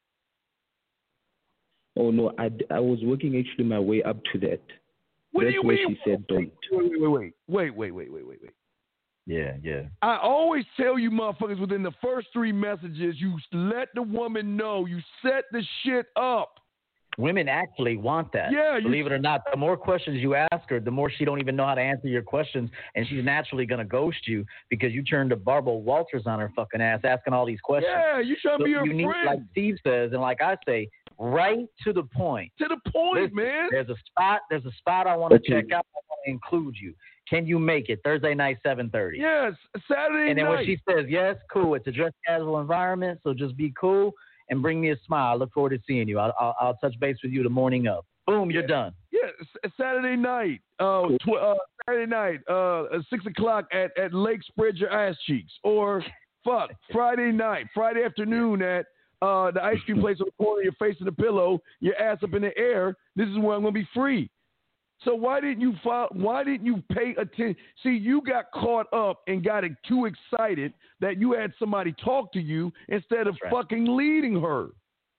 [1.95, 4.61] Oh no, I, I was working actually my way up to that.
[5.31, 5.97] What That's do you where mean?
[6.03, 6.51] she said don't.
[6.71, 8.51] Wait, wait, wait, wait, wait, wait, wait, wait, wait.
[9.25, 9.83] Yeah, yeah.
[10.01, 14.85] I always tell you motherfuckers within the first three messages, you let the woman know.
[14.85, 16.59] You set the shit up.
[17.17, 18.51] Women actually want that.
[18.51, 21.25] Yeah, you- believe it or not, the more questions you ask her, the more she
[21.25, 24.93] don't even know how to answer your questions, and she's naturally gonna ghost you because
[24.93, 27.93] you turned to Barbara Walters on her fucking ass, asking all these questions.
[27.95, 29.25] Yeah, you trying to So be her you need, friend.
[29.27, 30.89] like Steve says, and like I say,
[31.19, 32.51] right to the point.
[32.57, 33.67] To the point, Listen, man.
[33.71, 34.41] There's a spot.
[34.49, 35.61] There's a spot I want to Okay.
[35.61, 35.85] check out.
[35.95, 36.95] I want to include you.
[37.29, 39.19] Can you make it Thursday night, seven thirty?
[39.19, 39.53] Yes,
[39.87, 40.55] Saturday And then night.
[40.55, 41.75] when she says yes, cool.
[41.75, 44.13] It's a dress casual environment, so just be cool
[44.49, 45.33] and bring me a smile.
[45.33, 46.19] I look forward to seeing you.
[46.19, 48.05] I'll, I'll, I'll touch base with you the morning of.
[48.25, 48.93] Boom, you're done.
[49.11, 50.61] Yeah, Saturday night.
[50.79, 52.39] Uh, tw- uh Saturday night.
[52.49, 55.51] Uh, six o'clock at at Lake Spread Your Ass Cheeks.
[55.63, 56.03] Or
[56.43, 58.85] fuck Friday night, Friday afternoon at
[59.21, 60.63] uh the ice cream place on the corner.
[60.63, 62.95] You're facing the pillow, your ass up in the air.
[63.15, 64.29] This is where I'm gonna be free.
[65.05, 67.55] So why didn't you fo- why didn't you pay attention?
[67.81, 72.31] See, you got caught up and got it too excited that you had somebody talk
[72.33, 73.51] to you instead of right.
[73.51, 74.69] fucking leading her.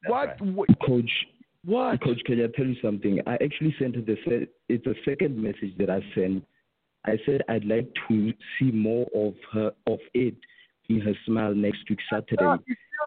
[0.06, 0.40] What?
[0.40, 0.40] right.
[0.40, 0.68] what?
[0.86, 1.10] Coach,
[1.64, 2.02] What?
[2.02, 3.20] Coach, can I tell you something?
[3.26, 6.44] I actually sent her the se- it's a second message that I sent.
[7.06, 10.34] I said I'd like to see more of her of it
[10.88, 12.60] in her smile next week Saturday, Stop.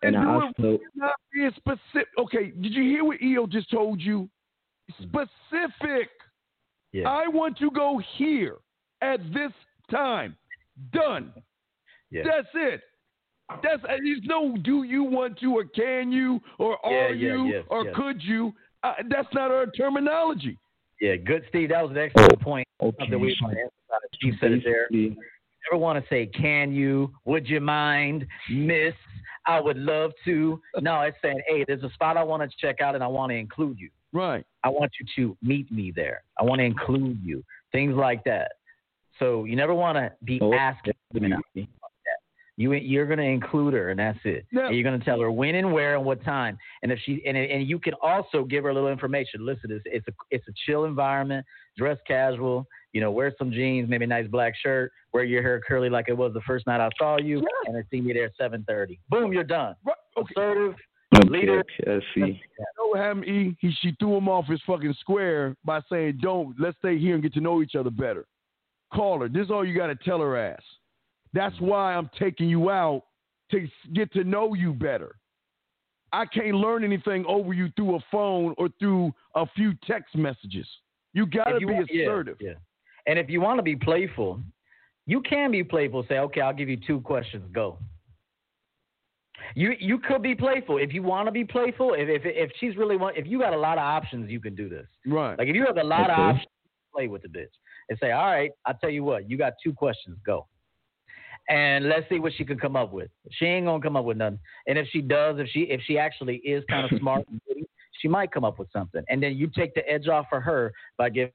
[0.03, 0.77] And I asked her.
[0.95, 2.07] Not being specific.
[2.19, 4.29] Okay, did you hear what EO just told you?
[4.91, 5.03] Hmm.
[5.03, 6.09] Specific.
[6.93, 7.09] Yeah.
[7.09, 8.57] I want to go here
[9.01, 9.51] at this
[9.91, 10.35] time.
[10.91, 11.33] Done.
[12.11, 12.23] Yeah.
[12.23, 12.81] That's it.
[13.63, 17.63] That's there's no do you want to or can you or are yeah, you yes,
[17.69, 17.95] or yes.
[17.95, 18.53] could you?
[18.83, 20.57] Uh, that's not our terminology.
[20.99, 21.69] Yeah, good, Steve.
[21.69, 22.67] That was an excellent point.
[22.79, 24.39] Oh, Okay, Something we so want to emphasize.
[24.41, 24.87] Said it there.
[24.89, 27.13] basically- You ever want to say, "Can you?
[27.25, 28.93] Would you mind, Miss?
[29.47, 32.81] I would love to." No, it's saying, "Hey, there's a spot I want to check
[32.81, 33.89] out, and I want to include you.
[34.13, 34.45] Right.
[34.63, 36.23] I want you to meet me there.
[36.39, 37.43] I want to include you.
[37.71, 38.53] Things like that."
[39.19, 41.67] So you never want to be Oh, asking women out like.
[42.59, 44.45] You you're going to include her, and that's it.
[44.51, 46.57] Now- and you're going to tell her when and where and what time.
[46.81, 49.45] And if she and and you can also give her a little information.
[49.45, 51.45] Listen, it's it's a it's a chill environment.
[51.77, 52.65] Dress casual.
[52.93, 54.91] You know, wear some jeans, maybe a nice black shirt.
[55.13, 57.83] Wear your hair curly like it was the first night I saw you, and then
[57.91, 58.99] see me there at 7:30.
[59.09, 59.75] Boom, you're done.
[59.85, 59.95] Right.
[60.17, 60.33] Okay.
[60.35, 60.75] Assertive.
[61.15, 61.59] Okay, Leader.
[61.59, 62.19] okay, I see.
[62.19, 63.55] You know what happened, E?
[63.59, 67.23] He, she threw him off his fucking square by saying, "Don't let's stay here and
[67.23, 68.25] get to know each other better."
[68.93, 69.29] Call her.
[69.29, 70.61] This is all you got to tell her ass.
[71.33, 71.67] That's mm-hmm.
[71.67, 73.03] why I'm taking you out
[73.51, 75.15] to get to know you better.
[76.13, 80.67] I can't learn anything over you through a phone or through a few text messages.
[81.13, 82.37] You got to be want- yeah, assertive.
[82.39, 82.53] Yeah,
[83.07, 84.41] And if you want to be playful,
[85.05, 86.05] you can be playful.
[86.07, 87.49] Say, okay, I'll give you two questions.
[87.53, 87.79] Go.
[89.55, 91.93] You you could be playful if you want to be playful.
[91.93, 94.55] If if if she's really want, if you got a lot of options, you can
[94.55, 94.87] do this.
[95.05, 95.37] Right.
[95.37, 96.21] Like if you have a lot of Okay.
[96.21, 96.47] options,
[96.93, 97.53] play with the bitch
[97.89, 100.17] and say, all right, I'll tell you what, you got two questions.
[100.25, 100.47] Go.
[101.49, 103.09] And let's see what she can come up with.
[103.31, 104.39] She ain't gonna come up with nothing.
[104.67, 107.65] And if she does, if she if she actually is kind of smart and witty,
[108.01, 109.03] she might come up with something.
[109.07, 111.31] And then you take the edge off for her by giving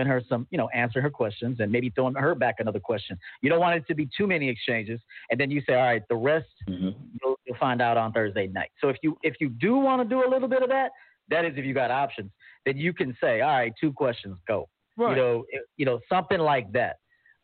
[0.00, 3.18] her some, you know, answer her questions and maybe throwing her back another question.
[3.42, 5.00] You don't want it to be too many exchanges.
[5.30, 6.94] And then you say, all right, the rest Mhm.
[7.22, 8.70] you'll, you'll find out on Thursday night.
[8.80, 10.92] So if you if you do want to do a little bit of that,
[11.28, 12.30] that is if you got options.
[12.64, 14.68] Then you can say, all right, two questions, go.
[14.96, 15.10] Right.
[15.16, 16.96] You know, it- you know, something like that.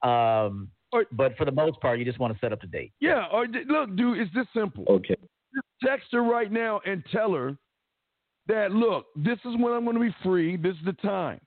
[0.09, 2.93] Um, Or- but for the most part, you just want to set up the date.
[3.01, 3.27] yeah.
[3.31, 4.85] Or d- look, dude, it's this simple.
[4.89, 5.17] Okay.
[5.55, 7.57] Just text her right now and tell her
[8.47, 10.57] that look, this is when I'm going to be free.
[10.57, 11.41] This is the time.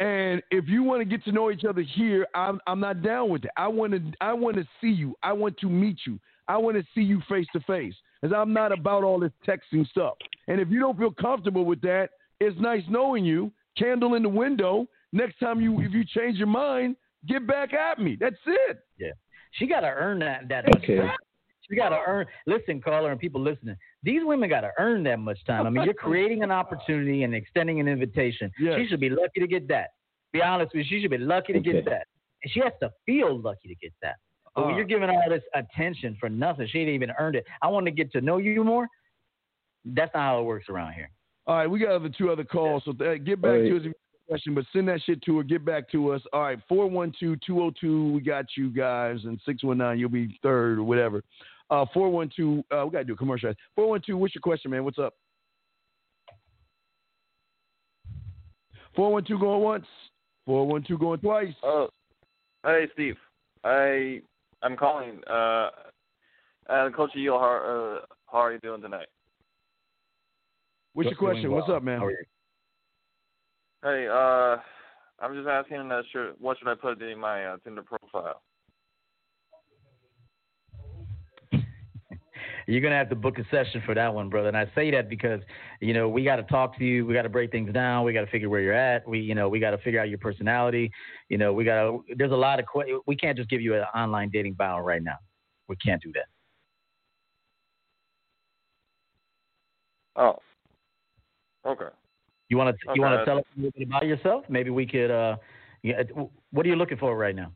[0.00, 3.30] And if you want to get to know each other here, I'm I'm not down
[3.30, 3.50] with it.
[3.56, 5.14] I want to I want to see you.
[5.22, 6.18] I want to meet you.
[6.48, 7.94] I want to see you face to face.
[8.20, 10.14] Because I'm not about all this texting stuff.
[10.48, 13.52] And if you don't feel comfortable with that, it's nice knowing you.
[13.78, 14.86] Candle in the window.
[15.12, 16.96] Next time you if you change your mind,
[17.28, 18.16] get back at me.
[18.18, 18.80] That's it.
[18.98, 19.12] Yeah,
[19.52, 20.48] she got to earn that.
[20.48, 21.08] That Okay.
[21.68, 22.26] She got to earn.
[22.46, 23.76] Listen, caller, and people listening.
[24.02, 25.66] These women got to earn that much time.
[25.66, 28.50] I mean, you're creating an opportunity and extending an invitation.
[28.60, 28.78] Yes.
[28.78, 29.90] She should be lucky to get that.
[30.32, 31.90] Be honest with you, she should be lucky to get Okay.
[31.90, 32.06] that,
[32.42, 34.16] and she has to feel lucky to get that.
[34.54, 34.78] But when Uh.
[34.78, 37.46] you're giving all this attention for nothing, she ain't even earned it.
[37.62, 38.86] I want to get to know you more.
[39.84, 41.08] That's not how it works around here.
[41.46, 42.84] All right, we got the two other calls.
[42.84, 43.68] So uh, get back All right.
[43.68, 43.94] to us if you have
[44.26, 45.42] a question, but send that shit to her.
[45.44, 46.22] Get back to us.
[46.32, 51.22] All right, 412-202, we got you guys, and 619, you'll be third or whatever.
[51.70, 52.62] Uh, four one two.
[52.70, 53.52] Uh, we gotta do a commercial.
[53.74, 54.16] Four one two.
[54.16, 54.84] What's your question, man?
[54.84, 55.14] What's up?
[58.94, 59.86] Four one two going once.
[60.46, 61.54] Four one two going twice.
[61.62, 61.88] Oh,
[62.64, 63.16] hey Steve.
[63.64, 64.20] I
[64.62, 65.20] I'm calling.
[65.28, 65.70] Uh,
[66.68, 69.06] uh Coach Yale, how uh, how are you doing tonight?
[70.92, 71.50] What's your question?
[71.50, 72.00] What's up, man?
[73.82, 74.56] Hey, uh,
[75.20, 78.40] I'm just asking uh, should, what should I put in my uh, Tinder profile?
[82.66, 84.48] You're gonna have to book a session for that one, brother.
[84.48, 85.40] And I say that because
[85.80, 87.06] you know we got to talk to you.
[87.06, 88.04] We got to break things down.
[88.04, 89.06] We got to figure where you're at.
[89.06, 90.90] We you know we got to figure out your personality.
[91.28, 92.04] You know we got to.
[92.16, 95.02] There's a lot of que- we can't just give you an online dating bio right
[95.02, 95.18] now.
[95.68, 96.26] We can't do that.
[100.16, 100.38] Oh.
[101.66, 101.88] Okay.
[102.48, 102.96] You want to Okay.
[102.96, 104.44] you want to tell us a little bit about yourself?
[104.48, 105.10] Maybe we could.
[105.10, 105.36] Uh,
[105.82, 106.02] yeah,
[106.50, 107.52] what are you looking for right now?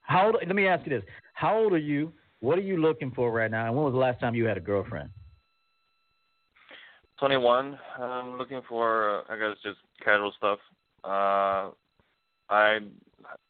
[0.00, 0.36] How old?
[0.46, 2.12] Let me ask you this: How old are you?
[2.40, 3.66] What are you looking for right now?
[3.66, 5.10] And when was the last time you had a girlfriend?
[7.18, 7.78] 21.
[7.98, 10.58] I'm looking for, uh, I guess, just casual stuff.
[11.02, 11.70] Uh,
[12.50, 12.78] I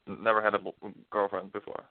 [0.07, 0.61] never had a
[1.11, 1.84] girlfriend before.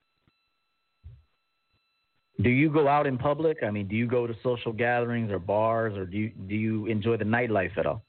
[2.41, 3.57] Do you go out in public?
[3.65, 6.85] I mean, do you go to social gatherings or bars, or do you do you
[6.87, 8.03] enjoy the nightlife at all?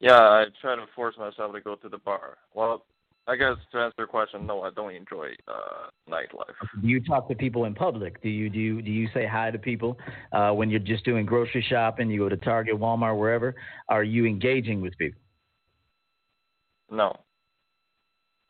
[0.00, 2.38] Yeah, I try to force myself to go to the bar.
[2.54, 2.86] Well,
[3.28, 6.54] I guess to answer your question, no, I don't enjoy uh, nightlife.
[6.80, 8.20] Do you talk to people in public?
[8.20, 9.96] Do you do you, do you say hi to people
[10.32, 12.10] uh, when you're just doing grocery shopping?
[12.10, 13.54] You go to Target, Walmart, wherever.
[13.88, 15.20] Are you engaging with people?
[16.90, 17.16] No.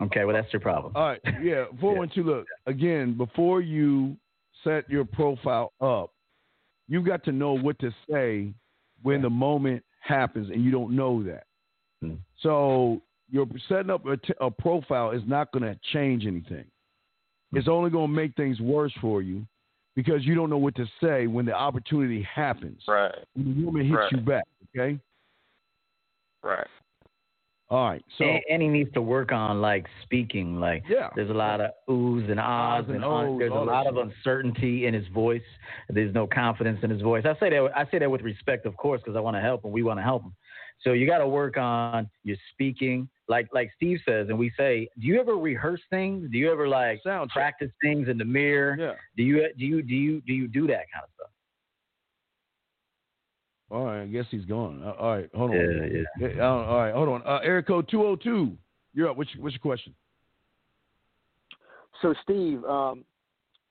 [0.03, 0.97] Okay, well that's your problem.
[0.97, 2.25] All right, yeah, four one two.
[2.25, 4.17] Look again before you
[4.65, 6.13] set your profile up,
[6.89, 8.53] you got to know what to say
[9.03, 11.45] when the moment happens, and you don't know that.
[12.01, 12.15] Hmm.
[12.41, 13.03] So
[13.33, 16.65] you're setting up a, t- a profile is not going to change anything.
[17.55, 19.45] It's only going to make things worse for you
[19.97, 22.83] because you don't know what to say when the opportunity happens.
[22.87, 23.15] Right.
[23.35, 24.13] When the woman hits Right.
[24.13, 24.45] you back.
[24.77, 24.99] Okay.
[26.45, 26.67] Right.
[27.71, 28.05] All right.
[28.19, 30.61] So and, and he needs to work on like speaking.
[30.61, 31.09] Like Yeah.
[31.17, 33.73] there's a lot of oohs and ahs Ahs and and ohs, there's a all that
[33.73, 35.41] lot of uncertainty in his voice.
[35.89, 37.25] There's no confidence in his voice.
[37.25, 39.65] I say that I say that with respect, of course, because I want to help
[39.65, 39.73] him.
[39.73, 40.35] We want to help him.
[40.83, 43.09] So you got to work on your speaking.
[43.29, 46.29] Like like Steve says, and we say, do you ever rehearse things?
[46.31, 47.35] Do you ever like Sound check.
[47.35, 48.77] practice things in the mirror?
[48.79, 48.95] Yeah.
[49.17, 51.29] Do you do you do you do you do that kind of stuff?
[53.71, 54.03] all right.
[54.03, 54.83] I guess he's gone.
[54.85, 55.31] Uh, All right.
[55.35, 55.57] Hold on.
[55.57, 56.29] Yeah, yeah.
[56.37, 56.93] Yeah, all right.
[56.93, 57.23] Hold on.
[57.27, 58.59] Uh, area code two hundred two.
[58.93, 59.17] You're up.
[59.17, 59.95] What's your, what's your question?
[62.03, 63.05] So, Steve, um,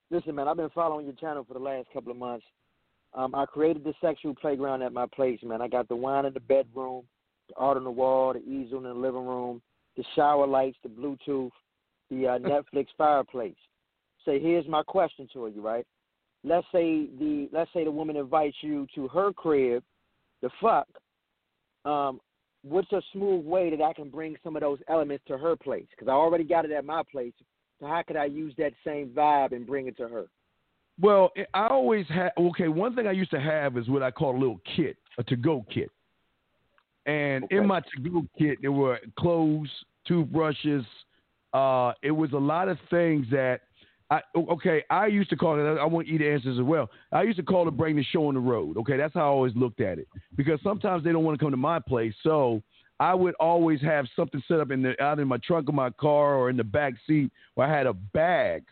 [0.09, 2.45] listen, man, I've been following your channel for the last couple of months.
[3.13, 5.61] Um, I created the sexual playground at my place, man.
[5.61, 7.03] I got the wine in the bedroom,
[7.49, 9.61] the art on the wall, the easel in the living room,
[9.97, 11.51] the shower lights, the Bluetooth,
[12.09, 12.39] the uh,
[12.73, 13.55] Netflix fireplace.
[14.23, 15.85] So here's my question to you, right?
[16.43, 19.83] Let's say the let's say the woman invites you to her crib,
[20.41, 20.87] the fuck.
[21.85, 22.19] Um,
[22.63, 25.87] what's a smooth way that I can bring some of those elements to her place?
[25.91, 27.33] Because I already got it at my place.
[27.79, 30.25] So how could I use that same vibe and bring it to her?
[31.01, 32.31] Well, I always had.
[32.37, 35.23] Okay, one thing I used to have is what I call a little kit, a
[35.23, 35.89] to-go kit.
[37.07, 39.69] And in my to-go kit, there were clothes,
[40.07, 40.85] toothbrushes.
[41.53, 43.61] Uh, it was a lot of things that
[44.11, 44.21] I.
[44.35, 45.79] Okay, I used to call it.
[45.79, 46.89] I want you to answer as well.
[47.11, 48.77] I used to call it bring the show on the road.
[48.77, 51.51] Okay, that's how I always looked at it because sometimes they don't want to come
[51.51, 52.61] to my place, so.
[52.99, 55.89] I would always have something set up in the out in my trunk of my
[55.89, 58.63] car or in the back seat where I had a bag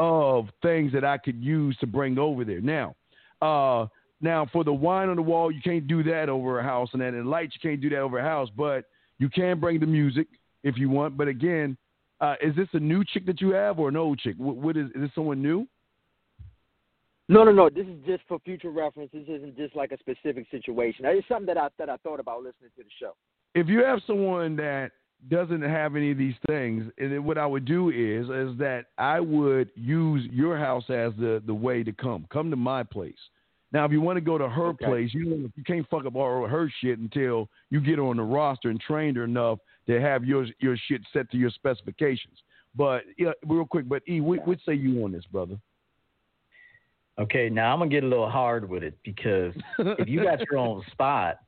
[0.00, 2.62] of things that I could use to bring over there.
[2.62, 2.96] Now,
[3.42, 3.86] uh,
[4.22, 7.02] now for the wine on the wall, you can't do that over a house, and
[7.02, 8.86] then in lights you can't do that over a house, but
[9.18, 10.26] you can bring the music
[10.64, 11.18] if you want.
[11.18, 11.76] But again,
[12.22, 14.36] uh, is this a new chick that you have or an old chick?
[14.38, 15.66] What, what is is this someone new?
[17.28, 17.68] No, no, no.
[17.68, 19.10] This is just for future reference.
[19.12, 21.04] This isn't just like a specific situation.
[21.04, 23.12] It's something that I that I thought about listening to the show.
[23.54, 24.92] if you have someone that
[25.28, 28.86] doesn't have any of these things, and then what I would do is is that
[28.96, 32.26] I would use your house as the the way to come.
[32.32, 33.18] Come to my place.
[33.72, 34.84] Now, if you want to go to her Okay.
[34.84, 38.22] place, you you can't fuck up all her shit until you get her on the
[38.22, 42.38] roster and trained her enough to have your your shit set to your specifications.
[42.74, 45.58] But yeah, real quick, but E, what, what say you on this, brother?
[47.18, 50.58] Okay, now I'm gonna get a little hard with it because if you got your
[50.58, 51.40] own spot,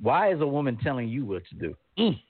[0.00, 1.76] why is a woman telling you what to do?
[1.98, 2.20] Mm.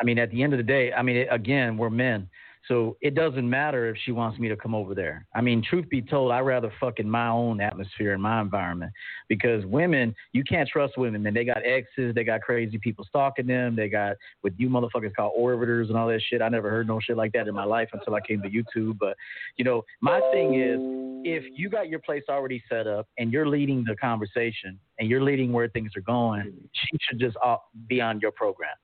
[0.00, 2.28] I mean, at the end of the day, I mean, again, we're men,
[2.68, 5.26] So it doesn't matter if she wants me to come over there.
[5.34, 8.92] I mean, truth be told, I'd rather fuck in my own atmosphere in my environment
[9.28, 11.34] because women, you can't trust women, man.
[11.34, 15.34] They got exes, they got crazy people stalking them, they got what you motherfuckers call
[15.38, 16.42] orbiters and all that shit.
[16.42, 18.98] I never heard no shit like that in my life until I came to YouTube.
[18.98, 19.16] But
[19.56, 20.78] you know, my thing is,
[21.24, 25.22] if you got your place already set up and you're leading the conversation and you're
[25.22, 27.56] leading where things are going, she should just uh,
[27.88, 28.76] be on your program.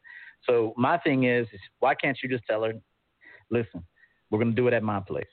[0.46, 2.74] So my thing is, is why can't you just tell her,
[3.50, 3.84] listen,
[4.30, 5.26] we're going to do it at my place.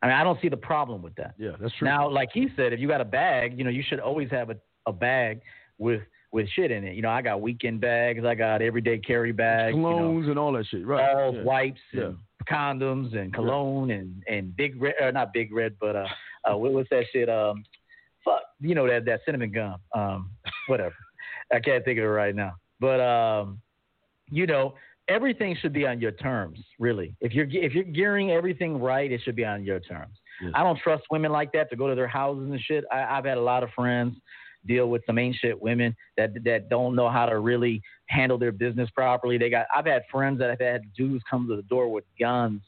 [0.00, 1.34] I mean, I don't see the problem with that.
[1.38, 1.88] Yeah, that's true.
[1.88, 4.50] Now, like he said, if you got a bag, you know, you should always have
[4.50, 4.56] a,
[4.86, 5.42] a bag
[5.78, 6.94] with with shit in it.
[6.94, 10.38] You know, I got weekend bags, I got everyday carry bags, you know, Colognes and
[10.38, 11.14] all that shit, right?
[11.14, 11.42] all yeah.
[11.42, 12.04] wipes Yeah.
[12.04, 16.06] and condoms and cologne and and big red, uh, not big red, but uh,
[16.44, 17.28] uh, what, what's that shit?
[17.28, 17.64] Um,
[18.24, 19.76] fuck, you know that that cinnamon gum.
[19.94, 20.30] Um,
[20.68, 20.94] whatever.
[21.52, 22.52] I can't think of it right now.
[22.80, 23.60] But um,
[24.30, 24.74] you know,
[25.08, 27.14] everything should be on your terms, really.
[27.20, 30.16] If you're if you're gearing everything right, it should be on your terms.
[30.54, 32.84] I don't trust women like that to go to their houses and shit.
[32.92, 34.14] I, I've had a lot of friends
[34.66, 38.88] deal with some shit women that that don't know how to really handle their business
[38.90, 39.38] properly.
[39.38, 42.60] They got I've had friends that have had dudes come to the door with guns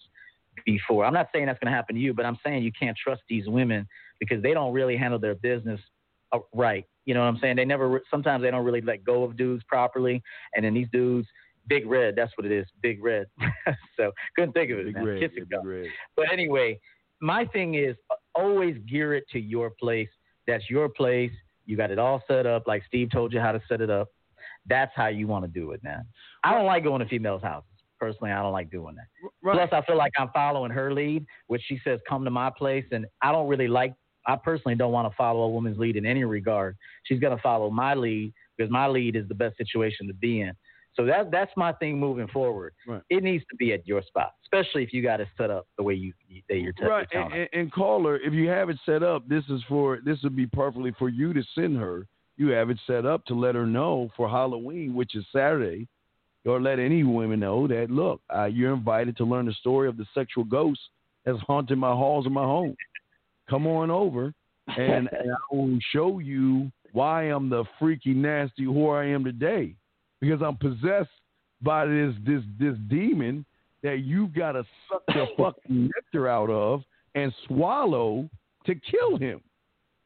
[0.67, 1.05] before.
[1.05, 3.23] I'm not saying that's going to happen to you, but I'm saying you can't trust
[3.29, 3.87] these women
[4.19, 5.81] because they don't really handle their business
[6.55, 6.85] right.
[7.05, 7.57] You know what I'm saying?
[7.57, 10.23] They never sometimes they don't really let go of dudes properly,
[10.55, 11.29] and then these dudes.
[11.69, 12.67] Big Red, that's what it is.
[12.83, 13.27] Big Red.
[13.97, 14.87] so couldn't think of it.
[14.87, 15.05] Big man.
[15.05, 15.31] Red, Kiss.
[15.35, 15.87] Big Red.
[16.17, 16.81] But anyway,
[17.21, 20.09] my thing is uh, always gear it to your place.
[20.47, 21.31] That's your place.
[21.67, 24.09] You got it all set up, like Steve told you how to set it up.
[24.67, 26.05] That's how you want to do it, man.
[26.43, 27.69] I don't like going to females' houses.
[27.99, 29.31] Personally, I don't like doing that.
[29.43, 32.87] Plus, I feel like I'm following her lead, which she says, come to my place.
[32.93, 33.93] And I don't really like,
[34.27, 36.77] I personally don't want to follow a woman's lead in any regard.
[37.05, 40.43] She's going to follow my lead because my lead is the best situation to be
[40.43, 40.53] in.
[40.95, 42.75] So that that's my thing moving forward.
[42.87, 43.03] Right.
[43.11, 45.85] It needs to be at your spot, especially if you got it set up the
[45.85, 46.13] way you
[46.49, 47.07] that you're t- right.
[47.13, 50.37] And, and, and caller, if you have it set up, this is for this would
[50.37, 52.07] be perfectly for you to send her.
[52.37, 55.87] You have it set up to let her know for Halloween, which is Saturday,
[56.45, 59.97] or let any women know that look, uh, you're invited to learn the story of
[59.97, 60.81] the sexual ghost
[61.25, 62.75] that's haunting my halls of my home.
[63.51, 64.33] Come on over,
[64.69, 69.75] and, and I will show you why I'm the freaky, nasty whore I am today,
[70.21, 71.11] because I'm possessed
[71.63, 73.45] by this this this demon
[73.83, 76.83] that you've gotta suck the fucking nectar out of
[77.15, 78.29] and swallow
[78.67, 79.41] to kill him.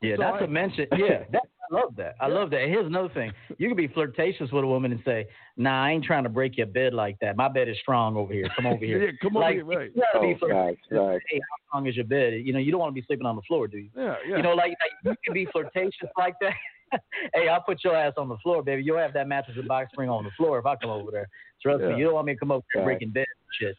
[0.00, 2.14] Yeah, So not I- to mention, yeah, that, I love that.
[2.20, 2.60] I love that.
[2.62, 5.90] And here's another thing: you can be flirtatious with a woman and say, "Nah, I
[5.92, 7.36] ain't trying to break your bed like that.
[7.36, 8.48] My bed is strong over here.
[8.56, 9.90] Come over here." Yeah, come over here, right.
[9.94, 10.76] You gotta be Oh, flirtatious.
[10.90, 11.24] facts, facts.
[11.30, 12.34] Hey, how strong is your bed?
[12.44, 13.90] You know, you don't want to be sleeping on the floor, do you?
[13.96, 14.36] Yeah, yeah.
[14.36, 16.52] You know, like, like you can be flirtatious like that.
[17.34, 18.82] hey, I'll put your ass on the floor, baby.
[18.82, 21.28] You'll have that mattress and box spring on the floor if I come over there.
[21.62, 21.88] Trust Yeah.
[21.88, 22.98] me, you don't want me to come over there Right.
[22.98, 23.76] breaking bed and shit.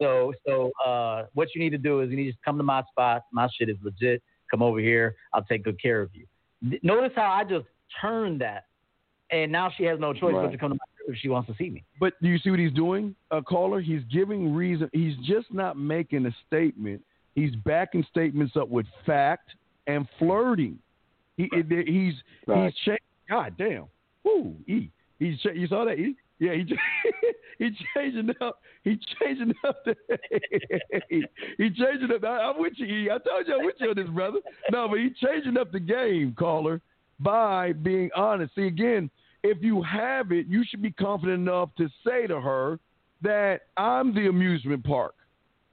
[0.00, 2.62] So, so uh, what you need to do is you need to just come to
[2.62, 3.22] my spot.
[3.32, 4.22] My shit is legit.
[4.50, 5.16] Come over here.
[5.32, 6.26] I'll take good care of you.
[6.82, 7.66] Notice how I just
[8.00, 8.66] turned that,
[9.30, 11.48] and now she has no choice but to come to my crib if she wants
[11.48, 11.84] to see me.
[11.98, 13.80] But do you see what he's doing, uh, caller?
[13.80, 14.88] He's giving reason.
[14.92, 17.02] He's just not making a statement.
[17.34, 19.50] He's backing statements up with fact
[19.86, 20.78] and flirting.
[21.36, 22.14] He it- he's
[22.46, 22.66] Right.
[22.66, 22.98] he's changing.
[23.28, 23.86] God damn.
[24.22, 24.54] Woo.
[24.66, 24.88] E.
[25.18, 26.14] He's you saw that E?
[26.42, 26.54] Yeah.
[26.54, 26.76] He
[27.58, 28.60] he changing up.
[28.82, 29.84] He changing up.
[29.84, 29.94] The,
[31.58, 32.24] he changing up.
[32.24, 32.86] I, I'm with you.
[32.86, 33.10] E.
[33.10, 34.38] I told you I'm with you on this, brother.
[34.70, 36.80] No, but he changing up the game, caller,
[37.20, 38.54] by being honest.
[38.56, 39.08] See again
[39.42, 42.78] if you have it, you should be confident enough to say to her
[43.22, 45.14] that I'm the amusement park.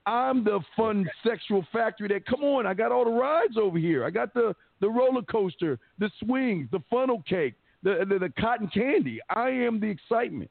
[0.05, 4.05] I'm the fun sexual factory that come on, I got all the rides over here.
[4.05, 7.53] I got the, the roller coaster, the swings, the funnel cake,
[7.83, 9.19] the, the the cotton candy.
[9.29, 10.49] I am the excitement.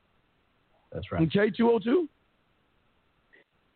[0.93, 1.23] That's right.
[1.23, 2.09] Okay, two oh two?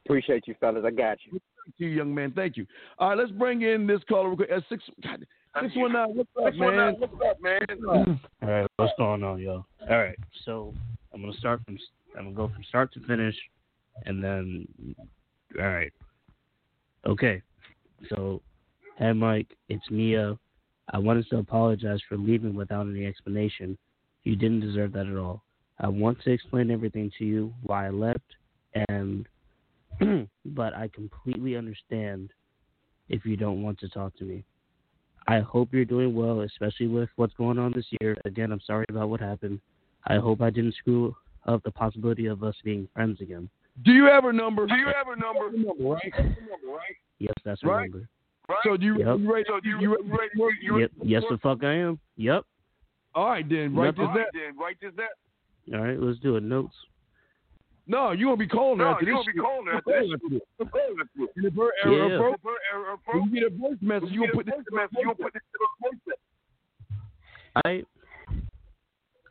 [0.05, 0.85] Appreciate you, fellas.
[0.87, 1.41] I got you.
[1.65, 2.33] Thank you, young man.
[2.35, 2.67] Thank you.
[2.99, 4.29] All right, let's bring in this caller.
[4.29, 4.51] real quick.
[4.55, 5.25] Uh, six, God,
[5.61, 6.09] six one nine.
[6.15, 6.95] What's up, man?
[6.99, 8.21] What's up, man?
[8.43, 9.65] All right, what's going on, yo?
[9.89, 10.75] All right, so
[11.13, 11.79] I'm gonna start from
[12.19, 13.37] I'm gonna go from start to finish,
[14.07, 14.67] and then
[15.59, 15.93] all right,
[17.07, 17.43] okay.
[18.09, 18.43] So,
[18.97, 20.37] hey Mike, it's Mia.
[20.93, 23.79] I wanted to apologize for leaving without any explanation.
[24.25, 25.45] You didn't deserve that at all.
[25.83, 28.37] I want to explain everything to you why I left,
[28.89, 29.27] and
[30.47, 32.31] but I completely understand
[33.09, 34.45] if you don't want to talk to me.
[35.29, 38.17] I hope you're doing well, especially with what's going on this year.
[38.25, 39.61] Again, I'm sorry about what happened.
[40.07, 41.15] I hope I didn't screw
[41.47, 43.49] up the possibility of us being friends again.
[43.85, 44.67] Do you have a number?
[44.67, 45.51] Do you have a number?
[45.57, 46.13] number, right?
[47.19, 47.91] Yes, that's her Right.
[47.91, 48.09] number.
[48.65, 49.19] So do you, Yep.
[49.21, 49.45] you ready?
[49.65, 51.99] You, you, ready- you, you, Yep, yes, the fuck I am.
[52.17, 52.45] Yep.
[53.15, 53.75] All right, then.
[53.75, 54.17] Write this Nothing.
[54.23, 54.27] down.
[54.35, 55.07] Then write this down.
[55.73, 56.43] All right, let's do it.
[56.43, 56.75] Notes.
[57.87, 59.43] No, you gonna be calling her No, after you this gonna be shit.
[59.43, 60.33] calling You after this calling her shit.
[60.59, 61.29] You calling after this.
[61.37, 61.99] And if her Yeah.
[62.07, 64.65] error, bro, If her error, you get a voice message, you gonna put this voice
[64.73, 66.21] message, you gonna put this shit on voice message.
[67.67, 67.85] I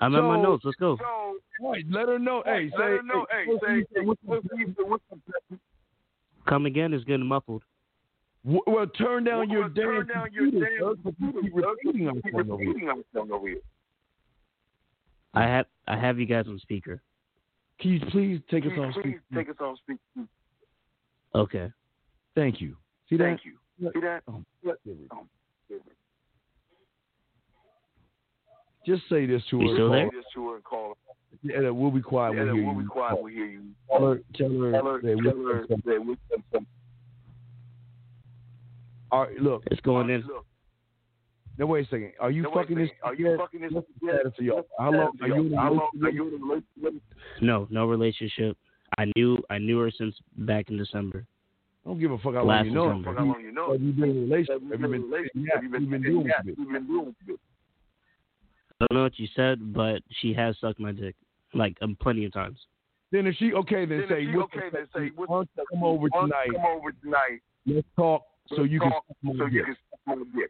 [0.03, 0.65] I'm at my notes.
[0.65, 0.97] Let's go.
[0.97, 2.41] So, Right, let her know.
[2.43, 3.25] Hey, let say, her know.
[3.29, 5.03] Hey, what's say, the- what's what's the- what's
[6.47, 7.63] Come again is getting muffled.
[8.43, 11.35] well, turn down your Well, damn turn down your computer, damn sir, 'cause you keep
[11.35, 12.67] computer, sir, repeating you keep ourselves over here.
[12.73, 13.61] repeating ourselves over here.
[15.33, 17.01] I have I have you guys on speaker.
[17.79, 19.21] Can you please take us Please, off please speaker?
[19.35, 20.27] take us off speaker.
[21.33, 21.71] Okay.
[22.35, 22.75] Thank you.
[23.09, 23.23] See that?
[23.23, 23.57] Thank you.
[23.93, 24.21] See that?
[24.27, 24.43] Oh,
[25.11, 25.29] Um,
[28.85, 29.63] Just say this to her.
[29.65, 30.09] You still call- there?
[30.09, 30.97] Say this to her and call
[31.43, 32.35] Yeah, that we'll be quiet.
[32.35, 32.45] her.
[32.45, 32.81] We'll hear we'll you.
[32.81, 33.15] be quiet.
[33.21, 33.63] We'll hear you.
[33.89, 36.67] Tell her, tell her, Tell her, that we- tell her that we said something.
[39.11, 39.63] All right, look.
[39.71, 40.21] It's going in.
[40.21, 40.45] Look,
[41.61, 42.13] Now wait a second.
[42.19, 42.89] Are you now wait a fucking this?
[43.03, 43.71] Are you fucking this?
[43.71, 44.63] What's status of y'all?
[44.79, 47.03] How long are you How long are you in a relationship?
[47.39, 48.57] No, no relationship.
[48.97, 51.23] I knew I knew her since back in December.
[51.85, 52.87] I don't give a fuck how long you know.
[52.89, 52.95] her.
[52.95, 53.13] December.
[53.19, 53.73] How long you know?
[53.73, 54.61] Have you been in a relationship?
[54.63, 55.11] Have Have you you been in a been?
[55.11, 55.53] relationship?
[55.53, 56.57] Have you been you've been doing yeah, it.
[56.57, 57.39] you've been doing it.
[58.81, 61.15] I don't know what you said, but she has sucked my dick
[61.53, 62.57] like um, plenty of times.
[63.11, 65.29] Then if she okay, then Then say if she what's okay, the- then say what's
[65.29, 66.63] don't come over Why don't you tonight.
[66.63, 67.39] Come over tonight.
[67.67, 70.49] Let's talk so you can talk suck my so you can suck my dick.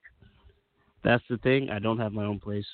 [1.04, 1.70] That's the thing.
[1.70, 2.66] I don't have my own place.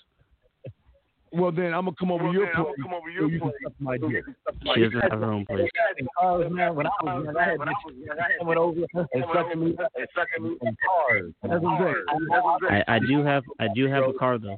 [1.31, 3.29] Well, then I'm gonna come over Well, your then I'm place gonna come over your
[3.39, 4.25] place my so you dick.
[4.25, 5.69] can suck my She doesn't have her own place.
[6.19, 6.75] cars, man.
[6.75, 9.25] When I was young, I had When I was young, I had coming over and
[9.33, 11.33] sucking me and sucking me in cars.
[11.43, 12.05] That's what I'm saying.
[12.69, 12.83] I'm.
[12.87, 14.57] I, I do have I do have a car though.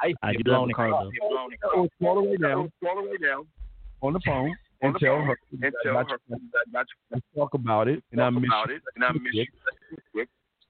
[0.00, 1.10] I used to I do have a car though.
[1.28, 3.44] Blown in So call her right Now, now call her right now
[4.02, 7.54] on the phone and tell her and tell that her you- that not let's talk
[7.54, 8.76] about it, and I miss about you.
[8.76, 9.46] it, and I miss you.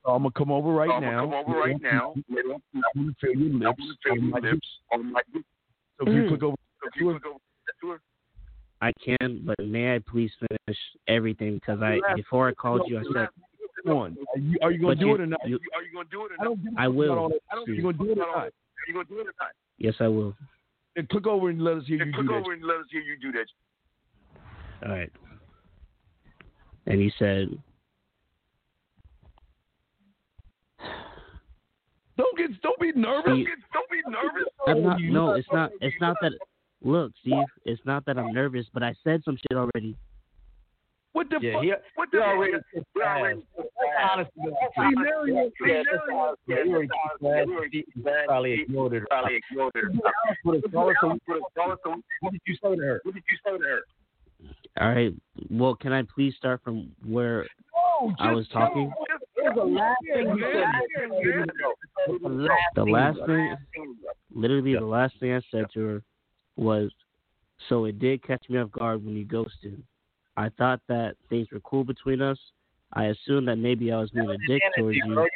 [0.05, 0.11] Quick.
[0.11, 1.25] So I'm gonna come over right I'm now.
[1.25, 2.13] gonna come over right now.
[2.13, 5.11] I want to feel your I lips want to feel on my your lips on
[5.13, 5.43] my dick.
[5.99, 6.27] So if you mm.
[6.29, 7.37] click over So if you click over
[7.97, 7.99] to
[8.81, 10.77] I can, but may I please finish
[11.07, 11.55] everything?
[11.55, 13.29] Because I before I called you, I said
[13.83, 15.39] one, are you, are you gonna do you- it or not?
[15.47, 16.43] you- are you gonna do it or I not?
[16.43, 17.13] don't give a I will.
[17.13, 17.39] about all that.
[17.51, 17.67] I don't.
[17.67, 18.37] You gonna do it or not?
[18.37, 18.51] Are
[18.87, 19.51] you gonna do it or not?
[19.77, 20.35] yes, I will.
[20.95, 22.39] Then click over and let us hear Then you click do that.
[22.39, 23.47] over and let us hear you do that.
[24.85, 25.11] All right.
[26.87, 27.49] And he said,
[32.17, 32.61] Don't get.
[32.61, 33.33] Don't be nervous.
[33.35, 34.49] See, Don't be nervous.
[34.67, 35.01] I'm oh, not.
[35.01, 35.71] No, it's not.
[35.81, 36.31] It's not that.
[36.81, 37.45] Look, Steve.
[37.65, 39.95] It's not that I'm nervous, but I said some shit already.
[41.13, 41.63] What the Yeah, fuck?
[41.63, 42.61] he, What the already fuck?
[42.73, 43.17] kissed We ass.
[43.17, 43.41] already-
[44.11, 48.21] Honestly, See, Mary, yeah, see, that's Mary, all- yeah, he already kissed ass.
[48.21, 49.03] He probably ignored it.
[49.09, 49.91] Probably ignored her.
[50.43, 52.99] Put a dollar, so Put a dollar, so What did you say to her?
[53.03, 53.81] What did you say to her?
[54.81, 55.13] All right.
[55.49, 57.47] Well, can I please start from where
[58.01, 58.89] No, I was just tell talking?
[58.89, 59.15] her.
[59.15, 61.47] It was the last thing you man.
[62.05, 62.17] said.
[62.17, 63.25] The last thing last you
[63.73, 63.95] thing,
[64.33, 66.03] literally, the last thing I said to her
[66.55, 66.91] was,
[67.69, 69.81] "So it did catch me off guard when you ghosted.
[70.37, 72.37] I thought that things were cool between us.
[72.93, 75.27] I assumed that maybe I was being a dick towards you.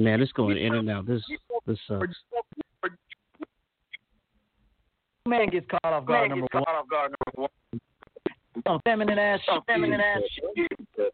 [0.00, 1.06] Man, it's going in and out.
[1.06, 1.22] This
[1.66, 2.16] this sucks.
[5.26, 6.64] Man gets caught off guard number one.
[6.64, 7.80] Caught off guard number one.
[8.66, 9.62] Some feminine ass shit.
[9.66, 11.12] Feminine ass shit.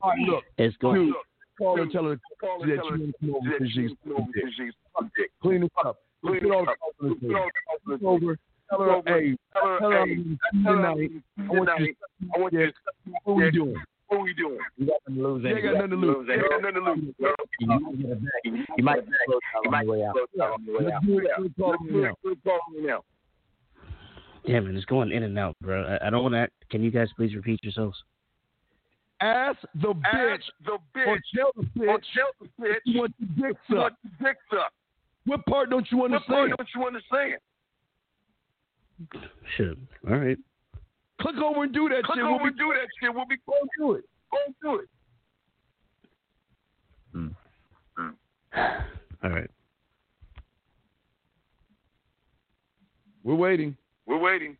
[0.00, 0.44] All right, look.
[0.58, 1.06] It's going.
[1.06, 1.14] Dude,
[1.58, 1.86] call her.
[1.86, 3.90] Tell her Call her, that tell you her want to come over that because she's
[3.90, 5.30] she's over because she's sucked dick.
[5.42, 5.98] clean it up.
[6.24, 6.78] Clean Put all it the up.
[6.78, 7.36] calls on the Put table.
[7.36, 8.38] all the calls on the Come over.
[8.70, 9.08] Tell her, over.
[9.08, 11.10] hey, Tell her, tell her I'm hey, gonna see tell you her tonight.
[11.38, 12.72] I'm I want gonna you see you I want you Yeah, to
[13.24, 13.76] what we doing?
[14.08, 14.58] What we doing?
[14.76, 15.78] You got nothing to lose You ain't got anyway.
[15.78, 16.26] nothing to lose.
[16.28, 17.14] You ain't got nothing to lose.
[17.20, 17.34] girl.
[17.60, 18.76] You might get it back.
[18.78, 20.16] You might get close on the way out.
[20.16, 21.02] on the way Let's out.
[21.04, 21.24] do it.
[21.28, 21.36] Yeah.
[21.42, 22.08] Let's call Let's me do now.
[22.08, 22.16] it.
[22.24, 23.00] Let's call me now.
[24.46, 25.82] Damn it, it's going in and out, bro.
[25.84, 26.48] I, I don't want to.
[26.70, 27.96] Can you guys please repeat yourselves?
[29.20, 33.00] Ask the bitch Ask the or bitch tell the or bitch tell the bitch you
[33.00, 33.96] want your dick what sucked.
[34.04, 34.72] the dick suck.
[35.26, 36.50] What part don't you understand?
[36.50, 37.34] What part don't you understand?
[39.56, 39.76] Shit.
[40.08, 40.38] All right.
[41.20, 42.24] Click over and do that Click shit.
[42.24, 43.14] over We'll be and do that shit.
[43.14, 44.04] We'll be going do it.
[44.30, 44.88] go do it.
[47.12, 47.28] Hmm.
[47.98, 48.84] Mm.
[49.24, 49.50] All right.
[53.24, 53.76] We're waiting.
[54.08, 54.56] We're waiting.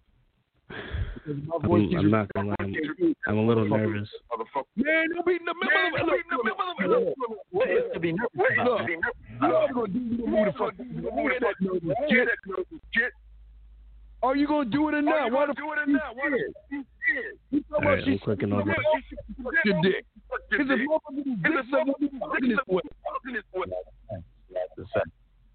[0.71, 2.57] I'm, I'm not gonna lie.
[2.61, 4.09] I'm, I'm a little nervous.
[4.77, 6.21] Man, don't be in the middle of we it.
[6.21, 7.39] in the middle of it.
[7.51, 8.79] What is to be nervous What is about?
[8.79, 9.61] to be nervous You know about?
[9.61, 9.99] what I'm gonna do?
[9.99, 10.75] You move the fuck.
[10.79, 11.57] You You gonna move the fuck.
[11.61, 13.13] nervous that nervous.
[14.23, 15.33] Are you gonna do it or not?
[15.33, 16.17] Why the do it fuck or not?
[16.17, 17.37] Why the you fuck scared?
[17.51, 18.75] You talking All about right, she I'm clicking over.
[18.77, 20.05] suck your dick.
[20.29, 20.89] Fuck your Because the dick.
[20.89, 22.83] motherfucker's It's dick a suck when you fucking this way.
[23.09, 23.67] fucking this way.
[24.77, 25.09] The fact.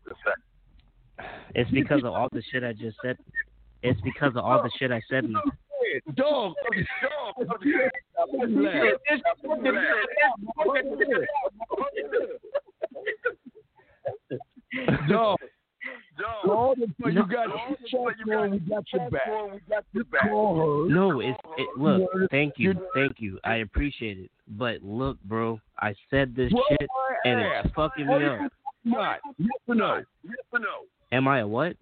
[0.06, 0.42] The fact.
[1.56, 3.18] It's because of all the shit I just said.
[3.84, 5.26] It's because of all the shit I said.
[5.26, 5.34] in-
[6.16, 6.54] Dog.
[7.02, 7.36] Dog.
[8.48, 8.84] Laugh.
[15.10, 15.38] Dog.
[16.18, 16.44] Dog.
[16.46, 17.48] Call them, you got
[17.88, 18.52] chat going.
[18.52, 19.28] We got your back.
[19.94, 20.90] your Call her.
[20.94, 22.10] No, it's it, look.
[22.32, 23.40] Thank you, thank you.
[23.44, 24.32] I appreciate it.
[24.48, 26.88] But look, bro, I said this Well, shit
[27.26, 27.66] and ass.
[27.66, 28.52] it's fucking me up.
[28.86, 29.20] Not.
[29.38, 29.96] Yes or no?
[30.24, 30.68] Yes or no?
[31.12, 31.76] Am I a what?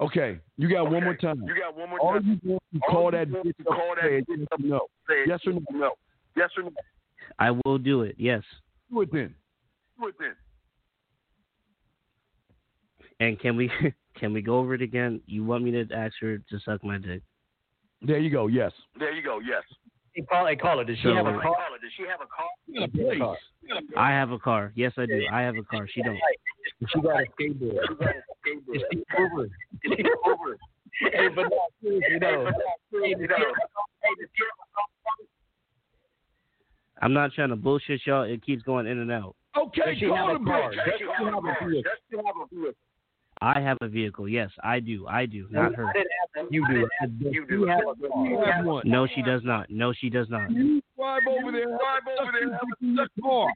[0.00, 1.42] Okay, you got one more time.
[1.46, 2.40] You got one more All time.
[2.42, 4.46] you want to All call you that want bitch to call that say bitch yes
[4.52, 4.80] up, or no?
[5.08, 5.24] Say.
[5.26, 5.60] Yes or no?
[5.72, 5.90] No.
[6.36, 6.70] Yes or no?
[7.38, 8.14] I will do it.
[8.18, 8.42] Yes.
[8.90, 9.34] Do it then.
[10.00, 10.34] Do it then.
[13.20, 13.70] And can we
[14.18, 15.20] can we go over it again?
[15.26, 17.22] You want me to ask her to suck my dick?
[18.02, 18.46] There you go.
[18.46, 18.72] Yes.
[18.98, 19.40] There you go.
[19.40, 19.62] Yes.
[20.14, 21.54] Hey, call, hey, caller, does she So- have a car?
[21.80, 22.48] Does she have a car?
[22.66, 23.90] You got a place.
[23.96, 24.72] I have a car.
[24.74, 25.20] Yes, I do.
[25.30, 25.86] I have a car.
[25.92, 26.18] She don't.
[26.88, 27.76] She got a skateboard.
[28.74, 29.44] Is she over?
[29.44, 29.50] Is
[29.84, 30.58] she over?
[31.12, 32.44] Hey, but no, seriously, no.
[32.46, 33.86] Hey, does she have a car?
[34.02, 34.84] Hey, does she have a car?
[37.02, 38.24] I'm not trying to bullshit y'all.
[38.24, 39.34] It keeps going in and out.
[39.56, 40.70] Okay, Does she call have the a car?
[40.70, 40.76] bitch.
[40.76, 41.70] Does she have a car?
[41.70, 42.72] Does she have a vehicle?
[43.42, 44.28] I have a vehicle.
[44.28, 45.06] Yes, I do.
[45.08, 45.46] I do.
[45.50, 45.86] Not her.
[45.86, 46.84] I didn't ask if you do.
[46.84, 47.64] I said, does You do.
[47.66, 48.26] have a car?
[48.26, 48.82] You have one.
[48.84, 49.70] No, she does not.
[49.70, 50.50] No, she does not.
[50.50, 51.64] You drive over there.
[51.64, 52.52] Drive over there.
[52.52, 53.48] Have in your car.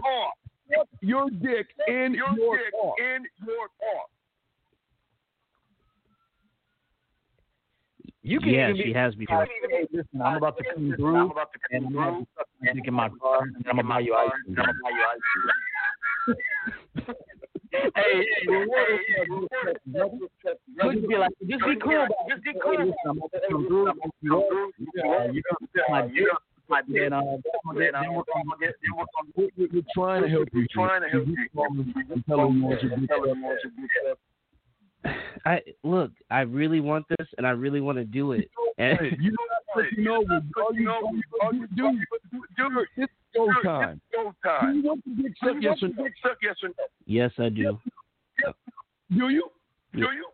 [0.00, 0.28] car.
[0.72, 2.94] Put Your dick in Your your dick car.
[3.16, 4.04] in your car.
[8.22, 9.46] You can Yeah, be, she has before.
[9.46, 12.26] Hey, listen, I'm about to come through, I'm about to and come I'm going through.
[12.38, 14.56] suck my in my car, and I'm to buy you ice cream.
[14.58, 16.36] I'm gonna buy you ice cream.
[17.72, 18.20] Hey, hey,
[20.92, 22.06] just be like, just be cool.
[22.28, 22.72] Just be cool.
[22.78, 23.88] listen, I'm to come through.
[23.88, 23.96] I'm
[24.94, 25.88] yeah, you're going to suck
[26.68, 26.82] my.
[26.88, 28.74] Then, uh, then we're we're gonna get.
[28.82, 29.04] Then we're
[29.36, 30.60] We're, we're- we're trying to help you.
[30.60, 31.48] We're trying to help You you.
[31.54, 33.86] call them and tell you want Tell them what you do.
[35.44, 36.12] I look.
[36.30, 38.48] I really want this, and I really want to do it.
[38.78, 40.14] And You know, you know,
[40.56, 41.98] all you, all you, all you do,
[42.56, 44.00] do, it's go time.
[44.14, 44.74] Go Do time.
[44.76, 45.62] you want to dick sucked?
[45.62, 46.08] Yes or no?
[46.22, 46.74] Suck yes or no?
[47.06, 47.78] yes, I do.
[49.10, 49.50] Do you?
[49.94, 50.26] Do you?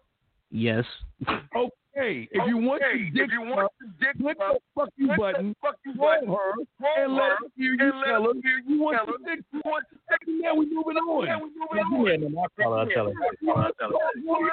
[0.51, 0.85] Yes.
[1.29, 1.71] Okay.
[1.95, 4.61] Hey, if you want Okay, your if dick you want sucked, the dick click the
[4.75, 7.79] fuck you button, fuck you call button, her, call and let her, her hear you
[7.79, 10.29] tell her her you you want tell your her dick you want sucked.
[10.29, 11.27] And now we moving on.
[11.27, 12.07] Yeah, we moving Yeah, on.
[12.07, 12.79] yeah, man, I'll call her.
[12.79, 13.13] I'll tell her.
[13.57, 14.51] I'll tell her.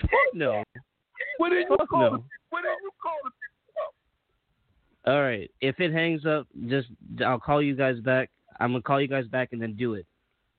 [0.00, 0.64] Fuck no.
[1.38, 2.14] What did you call no.
[2.16, 2.22] it?
[2.50, 3.32] What did you call it?
[5.10, 5.50] All right.
[5.60, 6.88] If it hangs up, just
[7.24, 8.30] I'll call you guys back.
[8.58, 10.06] I'm gonna call you guys back and then do it.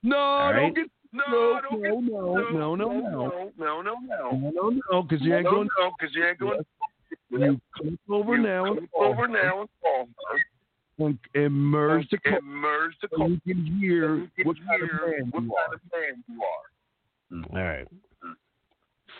[0.03, 0.53] No, right.
[0.55, 4.31] don't get No, no, don't get no, no, no, no, no, no, no, no, no.
[4.31, 5.69] no, no, no, because you ain't No, going.
[5.77, 6.59] no, because you ain't going
[7.29, 11.05] You click over you now and click call over now and call her.
[11.05, 12.37] and, and merge the call.
[12.37, 13.29] and merge the So call.
[13.29, 15.75] you can hear You can what kind of hear man what you kind are.
[15.75, 16.67] of man you are.
[17.31, 17.87] Mm, all right.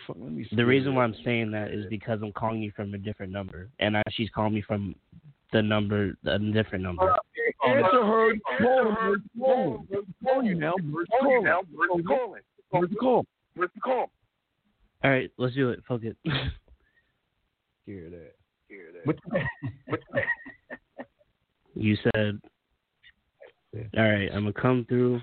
[0.08, 0.56] Fuck, let me see.
[0.56, 3.68] The reason why I'm saying that is because I'm calling you from a different number,
[3.80, 4.96] and I, she's calling me from
[5.52, 7.14] the number, a different number.
[7.66, 8.34] Answer her.
[8.60, 9.16] Call her.
[9.40, 10.02] Call her.
[10.24, 10.74] Call you now.
[10.84, 11.62] Merge the Call you now.
[11.72, 12.42] Merge the calling.
[12.74, 13.26] Merge the call.
[13.56, 14.12] Merge the call.
[15.04, 15.80] All right, let's do it.
[15.88, 16.16] Fuck it.
[17.86, 18.36] Hear that.
[18.68, 19.06] Hear that.
[19.06, 19.20] What-
[19.88, 20.02] what-
[21.74, 22.42] You said,
[23.98, 25.22] all right, I'm gonna come through.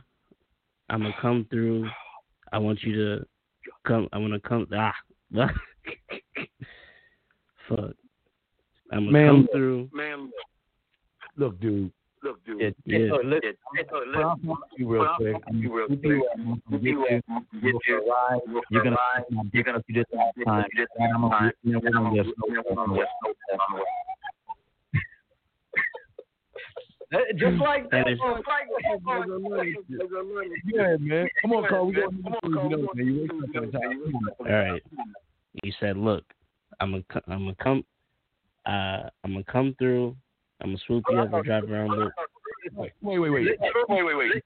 [0.89, 1.89] I'm gonna come through.
[2.53, 3.27] I want you to
[3.85, 4.09] come.
[4.13, 4.67] I want to come.
[4.73, 4.95] Ah,
[7.69, 7.95] fuck.
[8.91, 9.91] I'm gonna Man, come through.
[9.93, 10.31] Man,
[11.37, 11.93] Look, dude.
[12.23, 12.61] Look, dude.
[12.61, 13.89] It, it, it, it, it,
[18.71, 18.97] You're gonna.
[19.53, 19.83] You're gonna.
[19.89, 20.65] You just have time.
[27.39, 29.65] Just like that, just like that.
[30.67, 31.29] Yeah, man.
[31.41, 31.87] Come on, Carl.
[31.87, 32.19] We got to
[34.41, 34.83] All right.
[35.63, 36.25] He said, "Look,
[36.81, 37.85] I'm gonna, I'm gonna come,
[38.67, 40.17] uh, I'm gonna come through."
[40.61, 41.91] I'm gonna swoop you up and drive around.
[41.97, 42.13] But
[42.73, 43.31] Wait, wait, wait.
[43.89, 44.45] Wait, wait, wait.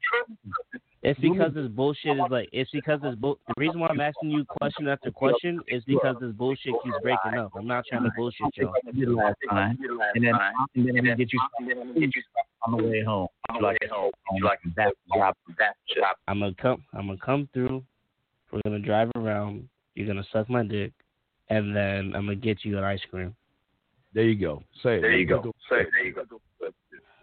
[1.03, 3.39] it's because this bullshit is like, it's because this bull.
[3.49, 7.39] The reason why I'm asking you question after question is because this bullshit keeps breaking
[7.39, 7.53] up.
[7.57, 8.75] I'm not trying to bullshit y'all.
[8.87, 9.79] I did last time,
[10.15, 10.35] and then
[10.75, 11.41] and then I'm gonna get you
[12.65, 13.29] on the way home.
[13.55, 14.13] You like home.
[14.35, 15.35] You like that job.
[15.59, 16.17] That job.
[16.29, 17.83] I'm gonna come, I'm gonna come through.
[18.53, 19.69] We're gonna drive around.
[19.95, 20.93] You're gonna suck my dick,
[21.49, 23.35] and then I'm gonna get you an ice cream.
[24.15, 24.63] There you go.
[24.83, 25.01] Say it.
[25.01, 25.43] There you go.
[25.71, 26.23] Say, there you go.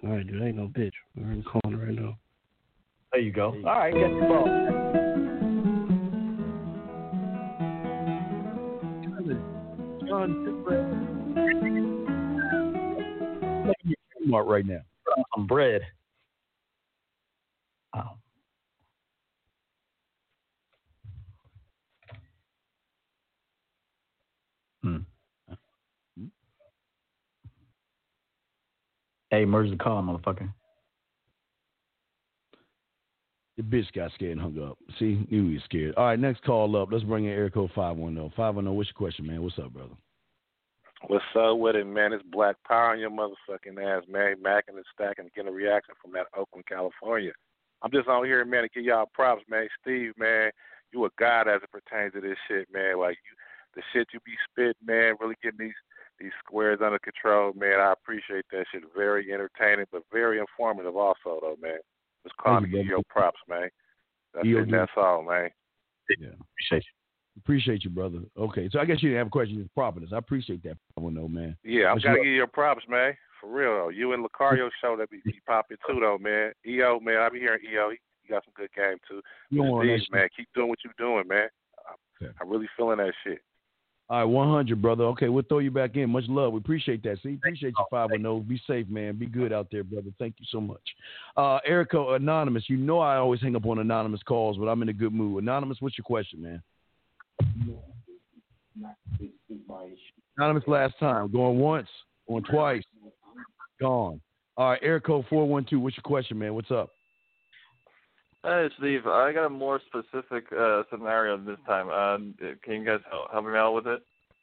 [0.03, 0.91] All right, dude, I ain't no bitch.
[1.15, 2.17] We're in the corner right now.
[3.11, 3.47] There you go.
[3.47, 4.45] All right, get the ball.
[10.07, 10.29] John
[14.27, 14.81] Kmart right now.
[15.35, 15.81] Some bread.
[29.31, 30.51] Hey, merge the call, motherfucker.
[33.57, 34.77] The bitch got scared and hung up.
[34.97, 35.93] See, knew he was scared.
[35.95, 36.89] All right, next call up.
[36.91, 38.31] Let's bring in area code 510.
[38.35, 39.43] 510, what's your question, man?
[39.43, 39.95] What's up, brother?
[41.07, 42.13] What's up with it, man?
[42.13, 44.37] It's Black Power on your motherfucking ass, man.
[44.43, 47.31] Macking and stacking, and getting a reaction from that Oakland, California.
[47.81, 49.67] I'm just on here, man, to give y'all props, man.
[49.81, 50.51] Steve, man,
[50.91, 52.97] you a god as it pertains to this shit, man.
[52.99, 53.35] Like you,
[53.75, 55.79] the shit you be spitting, man, really getting these
[56.19, 57.79] these squares under control, man.
[57.79, 58.83] I appreciate that shit.
[58.95, 61.77] Very entertaining, but very informative, also, though, man.
[62.23, 63.69] Just calling to you, your props, man.
[64.33, 64.71] That's it.
[64.71, 65.49] That's all, man.
[66.19, 66.29] Yeah.
[66.29, 66.99] Appreciate you.
[67.41, 68.19] Appreciate you, brother.
[68.37, 69.61] Okay, so I guess you didn't have a question.
[69.61, 70.09] It's properness.
[70.13, 70.77] I appreciate that.
[70.97, 71.55] I want to know, man.
[71.63, 73.15] Yeah, I'm gotta your- give you your props, man.
[73.39, 73.89] For real though.
[73.89, 76.51] You and Lothario show that be, be popping too though, man.
[76.67, 77.91] EO, man, I be hearing EO.
[77.91, 79.21] He, he got some good game too.
[79.49, 81.47] You But Steve, man, keep doing what you're doing, man.
[81.87, 83.39] I, I'm really feeling that shit.
[84.11, 85.03] All right, 100, brother.
[85.05, 86.09] Okay, we'll throw you back in.
[86.09, 86.53] Much love.
[86.53, 87.19] We appreciate that.
[87.21, 88.41] See, appreciate you, 510.
[88.47, 89.17] Be safe, man.
[89.17, 90.09] Be good out there, brother.
[90.17, 90.81] Thank you so much.
[91.37, 94.89] Uh, Erica, Anonymous, you know I always hang up on Anonymous calls, but I'm in
[94.89, 95.43] a good mood.
[95.43, 96.63] Anonymous, what's your question, man?
[100.37, 101.31] Anonymous last time.
[101.31, 101.87] Going once,
[102.27, 102.83] going twice,
[103.79, 104.19] gone.
[104.57, 106.55] All right, Code 412, what's your question, man?
[106.55, 106.89] What's up?
[108.43, 109.05] Hey, Steve.
[109.05, 111.89] I got a more specific uh, scenario this time.
[111.89, 112.17] Uh,
[112.63, 114.01] can you guys help, help me out with it?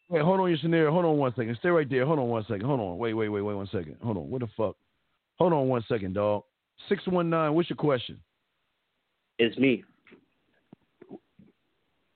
[0.09, 0.93] Wait, hold on your scenario.
[0.93, 1.57] Hold on one second.
[1.59, 2.05] Stay right there.
[2.05, 2.65] Hold on one second.
[2.67, 2.99] Hold on.
[2.99, 3.97] Wait, wait, wait, wait one second.
[4.03, 4.31] Hold on.
[4.31, 4.77] What the fuck?
[5.39, 6.45] Hold on one second, dog.
[6.89, 8.21] 619, what's your question?
[9.39, 9.83] It's me.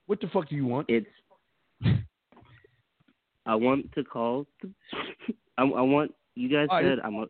[0.06, 0.86] What the fuck do you want?
[0.88, 1.06] It's.
[3.46, 4.46] I want to call.
[5.56, 7.14] I, I want you guys All right, said I'm.
[7.14, 7.26] A,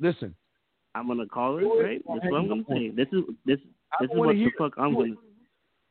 [0.00, 0.34] Listen.
[0.94, 1.84] I'm gonna call it Do it.
[1.84, 2.02] right.
[2.06, 2.90] That's what I'm gonna say.
[2.90, 3.58] This is this.
[3.92, 5.14] I This is wanna what hear the fuck I'm gonna.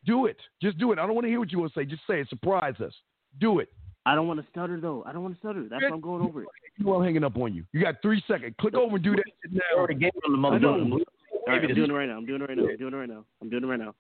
[0.06, 0.38] Do it.
[0.62, 1.00] Just do it.
[1.00, 1.86] I don't want to hear what you want to say.
[1.86, 2.28] Just say it.
[2.30, 2.94] Surprise us.
[3.40, 3.70] Do it.
[4.06, 5.02] I don't want to stutter though.
[5.08, 5.66] I don't want to stutter.
[5.70, 6.48] That's why I'm going over it.
[6.78, 7.64] You know I'm hanging up on you.
[7.72, 8.54] You got three seconds.
[8.60, 9.62] Click over and do that shit now.
[9.78, 10.74] already gave him the I know.
[10.74, 11.04] motherfucking blue.
[11.32, 12.18] All right, I'm doing it right now.
[12.18, 12.64] I'm doing it right now.
[12.64, 13.26] I'm doing it right now.
[13.42, 13.96] I'm doing it right now.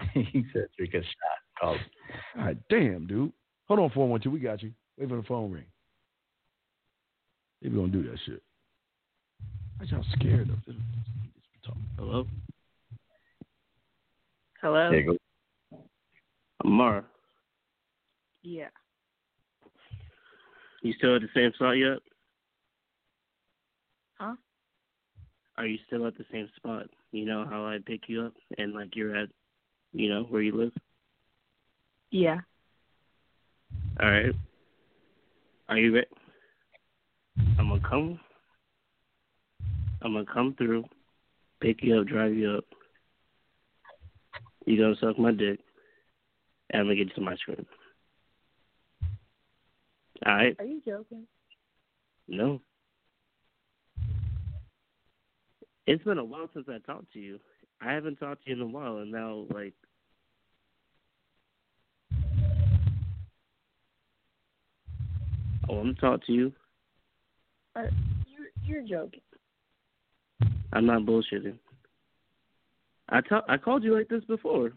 [0.14, 1.38] he said take a shot.
[1.60, 1.76] Call.
[2.38, 3.32] All right, damn, dude.
[3.66, 4.32] Hold on, 412.
[4.32, 4.72] We got you.
[4.96, 5.64] Wait for the phone ring.
[7.62, 8.42] They gonna do that shit.
[9.80, 10.76] I y'all scared of this.
[11.96, 12.26] Hello.
[14.60, 14.90] Hello.
[14.90, 15.18] There you
[15.72, 15.78] go.
[16.64, 17.04] Amara,
[18.42, 18.68] Yeah.
[20.82, 21.98] you still at the same spot yet?
[24.14, 24.34] Huh?
[25.56, 26.86] Are you still at the same spot?
[27.12, 29.28] You know how I pick you up and like you're at,
[29.92, 30.72] you know where you live.
[32.10, 32.40] Yeah.
[34.00, 34.34] All right.
[35.68, 36.06] Are you ready?
[37.58, 38.20] I'm gonna come.
[40.02, 40.84] I'm gonna come through,
[41.60, 42.64] pick you up, drive you up.
[44.64, 45.60] You gonna suck my dick,
[46.70, 47.66] and I'm gonna get you some ice cream.
[50.26, 50.56] All right?
[50.58, 51.26] Are you joking?
[52.28, 52.60] No.
[55.86, 57.40] It's been a while since I talked to you.
[57.80, 59.74] I haven't talked to you in a while, and now like.
[65.68, 66.52] I want to talk to you.
[67.74, 67.90] Are,
[68.26, 69.20] you're you're joking.
[70.72, 71.58] I'm not bullshitting.
[73.10, 74.72] I called you like this before.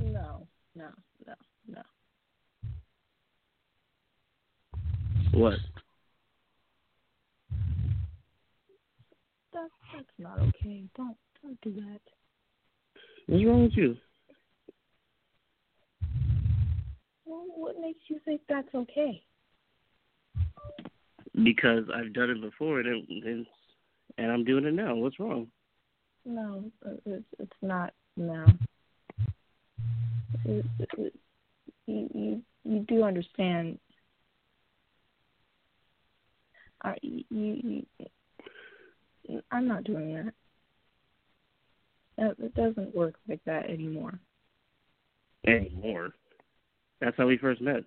[0.00, 0.88] No, no,
[1.26, 1.34] no,
[1.66, 1.82] no.
[5.32, 5.58] What?
[9.52, 10.84] That's that's not okay.
[10.96, 12.00] Don't don't do that.
[13.26, 13.96] What's wrong with you?
[17.26, 19.22] Well, what makes you think that's okay?
[21.42, 23.46] Because I've done it before, and it, and,
[24.18, 24.94] and I'm doing it now.
[24.94, 25.48] What's wrong?
[26.24, 27.92] No, uh, it's it's not.
[28.16, 28.46] No.
[30.44, 31.14] It, it, it,
[31.86, 33.78] you you you do understand.
[36.82, 37.86] I you, you
[39.50, 40.34] I'm not doing that.
[42.16, 44.18] That it doesn't work like that anymore.
[45.46, 46.12] Anymore.
[47.00, 47.84] That's how we first met.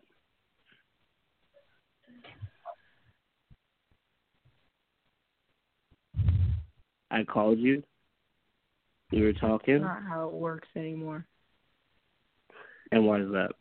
[7.10, 7.84] I called you.
[9.12, 9.82] We were talking.
[9.82, 11.26] That's not how it works anymore.
[12.92, 13.52] And why is that?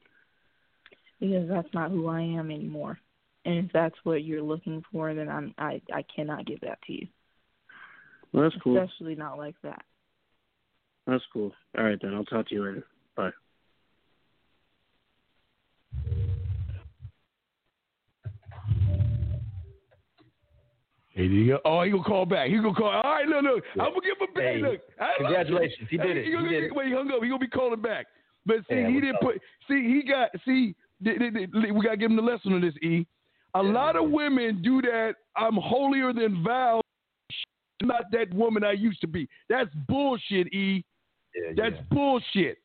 [1.20, 2.98] Because that's not who I am anymore.
[3.44, 6.92] And if that's what you're looking for, then I'm I I cannot give that to
[6.92, 7.06] you.
[8.32, 8.76] Well, that's cool.
[8.76, 9.84] Especially not like that.
[11.06, 11.52] That's cool.
[11.78, 12.14] All right, then.
[12.14, 12.86] I'll talk to you later.
[13.16, 13.30] Bye.
[21.16, 21.60] Hey, there you go.
[21.64, 22.50] Oh, he gonna call back.
[22.50, 22.90] He gonna call.
[22.90, 23.64] All right, look, look.
[23.72, 24.80] I'm gonna give him a Hey, look.
[25.16, 25.88] Congratulations.
[25.88, 26.24] He did Hey, it.
[26.26, 26.72] He gonna, He did it.
[26.84, 27.22] He hung up.
[27.22, 28.06] He gonna be calling back.
[28.44, 29.40] But see, Yeah, he didn't put.
[29.66, 30.28] See, he got.
[30.44, 32.74] See, we gotta give him the lesson on this.
[32.82, 33.06] E.
[33.54, 35.14] A lot of women do that.
[35.36, 36.82] I'm holier than thou.
[37.82, 39.26] Not that woman I used to be.
[39.48, 40.52] That's bullshit.
[40.52, 40.84] E.
[41.56, 42.58] That's bullshit.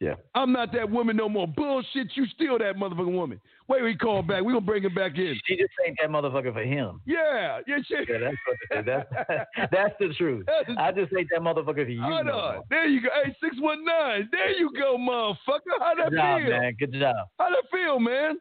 [0.00, 0.14] Yeah.
[0.34, 1.46] I'm not that woman no more.
[1.46, 2.08] Bullshit.
[2.14, 3.38] You still that motherfucking woman.
[3.68, 4.42] Wait, we call back.
[4.42, 5.38] We gonna bring him back in.
[5.44, 7.02] She just ain't that motherfucker for him.
[7.04, 8.08] Yeah, yeah, shit.
[8.08, 8.86] Yeah, that's what.
[8.86, 10.46] That's, that's the truth.
[10.78, 12.00] I just ain't that motherfucker for you.
[12.00, 12.54] Hold no on.
[12.54, 12.64] more.
[12.70, 13.08] There you go.
[13.22, 14.26] Hey, six one nine.
[14.32, 15.78] There you go, motherfucker.
[15.78, 16.50] How that Good job, feel?
[16.50, 16.76] man.
[16.78, 17.16] Good job.
[17.38, 18.38] How that feel, man?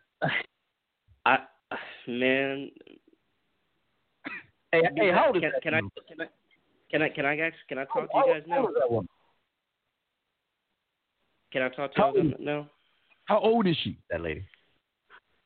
[1.26, 1.40] I
[2.08, 2.72] man.
[4.72, 5.92] Hey, hey, how old is can, that can I dude?
[6.08, 6.26] can I
[6.90, 8.62] can I can I ask, can I talk to you guys how now?
[8.62, 9.10] old is that woman?
[11.52, 12.70] Can I talk to How you now?
[13.26, 13.98] How old is she?
[14.10, 14.44] That lady.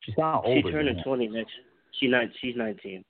[0.00, 0.70] She sounds She older.
[0.72, 1.52] turning twenty next.
[1.98, 2.32] She nine.
[2.40, 3.04] She's nineteen.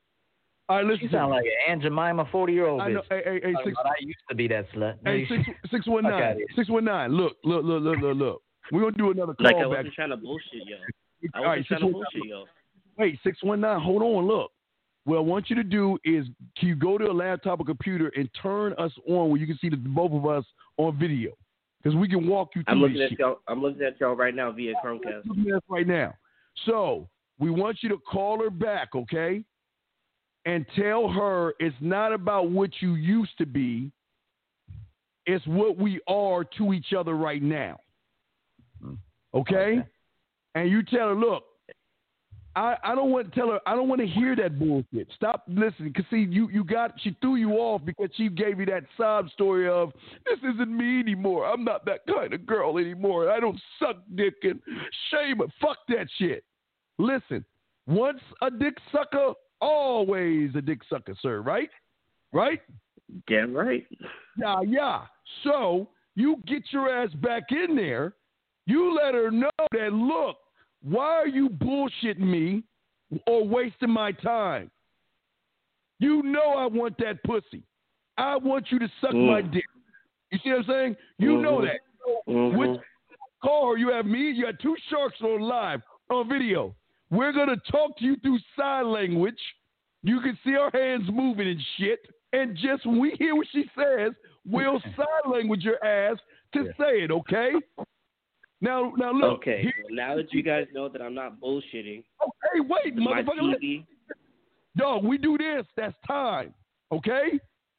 [0.68, 1.08] All right, listen.
[1.08, 3.00] She sound like an Aunt Jemima, forty year old I know.
[3.00, 3.22] bitch.
[3.24, 4.96] Hey, hey, hey, six, I used to be that slut.
[5.04, 6.22] hey, six, six one Fuck nine.
[6.22, 6.46] outta here.
[6.56, 7.12] Six one nine.
[7.12, 8.42] Look, look, look, look, look, look.
[8.72, 9.68] We're gonna do another call Like I back.
[9.68, 10.76] wasn't trying to bullshit yo.
[11.34, 12.44] I All wasn't right, trying to bullshit yo.
[12.96, 13.80] Wait, six one nine.
[13.80, 14.26] Hold on.
[14.26, 14.50] Look.
[15.06, 16.24] What I want you to do is,
[16.56, 19.58] can you go to a laptop or computer and turn us on where you can
[19.58, 20.46] see the both of us
[20.78, 21.32] on video,
[21.84, 23.18] because we can walk you through I'm looking this at shit.
[23.18, 23.40] y'all.
[23.46, 25.26] I'm looking at y'all right now via Chromecast.
[25.26, 26.14] looking at right now.
[26.64, 27.08] So
[27.38, 29.44] we want you to call her back, okay?
[30.46, 33.90] And tell her it's not about what you used to be,
[35.26, 37.78] it's what we are to each other right now.
[38.82, 38.94] Hmm.
[39.34, 39.82] Okay?
[40.54, 41.44] And you tell her, look,
[42.56, 45.08] I, I don't want to tell her I don't want to hear that bullshit.
[45.16, 45.92] Stop listening.
[45.92, 49.28] Cause see you you got she threw you off because she gave you that sob
[49.30, 49.92] story of
[50.24, 51.46] this isn't me anymore.
[51.46, 53.30] I'm not that kind of girl anymore.
[53.30, 54.60] I don't suck dick and
[55.10, 55.50] shame it.
[55.60, 56.44] Fuck that shit.
[56.98, 57.44] Listen,
[57.86, 61.70] once a dick sucker, always a dick sucker, sir, right?
[62.32, 62.60] Right?
[63.28, 63.86] Damn right.
[64.38, 65.02] Yeah, yeah.
[65.42, 68.14] So you get your ass back in there.
[68.66, 70.36] You let her know that look,
[70.88, 72.62] why are you bullshitting me
[73.26, 74.70] or wasting my time?
[75.98, 77.62] You know I want that pussy.
[78.16, 79.52] I want you to suck my Mm.
[79.52, 79.64] dick.
[80.30, 80.96] You see what I'm saying?
[81.18, 81.62] You know Mhm.
[81.64, 81.80] that.
[82.28, 82.56] Mhm.
[82.58, 82.80] with
[83.42, 86.74] call her, you have me, you got two sharks on live on video.
[87.10, 89.40] We're gonna talk to you through sign language.
[90.02, 92.00] You can see our hands moving and shit.
[92.32, 94.12] And just when we hear what she says,
[94.44, 96.18] we'll sign language your ass
[96.52, 97.54] to say it, okay?
[98.60, 99.40] Now now look.
[99.40, 99.62] Okay.
[99.62, 103.60] here- well, now that you guys know that I'm not bullshitting, Okay, wait, my motherfucker.
[103.60, 103.86] TV.
[104.76, 105.66] Dog, we do this.
[105.76, 106.52] That's time.
[106.90, 107.38] Okay?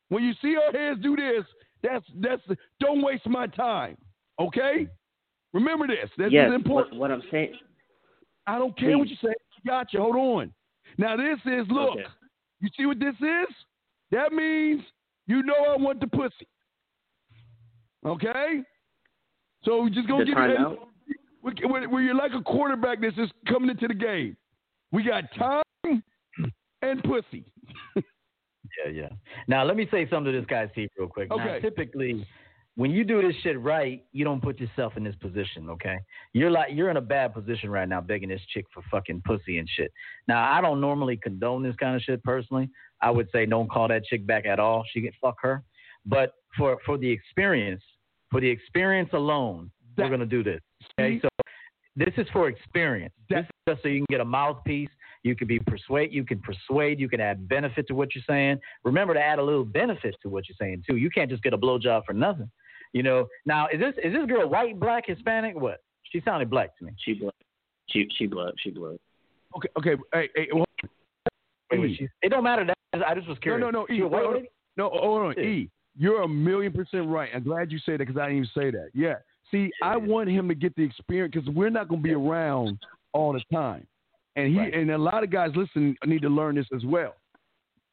[0.10, 1.44] When you see our hands do this,
[1.82, 2.42] that's that's
[2.80, 3.98] don't waste my time.
[4.40, 4.88] Okay?
[5.54, 6.10] Remember this.
[6.18, 6.50] This yes.
[6.50, 7.00] is important.
[7.00, 7.54] What, what I'm saying.
[8.48, 9.34] I don't care what you say.
[9.66, 10.02] Got you.
[10.02, 10.54] Hold on.
[10.98, 11.92] Now this is look.
[11.92, 12.04] Okay.
[12.62, 13.56] You see what this is?
[14.12, 14.82] That means
[15.28, 16.48] you know I want the pussy.
[18.06, 18.62] Okay?
[19.66, 20.88] So we just gonna The give you timeout?
[21.42, 24.38] we- we- where you're like a quarterback that's just coming into the game.
[24.92, 25.64] We got time
[26.82, 27.46] and pussy.
[27.96, 29.10] Yeah, yeah.
[29.48, 31.30] Now let me say something to this guy, Steve, real quick.
[31.30, 31.60] Now, Okay.
[31.62, 32.26] typically,
[32.76, 35.70] when you do this shit right, you don't put yourself in this position.
[35.70, 35.98] Okay,
[36.34, 39.60] you're like you're in a bad position right now, begging this chick for fucking pussy
[39.60, 39.92] and shit.
[40.28, 42.70] Now I don't normally condone this kind of shit personally.
[43.02, 44.84] I would say don't call that chick back at all.
[44.92, 45.64] She can fuck her.
[46.06, 47.84] But for for the experience,
[48.36, 50.60] for the experience alone, we're gonna do this.
[51.00, 51.26] Okay, mm-hmm.
[51.26, 51.30] so
[51.96, 53.14] this is for experience.
[53.30, 54.90] This is just so you can get a mouthpiece.
[55.24, 56.12] You can be persuade.
[56.12, 57.00] You can persuade.
[57.00, 58.60] You can add benefit to what you're saying.
[58.84, 60.98] Remember to add a little benefit to what you're saying too.
[60.98, 62.52] You can't just get a blowjob for nothing.
[62.92, 63.26] You know.
[63.46, 65.56] Now is this is this girl white, black, Hispanic?
[65.56, 65.82] What?
[66.04, 66.92] She sounded black to me.
[67.06, 67.34] She black.
[67.90, 68.54] She she black.
[68.58, 68.98] She black.
[69.56, 70.02] Okay, okay.
[70.14, 70.90] Hey, hey, hold on.
[71.72, 71.96] Wait, wait, E.
[72.00, 72.66] she- it don't matter.
[72.66, 73.62] That I just was No, curious.
[73.62, 73.84] no, no.
[73.86, 74.42] E, She a white hold on.
[74.42, 74.50] lady?
[74.76, 75.34] No, hold on.
[75.38, 75.44] Yeah.
[75.44, 77.30] E, you're a million percent right.
[77.34, 78.90] I'm glad you said that because I didn't even say that.
[78.94, 79.16] Yeah.
[79.52, 82.80] See, I want him to get the experience because we're not going to be around
[83.14, 83.86] all the time,
[84.36, 87.16] and he and a lot of guys listening need to learn this as well.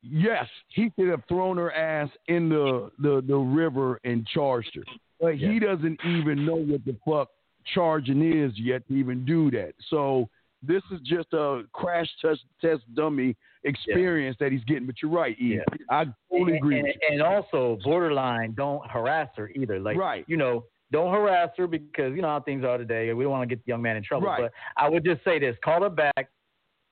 [0.03, 4.83] Yes, he could have thrown her ass in the the, the river and charged her,
[5.21, 7.29] but he doesn't even know what the fuck
[7.75, 9.75] charging is yet to even do that.
[9.91, 10.29] So
[10.63, 14.87] this is just a crash test test dummy experience that he's getting.
[14.87, 15.59] But you're right, E.
[15.91, 16.79] I totally and, agree.
[16.79, 17.09] and, with you.
[17.13, 19.79] and also borderline, don't harass her either.
[19.79, 20.25] Like, Right.
[20.27, 23.13] you know, don't harass her because you know how things are today.
[23.13, 24.27] We don't want to get the young man in trouble.
[24.29, 24.43] Right.
[24.43, 26.29] But I would just say this: call her back,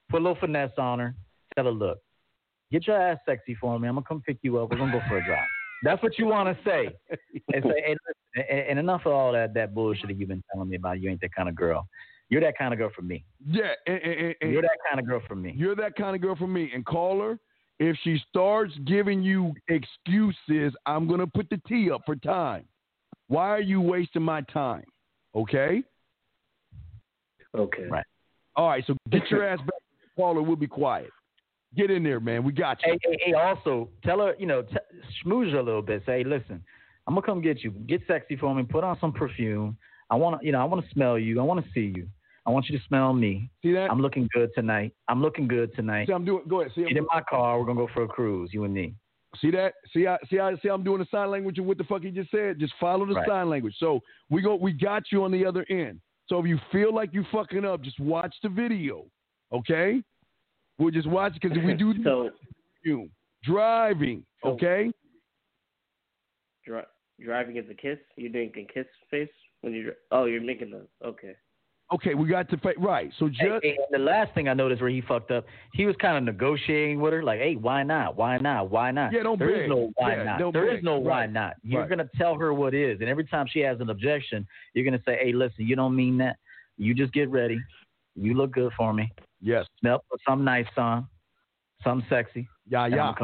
[0.09, 1.14] put a little finesse on her,
[1.55, 1.98] tell her, look,
[2.72, 3.88] get your ass sexy for me.
[3.88, 4.70] I'm gonna come pick you up.
[4.70, 5.47] We're gonna go for a drive.
[5.82, 6.88] That's what you want to say,
[7.52, 10.42] and say, hey, listen, and, and enough of all that that bullshit that you've been
[10.52, 11.01] telling me about.
[11.01, 11.86] You ain't that kind of girl.
[12.31, 13.24] You're that kind of girl for me.
[13.44, 15.52] Yeah, and, and, and, You're that kind of girl for me.
[15.57, 16.70] You're that kind of girl for me.
[16.73, 17.39] And call her.
[17.81, 22.65] If she starts giving you excuses, I'm gonna put the T up for time.
[23.28, 24.85] Why are you wasting my time?
[25.35, 25.82] Okay.
[27.57, 27.86] Okay.
[27.90, 28.05] Right.
[28.55, 29.69] All right, so get your ass back.
[29.69, 31.11] To caller, we'll be quiet.
[31.77, 32.44] Get in there, man.
[32.44, 32.93] We got you.
[32.93, 34.77] Hey, hey, hey, also tell her, you know, t-
[35.24, 36.02] schmooze her a little bit.
[36.05, 36.62] Say, listen,
[37.07, 37.70] I'm gonna come get you.
[37.70, 38.62] Get sexy for me.
[38.65, 39.77] Put on some perfume.
[40.11, 41.40] I want to, you know, I want to smell you.
[41.40, 42.09] I want to see you.
[42.46, 43.50] I want you to smell me.
[43.62, 43.90] See that?
[43.90, 44.92] I'm looking good tonight.
[45.08, 46.06] I'm looking good tonight.
[46.06, 46.42] See, I'm doing.
[46.48, 46.72] Go ahead.
[46.74, 47.58] See, Get in my car.
[47.58, 48.50] We're gonna go for a cruise.
[48.52, 48.94] You and me.
[49.40, 49.74] See that?
[49.92, 50.38] See, I see.
[50.40, 50.68] I see.
[50.68, 52.58] I'm doing the sign language of what the fuck he just said.
[52.58, 53.28] Just follow the Right.
[53.28, 53.74] sign language.
[53.78, 54.00] So
[54.30, 54.54] we go.
[54.56, 56.00] We got you on the other end.
[56.28, 59.04] So if you feel like you fucking up, just watch the video.
[59.52, 60.02] Okay?
[60.78, 62.30] We'll just watch because if we do So
[62.84, 63.08] you
[63.44, 64.24] driving.
[64.42, 64.90] So- Okay?
[66.64, 66.82] dri-
[67.22, 67.98] driving is a kiss.
[68.16, 69.28] You're doing a kiss face
[69.60, 69.82] when you.
[69.84, 70.86] Dri- oh, you're making the.
[71.06, 71.34] Okay.
[71.92, 72.14] Okay.
[72.14, 73.12] We got to fight right.
[73.18, 75.86] So just Hey, hey, and the last thing I noticed where he fucked up, he
[75.86, 78.16] was kind of negotiating with her, like, "Hey, why not?
[78.16, 78.70] Why not?
[78.70, 79.68] Why not?" Yeah, don't There is beg.
[79.70, 80.52] no why Yeah, not.
[80.52, 81.30] There is no why Right.
[81.32, 81.56] not.
[81.64, 81.90] You're Right.
[81.90, 85.16] gonna tell her what is, and every time she has an objection, you're gonna say,
[85.20, 86.36] "Hey, listen, you don't mean that.
[86.78, 87.60] You just get ready.
[88.14, 89.12] You look good for me.
[89.40, 89.66] Yes.
[89.80, 91.06] Smell put something nice on,
[91.82, 92.48] something sexy.
[92.68, 93.14] Yeah, yeah.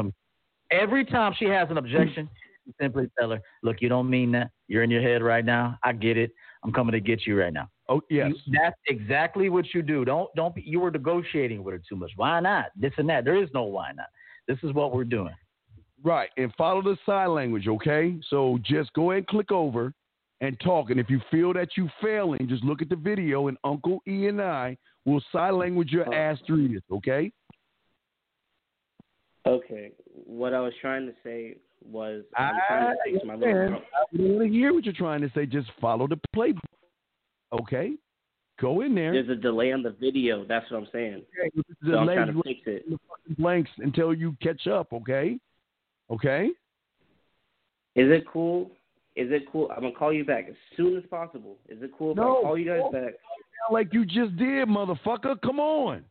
[0.71, 2.29] Every time she has an objection,
[2.65, 4.51] you simply tell her, "Look, you don't mean that.
[4.67, 5.79] You're in your head right now.
[5.83, 6.31] I get it.
[6.63, 8.31] I'm coming to get you right now." Oh yes.
[8.45, 10.05] You- that's exactly what you do.
[10.05, 12.11] Don't don't be, you were negotiating with her too much.
[12.15, 12.67] Why not?
[12.75, 13.25] This and that.
[13.25, 14.07] There is no why not.
[14.47, 15.33] This is what we're doing.
[16.03, 18.15] Right, and follow the sign language, okay?
[18.29, 19.93] So just go ahead and click over
[20.41, 20.91] and talk.
[20.91, 24.27] And if you feel that you're failing, just look at the video, and Uncle E
[24.27, 26.13] and I will sign language your uh-huh.
[26.13, 27.31] ass through this, okay?
[29.47, 29.91] Okay.
[30.05, 33.49] What I was trying to say was I'm I trying to fix my little.
[33.49, 33.85] understand.
[33.95, 35.45] I want to hear what you're trying to say.
[35.45, 36.59] Just follow the playbook,
[37.51, 37.93] okay?
[38.59, 39.11] Go in there.
[39.13, 40.43] There's a delay on the video.
[40.43, 41.21] That's what I'm saying.
[41.53, 42.89] The So I'm trying to fix it.
[42.89, 45.37] the blanks until you catch up, okay?
[46.09, 46.47] Okay?
[47.95, 48.71] Is it cool?
[49.15, 49.69] Is it cool?
[49.75, 51.57] I'm gonna call you back as soon as possible.
[51.69, 52.39] Is it cool if No.
[52.39, 53.13] I call you guys back?
[53.71, 55.41] Like you just did, motherfucker.
[55.41, 56.03] Come on.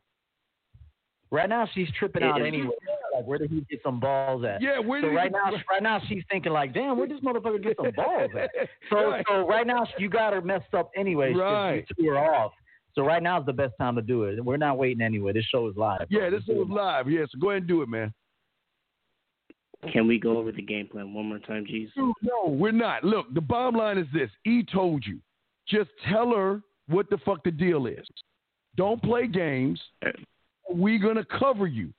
[1.31, 2.69] Right now she's tripping out anyway.
[3.13, 4.61] Like where did he get some balls at?
[4.61, 7.07] Yeah, where so did he right get- now, right now she's thinking like, damn, where
[7.07, 8.49] this motherfucker get some balls at?
[8.89, 9.25] So, Right.
[9.27, 11.33] so right now you got her messed up anyway.
[11.33, 11.85] 'cause Right.
[11.97, 12.53] You threw her off.
[12.95, 14.43] So right now is the best time to do it.
[14.43, 15.33] We're not waiting anyway.
[15.33, 16.07] This show is live.
[16.09, 16.19] bro.
[16.21, 17.09] Yeah, this show is live.
[17.09, 18.13] Yeah, so go ahead and do it, man.
[19.93, 21.89] Can we go over the game plan one more time, G's?
[21.95, 23.03] Dude, no, we're not.
[23.03, 24.29] Look, the bottom line is this.
[24.45, 25.19] E told you.
[25.67, 28.05] Just tell her what the fuck the deal is.
[28.75, 29.79] Don't play games.
[30.05, 30.09] Uh,
[30.69, 31.93] We're gonna cover you.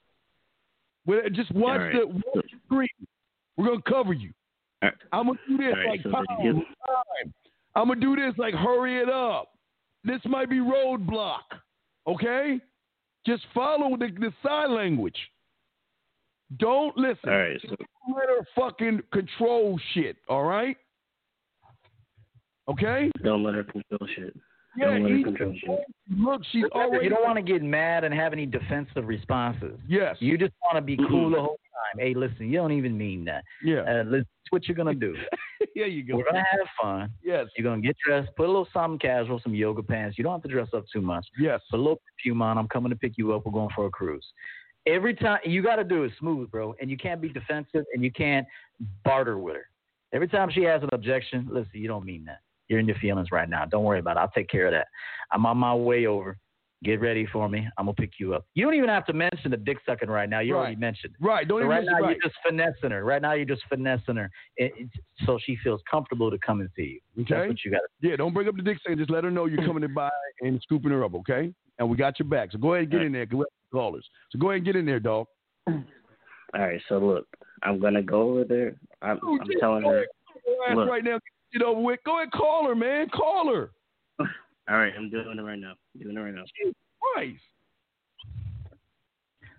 [1.32, 1.92] Just watch right.
[1.92, 2.88] the watch the screen.
[3.56, 4.30] We're gonna cover you.
[4.82, 4.94] Uh, right.
[5.12, 7.34] I'm gonna do this right, like so deal- time.
[7.74, 9.50] I'm gonna do this like hurry it up.
[10.04, 11.42] This might be roadblock.
[12.06, 12.60] Okay?
[13.26, 15.18] Just follow the, the sign language.
[16.58, 17.28] Don't listen.
[17.28, 17.60] All right.
[17.62, 20.16] So Don't let her fucking control shit.
[20.28, 20.76] All right?
[22.68, 23.10] Okay?
[23.24, 24.34] don't let her control shit.
[24.78, 25.80] Yeah, don't let her control shit.
[26.16, 27.04] Look, she's Remember, already.
[27.04, 29.78] you don't want to get mad and have any defensive responses.
[29.88, 30.16] Yes.
[30.20, 31.98] You just want to be cool the whole time.
[32.06, 33.44] Hey, listen, you don't even mean that.
[33.64, 33.80] Yeah.
[33.80, 35.14] Uh, listen, it's what you're gonna do.
[35.74, 36.16] yeah, you go.
[36.16, 37.10] We're gonna have fun.
[37.22, 37.46] Yes.
[37.56, 40.16] You're gonna get dressed, put a little something casual, some yoga pants.
[40.16, 41.26] You don't have to dress up too much.
[41.38, 41.60] Yes.
[41.70, 42.56] Put a little perfume on.
[42.56, 43.46] I'm coming to pick you up.
[43.46, 44.24] We're going for a cruise.
[44.86, 48.02] Every time you got to do it smooth, bro, and you can't be defensive and
[48.02, 48.46] you can't
[49.04, 49.66] barter with her.
[50.14, 52.40] Every time she has an objection, listen, you don't mean that.
[52.68, 53.64] You're in your feelings right now.
[53.64, 54.20] Don't worry about it.
[54.20, 54.86] I'll take care of that.
[55.32, 56.38] I'm on my way over.
[56.84, 57.66] Get ready for me.
[57.76, 58.46] I'm gonna pick you up.
[58.54, 60.38] You don't even have to mention the dick sucking right now.
[60.38, 60.60] You Right.
[60.60, 61.14] already mentioned.
[61.20, 61.24] it.
[61.24, 61.48] Right.
[61.48, 62.16] Don't So even right mention- now right.
[62.16, 63.04] you're just finessing her.
[63.04, 64.88] Right now you're just finessing her, it, it,
[65.26, 67.22] so she feels comfortable to come and see you.
[67.24, 67.34] Okay.
[67.34, 67.80] That's what you got.
[68.00, 68.96] Yeah, don't bring up the dick sucking.
[68.98, 71.52] Just let her know you're coming to buy and scooping her up, okay?
[71.80, 72.52] And we got your back.
[72.52, 73.26] So go ahead and get in there.
[73.26, 73.98] Go ahead and call.
[74.30, 75.26] So go ahead and get in there, dog.
[75.66, 75.82] All
[76.54, 76.80] right.
[76.88, 77.26] So look,
[77.64, 78.76] I'm gonna go over there.
[79.02, 79.96] I'm, Oh, I'm telling go her.
[79.96, 80.06] ahead,
[80.46, 80.88] go ahead Look.
[80.88, 81.18] right now.
[81.52, 82.00] Get it over with.
[82.04, 83.08] Go ahead, and call her, man.
[83.08, 83.70] Call her.
[84.68, 84.92] All right.
[84.96, 85.74] I'm doing it right now.
[86.00, 86.44] doing it right now.
[87.14, 87.40] Christ.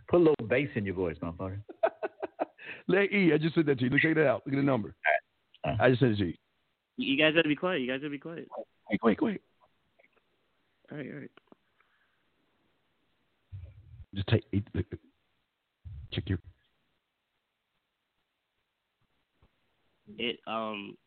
[0.10, 1.60] Put a little bass in your voice, motherfucker.
[2.88, 3.32] Let E.
[3.34, 3.90] I just said that to you.
[3.92, 4.42] Look, check that out.
[4.46, 4.96] Look at the number.
[5.80, 6.34] I just sent it to you.
[6.98, 7.82] You guys gotta be quiet.
[7.82, 8.48] You guys gotta be quiet.
[8.90, 9.42] Wait, wait, wait.
[10.92, 11.08] All right.
[11.08, 11.32] All right.
[14.16, 14.44] Just take.
[14.52, 15.00] look, look.
[16.12, 16.40] Check your.
[20.18, 20.98] It um,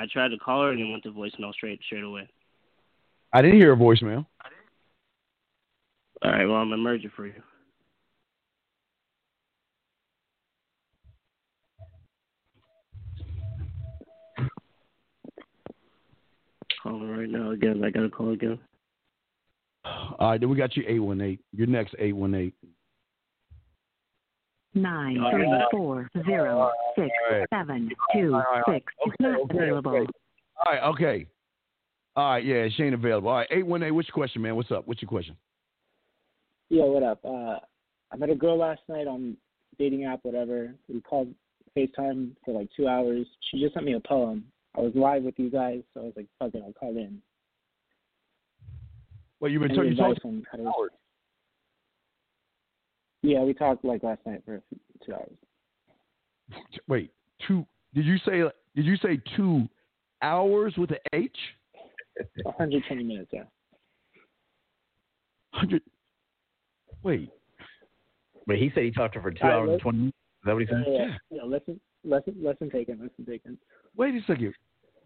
[0.00, 2.26] I tried to call her and it went to voicemail straight straight away.
[3.34, 4.24] I didn't hear a voicemail.
[6.22, 6.46] All right.
[6.46, 7.34] Well, I'm gonna merge it for you.
[16.82, 17.84] Calling right now again.
[17.84, 18.58] I gotta call again.
[19.84, 21.38] All right, then we got you 818.
[21.52, 22.52] Your next 818.
[24.74, 25.64] Nine All three right.
[25.72, 27.48] four zero six All right.
[27.52, 28.82] seven two All right, all right.
[28.82, 29.90] six is not okay, available.
[29.96, 30.06] okay.
[30.64, 31.26] All right, okay.
[32.16, 33.30] All right, yeah, she ain't available.
[33.30, 33.90] All right, eight one eight.
[33.90, 34.54] What's your question, man?
[34.54, 34.86] What's up?
[34.86, 35.36] What's your question?
[36.68, 37.18] Yeah, what up?
[37.24, 37.58] Uh,
[38.12, 39.36] I met a girl last night on
[39.78, 40.72] dating app, whatever.
[40.88, 41.34] We called
[41.76, 43.26] FaceTime for like two hours.
[43.50, 44.44] She just sent me a poem.
[44.76, 47.20] I was live with you guys, so I was like, fuck it, I'll call in.
[49.40, 49.92] Well, you've been Any talking.
[49.96, 50.88] You advice talked on how to-
[53.22, 54.62] Yeah, we talked like last night for
[55.04, 55.32] two hours.
[56.88, 57.12] Wait,
[57.46, 57.66] two?
[57.94, 58.42] Did you say?
[58.74, 59.68] Did you say two
[60.22, 61.36] hours with an H?
[62.44, 63.42] 120 minutes, yeah.
[65.52, 65.82] Hundred.
[67.02, 67.30] Wait.
[68.46, 70.16] But he said he talked to her for two All right, hours and twenty minutes.
[70.16, 71.18] Is that what he Yeah, said?
[71.30, 71.42] yeah, yeah.
[71.44, 72.98] Lesson, lesson, lesson taken.
[73.00, 73.58] Lesson taken.
[73.96, 74.54] Wait a second.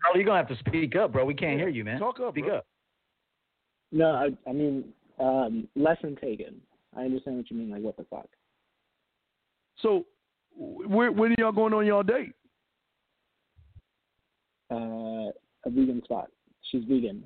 [0.01, 1.25] Bro, you're gonna have to speak up, bro.
[1.25, 1.99] We can't hear you, man.
[1.99, 2.59] Talk up, Speak bro.
[2.59, 2.67] up.
[3.91, 4.85] No, I, I mean,
[5.19, 6.61] um, lesson taken.
[6.97, 7.71] I understand what you mean.
[7.71, 8.29] Like, what the fuck?
[9.81, 10.07] So,
[10.57, 12.33] where when are y'all going on y'all date?
[14.71, 15.31] Uh,
[15.67, 16.31] a vegan spot.
[16.71, 17.25] She's vegan.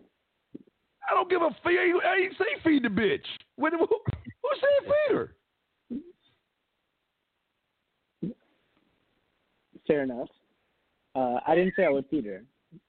[1.10, 3.24] I don't give a f- I ain't, I ain't say feed the bitch.
[3.56, 5.34] When, who, who said feed her?
[9.86, 10.28] Fair enough.
[11.14, 12.42] Uh, I didn't say I would feed her.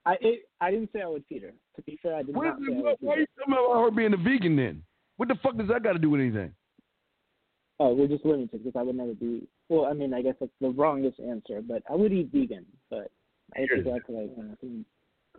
[0.06, 1.54] I it, I didn't say I would feed her.
[1.78, 3.20] To be fair, I did What not is say I would why, feed her.
[3.22, 4.84] you talking about her being a vegan then?
[5.16, 6.54] What the fuck does that got to do with anything?
[7.82, 9.48] Oh, we're just limited because I would never be.
[9.70, 12.66] Well, I mean, I guess that's the wrongest answer, but I would eat vegan.
[12.90, 13.10] But
[13.56, 14.86] I would go out to like you uh, know, something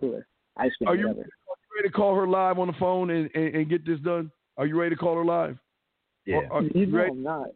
[0.01, 0.27] cooler,
[0.57, 1.29] ice cream, Are you, whatever.
[1.77, 4.31] ready to call her live on the phone and, and, and get this done?
[4.57, 5.59] Are you ready to call her live?
[6.25, 6.37] Yeah.
[6.37, 7.11] Or- are You you know ready?
[7.11, 7.49] I'm not.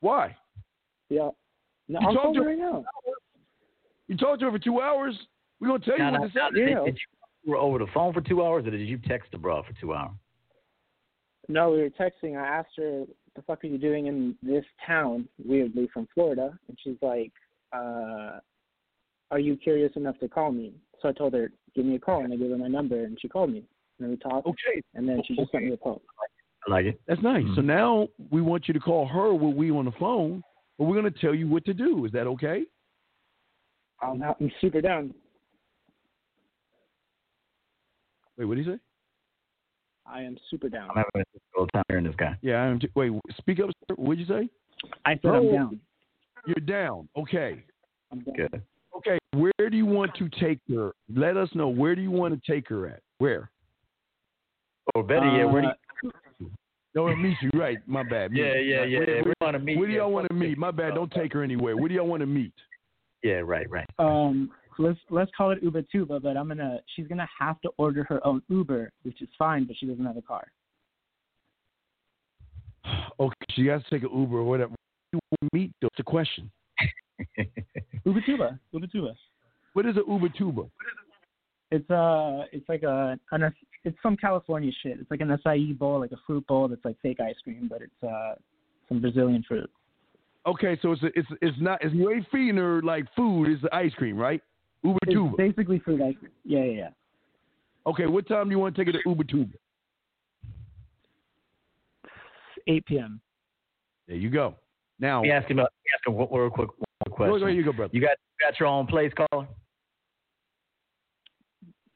[0.00, 0.36] Why?
[1.08, 1.30] Yeah.
[1.88, 2.84] No, You I'm talked to her her right now.
[4.08, 5.18] You talked to her for two hours.
[5.60, 6.72] We're gonna tell you Now, what now, to say.
[6.74, 6.98] now, did, did
[7.44, 9.72] you were over the phone for two hours, or did you text the bro for
[9.80, 10.10] two hours?
[11.48, 12.36] No, we were texting.
[12.36, 16.58] I asked her, "What the fuck are you doing in this town?" Weirdly from Florida,
[16.68, 17.32] and she's like,
[17.72, 18.40] uh,
[19.30, 22.24] "Are you curious enough to call me?" So I told her, "Give me a call,"
[22.24, 23.64] and I gave her my number, and she called me.
[23.98, 24.46] And we talked.
[24.46, 24.82] Okay.
[24.94, 26.00] And then she just sent me a poem.
[26.66, 27.00] I like it.
[27.06, 27.44] That's nice.
[27.56, 30.42] So now we want you to call her with we on the phone,
[30.78, 32.04] but we're gonna tell you what to do.
[32.04, 32.64] Is that okay?
[34.00, 35.14] I'm, I'm super down.
[38.36, 38.78] Wait, what did he say?
[40.06, 40.90] I am super down.
[40.90, 42.36] I'm having a difficult time hearing this guy.
[42.42, 43.12] Yeah, I'm t- wait.
[43.38, 43.70] Speak up.
[43.88, 43.94] Sir.
[43.96, 44.48] What'd you say?
[45.04, 45.80] I said I'm Oh, down.
[46.46, 47.08] You're down.
[47.16, 47.62] Okay.
[48.10, 48.34] I'm down.
[48.34, 48.62] Good.
[48.96, 49.18] Okay.
[49.32, 50.92] Where do you want to take her?
[51.14, 51.68] Let us know.
[51.68, 53.00] Where do you want to take her at?
[53.18, 53.50] Where?
[54.94, 55.68] Or better yet, where do
[56.02, 56.50] you,
[56.94, 57.50] No, it meets you.
[57.54, 57.78] Right.
[57.86, 58.32] My bad.
[58.34, 58.66] Yeah, Meet.
[58.66, 59.22] yeah, Where- yeah, Where, yeah.
[59.24, 60.58] We wanna meet, Where do y'all want to meet?
[60.58, 60.94] My bad.
[60.94, 61.76] Don't take her anywhere.
[61.76, 62.52] Where do y'all want to meet?
[63.22, 63.86] yeah, right, right.
[64.00, 68.04] Um, let's let's call it Uber Tuba, but I'm gonna she's gonna have to order
[68.04, 70.46] her own Uber, which is fine, but she doesn't have a car.
[73.20, 73.34] Okay.
[73.52, 74.74] She has to take an Uber or whatever.
[75.12, 75.20] You
[75.52, 75.72] meet?
[75.80, 75.88] Though?
[75.88, 76.50] It's a question.
[78.04, 79.14] Uber Tuba, Uber Tuba.
[79.74, 80.62] What is an Uber tuba?
[81.70, 83.54] It's uh, it's like a an
[83.84, 84.98] it's some California shit.
[85.00, 87.80] It's like an acai bowl, like a fruit bowl that's like fake ice cream, but
[87.80, 88.34] it's uh
[88.88, 89.70] some Brazilian fruit.
[90.46, 93.48] Okay, so it's a, it's it's not it's you ain't feeding her like food.
[93.48, 94.42] It's the ice cream, right?
[94.84, 95.36] Uber It's tuba.
[95.36, 96.32] basically fruit ice cream.
[96.44, 96.88] Yeah, yeah, yeah.
[97.86, 99.52] Okay, what time do you want to take it to Uber tuba?
[102.66, 103.20] 8 p.m.
[104.06, 104.54] There you go.
[105.00, 105.56] Now, Let me ask him.
[105.56, 107.40] Let me ask him one real quick one quick Go- question.
[107.40, 107.90] go, you go, brother.
[107.92, 109.48] You got you got your own place, caller?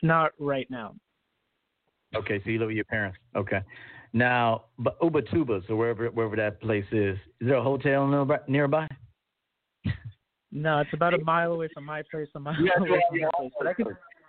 [0.02, 0.94] Not right now.
[2.14, 3.18] Okay, so you live with your parents.
[3.36, 3.60] Okay.
[4.12, 8.06] Now, but Ubatuba, so wherever wherever that place is, is there a hotel
[8.48, 8.88] nearby?
[10.52, 10.68] Nearby?
[10.70, 13.00] No, it's about a mile away from my place, a mile You got away your-
[13.08, 13.52] from your your place.
[13.58, 13.86] But I could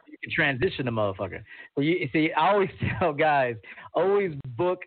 [0.10, 1.44] You can transition the motherfucker.
[1.76, 2.70] So you see, I always
[3.00, 3.56] tell guys,
[3.94, 4.80] always book,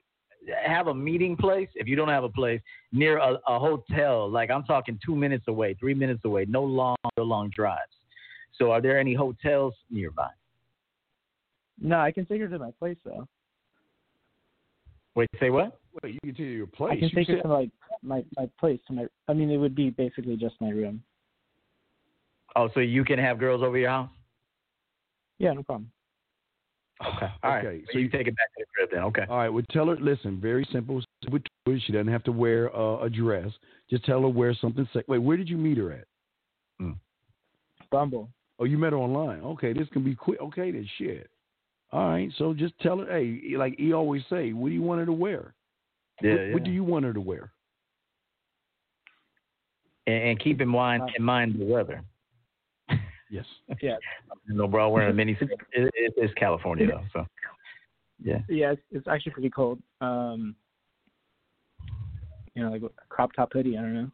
[0.67, 2.61] have a meeting place if you don't have a place
[2.93, 4.29] near a, a hotel.
[4.31, 7.93] Like I'm talking two minutes away, three minutes away, no long, no long drives.
[8.59, 10.29] So are there any hotels nearby?
[11.83, 13.27] no, I can take her to my place though.
[15.15, 15.79] Wait, say what?
[16.03, 16.91] Wait, you can take her to your place.
[16.93, 17.71] I can You take her said- to like
[18.03, 19.07] my my place to my.
[19.29, 21.03] I mean, it would be basically just my room.
[22.57, 24.11] Oh, so you can have girls over your house?
[25.39, 25.91] Yeah, no problem.
[27.03, 27.33] Okay.
[27.43, 27.65] All right.
[27.65, 29.03] Okay, So you take it back to the crib then.
[29.05, 29.25] Okay.
[29.31, 29.97] All right, well, tell her.
[29.97, 31.01] Listen, very simple.
[31.67, 33.49] She doesn't have to wear uh, a dress.
[33.89, 34.87] Just tell her wear something.
[34.93, 36.05] Sec- Wait, where did you meet her at?
[37.91, 38.29] Bumble.
[38.59, 39.41] Oh, you met her online.
[39.41, 40.41] Okay, this can be quick.
[40.41, 41.31] Okay, then shit.
[41.91, 43.07] All right, so just tell her.
[43.07, 45.55] Hey, like he always say, what do you want her to wear?
[46.23, 47.51] Yeah, What, what do you want her to wear?
[50.07, 52.03] And, and keep in mind in mind the weather.
[53.31, 53.47] Yes.
[53.81, 53.97] Yeah.
[54.49, 55.39] No bro wearing a mini.
[55.41, 57.27] It, it, it's California though, so
[58.23, 58.39] yeah.
[58.49, 59.81] Yeah, it's, it's actually pretty cold.
[60.01, 60.57] Um,
[62.55, 63.79] you know, like a crop top hoodie.
[63.79, 64.11] I don't know.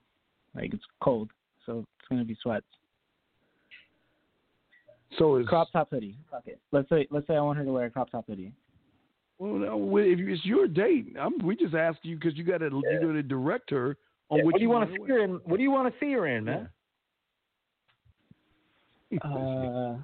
[0.55, 1.30] Like it's cold,
[1.64, 2.66] so it's gonna be sweats.
[5.18, 6.18] So it's crop top hoodie.
[6.30, 6.60] Fuck it.
[6.70, 8.52] Let's say let's say I want her to wear a crop top hoodie.
[9.38, 12.66] Well, no, if it's your date, I'm, we just ask you because you got to
[12.66, 13.97] you got to direct her
[14.30, 15.30] on Yeah, what, what do you want wanna to see her in?
[15.44, 16.68] What do you want to see her in, man?
[19.22, 19.96] Uh,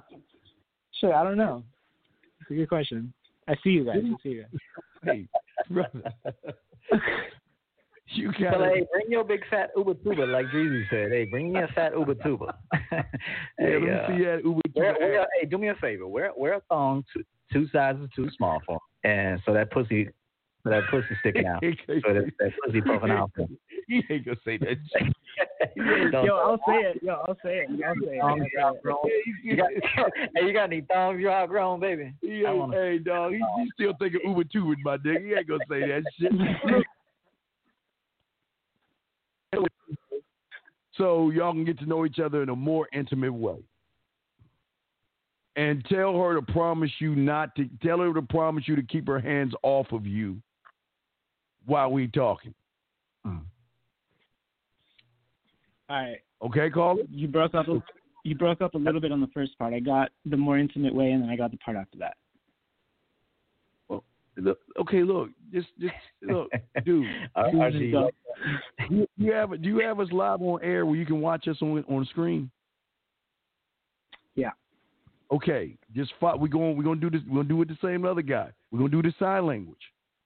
[0.99, 1.13] sure.
[1.13, 1.63] I don't know.
[2.41, 3.13] It's a good question.
[3.47, 3.97] I see you guys.
[3.97, 4.51] I see you guys.
[5.03, 5.27] Hey,
[5.69, 6.13] brother.
[8.07, 8.65] you So, gotta.
[8.73, 11.11] hey, bring your big fat Uber Tuba, like Jeezy said.
[11.11, 12.57] Hey, bring me a fat Uber Tuba.
[12.91, 13.03] yeah,
[13.57, 16.07] hey, let me uh, see that Uber Tuba hey, do me a favor.
[16.07, 20.07] Wear wear a thong two, two sizes too small for and so that pussy,
[20.63, 23.31] so that pussy sticking out, so that, that pussy puffing out.
[23.35, 23.47] For.
[23.87, 24.77] He ain't gonna say that.
[24.97, 25.13] shit.
[26.11, 27.03] Don't- Yo, I'll say it.
[27.03, 27.69] Yo, I'll say it.
[27.85, 28.21] I'll say it.
[28.23, 28.49] I'll say
[28.85, 29.23] you it.
[29.43, 29.69] You got,
[30.35, 32.13] hey, you got any thongs you outgrown, baby?
[32.21, 35.21] He I ain't, wanna- hey, dog, he, he still thinking Uber two with my dick.
[35.23, 36.31] He ain't gonna say that shit.
[40.95, 43.57] So y'all can get to know each other in a more intimate way.
[45.55, 49.07] And tell her to promise you not to tell her to promise you to keep
[49.07, 50.37] her hands off of you
[51.65, 52.53] while we talking.
[53.25, 53.41] Mm.
[55.89, 56.17] All right.
[56.41, 57.03] Okay, caller?
[57.09, 57.67] You broke up.
[57.67, 57.81] A,
[58.23, 59.73] you broke up a little bit on the first part.
[59.73, 62.15] I got the more intimate way, and then I got the part after that.
[63.87, 64.03] Well,
[64.37, 66.49] look, okay, look, just just look,
[66.85, 67.05] dude.
[67.35, 68.09] I- I see you
[68.89, 71.57] you, you have do you have us live on air where you can watch us
[71.61, 72.49] on on screen?
[74.35, 74.51] Yeah.
[75.31, 77.21] Okay, just fo- we going we're gonna do this.
[77.27, 78.49] We're gonna do it the same other guy.
[78.71, 79.77] We're gonna do the sign language.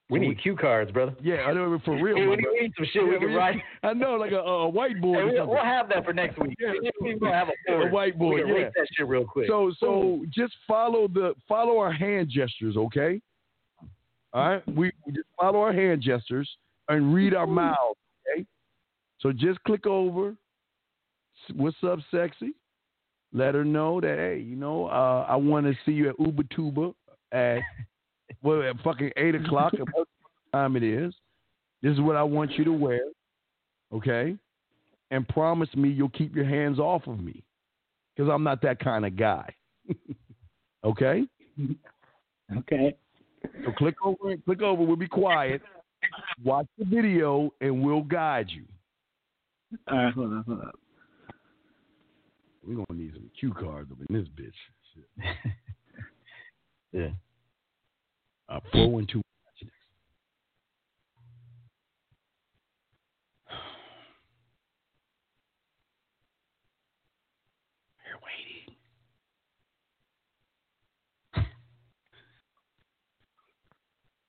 [0.10, 1.14] We need cue cards, brother.
[1.22, 2.16] Yeah, I know for real.
[2.16, 3.62] Hey, we need- some shit we can write.
[3.84, 5.30] I know, like a, a whiteboard.
[5.30, 6.56] Hey, we'll, we'll have that for next week.
[7.02, 7.88] We're gonna have a, board.
[7.88, 8.46] a whiteboard.
[8.46, 8.70] We yeah.
[8.76, 9.48] that shit real quick.
[9.48, 13.22] So so just follow the follow our hand gestures, okay?
[14.34, 16.50] All right, we, we just follow our hand gestures
[16.90, 17.98] and read our mouths,
[18.30, 18.46] okay?
[19.20, 20.36] So just click over.
[21.56, 22.54] What's up, sexy?
[23.34, 26.44] Let her know that hey, you know, uh, I want to see you at Uber
[26.56, 26.94] Tuba
[27.32, 27.60] at
[28.48, 29.74] well at fucking eight o'clock.
[29.92, 30.08] what
[30.54, 31.14] time it is?
[31.82, 33.02] This is what I want you to wear,
[33.94, 34.36] okay?
[35.12, 37.44] And promise me you'll keep your hands off of me,
[38.16, 39.54] because I'm not that kind of guy.
[40.84, 41.24] okay.
[42.58, 42.96] Okay.
[43.66, 44.84] So click over, click over.
[44.84, 45.62] We'll be quiet.
[46.44, 48.64] Watch the video, and we'll guide you.
[49.92, 50.14] All right.
[50.14, 50.44] Hold on.
[50.48, 50.72] Hold on.
[52.66, 54.54] We're gonna need some cue cards up in this bitch.
[54.94, 55.36] Shit.
[56.92, 57.10] yeah.
[58.50, 59.22] Uh, four one two.
[68.06, 68.76] We're waiting.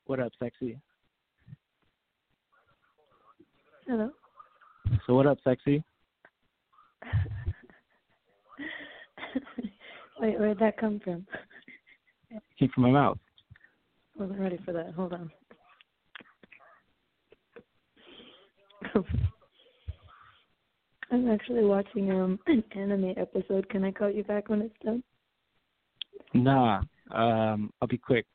[0.07, 0.81] What up, sexy?
[3.87, 4.11] Hello.
[5.07, 5.85] So what up, sexy?
[10.21, 11.25] Wait, where'd that come from?
[12.59, 13.19] Came from my mouth.
[14.19, 14.93] Wasn't ready for that.
[14.95, 15.31] Hold on.
[21.11, 23.69] I'm actually watching um an anime episode.
[23.71, 25.05] Can I call you back when it's done?
[26.35, 26.83] Nah.
[27.13, 28.27] Um, I'll be quick.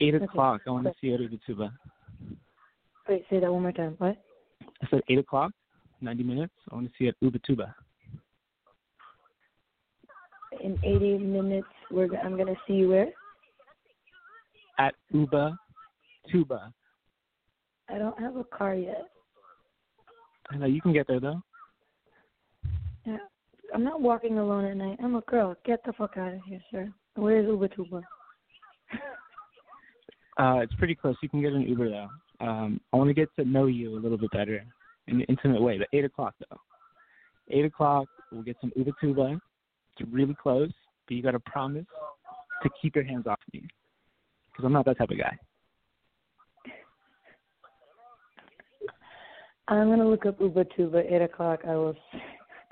[0.00, 0.62] Eight Okay, o'clock.
[0.66, 1.70] I want to see Ubatuba.
[3.08, 3.94] Wait, say that one more time.
[3.98, 4.16] What?
[4.82, 5.52] I said eight o'clock.
[6.00, 6.54] Ninety minutes.
[6.70, 7.74] I want to see you at Ubatuba.
[10.62, 13.08] In 80 minutes, we're I'm gonna see you where?
[14.78, 15.56] At Uba
[16.30, 16.72] Tuba.
[17.88, 19.08] I don't have a car yet.
[20.50, 21.40] I know you can get there though.
[23.04, 23.18] Yeah.
[23.74, 24.98] I'm not walking alone at night.
[25.02, 25.56] I'm a girl.
[25.64, 26.92] Get the fuck out of here, sir.
[27.16, 28.02] Where's Uba Tuba?
[30.38, 31.16] Uh, it's pretty close.
[31.22, 32.08] You can get an Uber though.
[32.46, 34.62] Um, I want to get to know you a little bit better
[35.06, 35.78] in an intimate way.
[35.78, 36.58] But eight o'clock though.
[37.48, 39.40] Eight o'clock, we'll get some Uba Tuba.
[39.98, 40.70] It's really close,
[41.08, 41.86] but you got to promise
[42.62, 43.66] to keep your hands off me
[44.56, 45.36] because I'm not that type of guy.
[49.68, 51.04] I'm gonna look up Ubatuba.
[51.12, 51.60] Eight o'clock.
[51.66, 51.94] I will.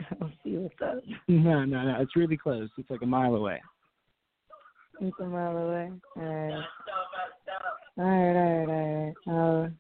[0.00, 1.02] I will see what's up.
[1.28, 2.00] No, no, no.
[2.00, 2.68] It's really close.
[2.78, 3.60] It's like a mile away.
[5.00, 5.90] It's a mile away.
[6.16, 6.64] Alright.
[7.98, 9.72] Alright, alright, alright.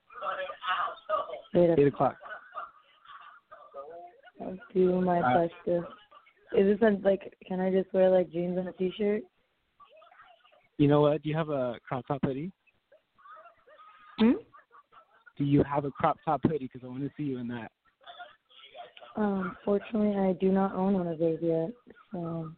[1.54, 2.16] Uh, eight, Eight o'clock.
[4.40, 5.50] I'll do my Alright.
[5.50, 5.78] best to.
[6.58, 7.34] Is this a, like?
[7.46, 9.22] Can I just wear like jeans and a t-shirt?
[10.78, 11.22] You know what?
[11.22, 12.50] Do you have a crop top hoodie?
[14.18, 14.32] Hmm?
[15.38, 16.70] Do you have a crop top hoodie?
[16.72, 17.70] Because I want to see you in that.
[19.16, 21.70] Um, fortunately, I do not own one of those yet.
[22.10, 22.50] So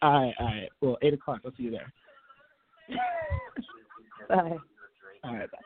[0.00, 0.68] All right, all right.
[0.80, 1.40] Well, eight o'clock.
[1.44, 1.92] I'll see you there.
[4.28, 4.56] bye.
[5.24, 5.58] All right, bye.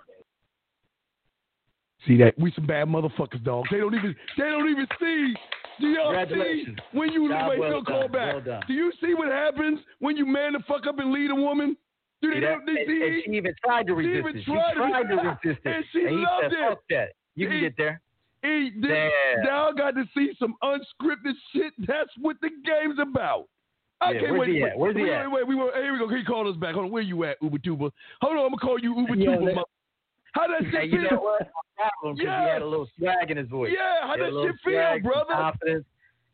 [2.07, 2.39] See that?
[2.39, 3.67] We some bad motherfuckers, dog.
[3.71, 5.35] They don't even they don't even see
[5.81, 8.47] Do y'all see when you Job wait well call back?
[8.47, 8.61] well.
[8.67, 11.77] Do you see what happens when you man the fuck up and lead a woman?
[12.23, 12.59] Do they, that?
[12.67, 14.45] they, And- and she even tried to she resist it.
[14.47, 15.77] She tried tried to- to resist it.
[15.77, 16.79] and she he loved said, it.
[16.91, 17.09] That.
[17.35, 18.01] You can get there.
[18.43, 19.13] He, this.
[19.45, 21.73] Now got to see some unscripted shit.
[21.87, 23.45] That's what the game's about.
[24.01, 24.57] I Yeah, can't where's wait.
[24.57, 24.79] he at?
[24.79, 25.25] Where's he wait, at?
[25.31, 26.09] Wait, wait, we were, here we go.
[26.09, 26.75] He called us back.
[26.75, 27.89] Hold on, where you at, Uber Tuber?
[28.21, 29.63] Hold on, I'm gonna call you Uber Tuber.
[30.37, 31.11] How that shit Hey, you feel?
[31.13, 31.41] know what?
[31.41, 33.73] No problem, 'cause he had a little swag in his voice.
[33.75, 35.33] Yeah, how that shit feel, brother?
[35.35, 35.85] Confidence.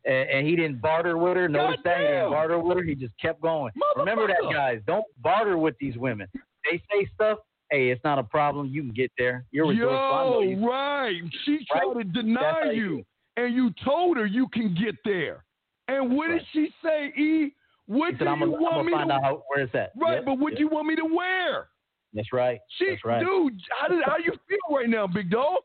[0.04, 1.48] And, and he didn't barter with her.
[1.48, 2.82] Notice that he didn't barter with her.
[2.82, 3.72] He just kept going.
[3.96, 4.80] Remember that, guys.
[4.86, 6.26] Don't barter with these women.
[6.68, 7.38] They say stuff.
[7.70, 8.66] Hey, it's not a problem.
[8.66, 9.44] You can get there.
[9.52, 10.44] You're resourceful.
[10.44, 11.22] Yo, right.
[11.44, 11.98] She tried Right?
[11.98, 13.04] to deny you you,
[13.36, 15.44] and you told her you can get there.
[15.88, 17.54] And what did she say, E?
[17.86, 19.74] What He do said, I'm you I'm want me find to out how, where it's
[19.74, 19.92] at.
[19.96, 20.58] Right, Yep, but what yep.
[20.58, 21.68] do you want me to wear?
[22.14, 22.60] That's right.
[22.78, 23.20] She, That's right.
[23.20, 25.62] dude, how did how you feel right now, big dog?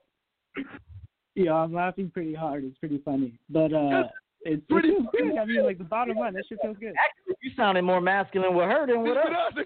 [1.36, 2.64] Yeah, I'm laughing pretty hard.
[2.64, 4.04] It's pretty funny, but uh,
[4.42, 5.38] it's pretty it feels good.
[5.38, 6.94] I mean, like the bottom line, that shit feels good.
[6.98, 9.66] Actually, you sounded more masculine with her than with us.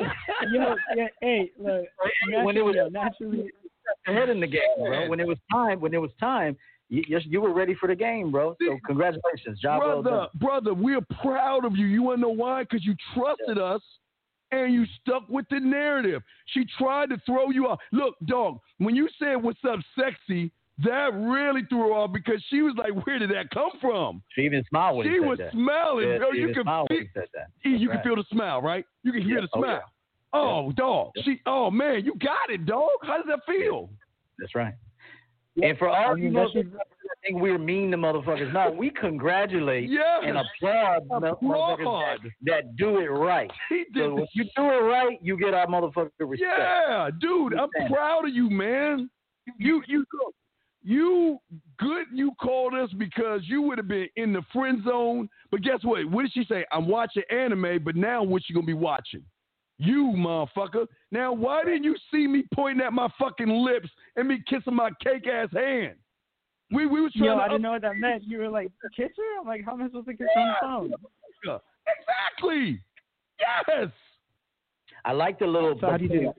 [0.52, 1.84] Yo, yeah, hey, look,
[2.44, 3.50] when it was naturally, naturally
[4.06, 5.08] ahead in the game, bro.
[5.08, 6.56] When it was time, when it was time,
[6.88, 8.56] you, you, you were ready for the game, bro.
[8.60, 10.28] So congratulations, job well brother, done.
[10.34, 11.86] brother, we're proud of you.
[11.86, 12.62] You want to know why?
[12.62, 13.82] Because you trusted us
[14.52, 16.22] and you stuck with the narrative.
[16.46, 17.78] She tried to throw you off.
[17.92, 22.62] Look, dog, when you said "What's up, sexy," that really threw her off because she
[22.62, 25.52] was like, "Where did that come from?" She even smiled when she said was that.
[25.52, 26.32] smiling, Yeah, bro.
[26.32, 27.46] she You even could smiled feel, when said that.
[27.62, 28.84] You That's can feel the smile, right?
[29.02, 29.40] You can hear Yeah.
[29.42, 29.72] the Oh, smile.
[29.74, 29.82] yeah.
[30.32, 31.12] Oh, dog.
[31.22, 31.40] She.
[31.46, 32.88] Oh man, you got it, dog.
[33.02, 33.90] How does that feel?
[34.38, 34.74] That's right.
[35.62, 36.86] And for all I mean, you motherfuckers that
[37.26, 40.22] think we're mean to motherfuckers, no, we congratulate Yes.
[40.24, 41.38] and applaud Applaud.
[41.42, 43.50] motherfuckers that, that do it right.
[43.94, 46.40] So if you do it right, you get our motherfucker respect.
[46.58, 47.92] Yeah, dude, I'm Understand.
[47.92, 49.10] proud of you, man.
[49.58, 50.04] You you
[50.82, 51.38] you
[51.78, 55.28] good you called us because you would have been in the friend zone.
[55.50, 56.04] But guess what?
[56.10, 56.64] What did she say?
[56.72, 59.22] I'm watching anime, but now what you gonna be watching?
[59.82, 60.86] You motherfucker.
[61.10, 64.90] Now why didn't you see me pointing at my fucking lips and me kissing my
[65.02, 65.94] cake ass hand?
[66.70, 68.24] We we was trying yo, to I didn't know what that meant.
[68.26, 69.40] You were like, kiss her?
[69.40, 70.96] I'm like, how am I supposed to kiss her on the
[71.46, 71.58] phone?
[71.86, 72.80] Exactly.
[73.40, 73.88] Yes.
[75.04, 76.34] I like the little So how do you do that?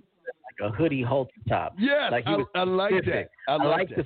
[0.62, 1.74] like a hoodie halter top.
[1.80, 3.30] Yes, like he I- was I like specific.
[3.48, 3.52] that.
[3.52, 4.06] I like like that.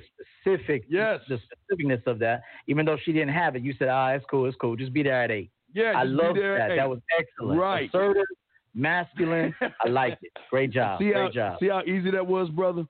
[0.56, 1.38] specific, yes, the
[1.70, 2.42] specificness of that.
[2.66, 4.76] Even though she didn't have it, you said, "Ah, it's cool, it's cool.
[4.76, 5.50] Just be there at eight.
[5.74, 6.70] Yeah, I love that.
[6.70, 6.76] eight.
[6.76, 7.60] That was excellent.
[7.60, 7.88] Right.
[7.90, 8.24] Assertive,
[8.76, 9.54] masculine.
[9.84, 10.32] I liked it.
[10.50, 11.00] Great job.
[11.00, 11.58] See Great how job.
[11.60, 12.84] see how easy that was, brother.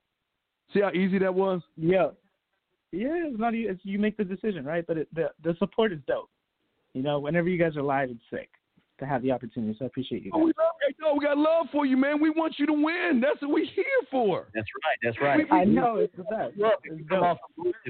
[0.74, 1.62] See how easy that was.
[1.76, 2.08] Yeah,
[2.92, 3.08] yeah.
[3.12, 3.54] It's not.
[3.54, 4.84] It's, you make the decision, right?
[4.86, 6.28] But it, the the support is dope.
[6.92, 8.48] You know, whenever you guys are live, it's sick
[8.98, 9.76] to have the opportunity.
[9.78, 10.30] So I appreciate you.
[10.34, 12.20] Oh, we love, hey, no, we got love for you, man.
[12.20, 13.20] We want you to win.
[13.22, 14.48] That's what we're here for.
[14.54, 14.96] That's right.
[15.02, 15.46] That's right.
[15.52, 16.56] I know it's the best.
[16.56, 17.38] Look, if you come off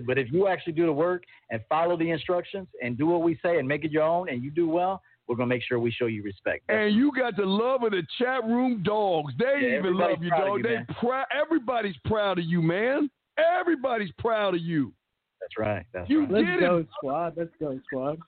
[0.06, 3.38] but if you actually do the work and follow the instructions and do what we
[3.42, 5.90] say and make it your own and you do well, we're gonna make sure we
[5.90, 6.64] show you respect.
[6.68, 9.32] And you got the love of the chat room dogs.
[9.38, 10.58] They Yeah, even love you, proud dog.
[10.58, 11.26] you, they proud.
[11.32, 13.10] Everybody's proud of you, man.
[13.38, 14.92] Everybody's proud of you.
[15.40, 15.84] That's right.
[15.92, 16.30] That's You right.
[16.30, 16.86] Let's did go, it.
[16.96, 17.34] squad.
[17.36, 18.18] Let's go, squad.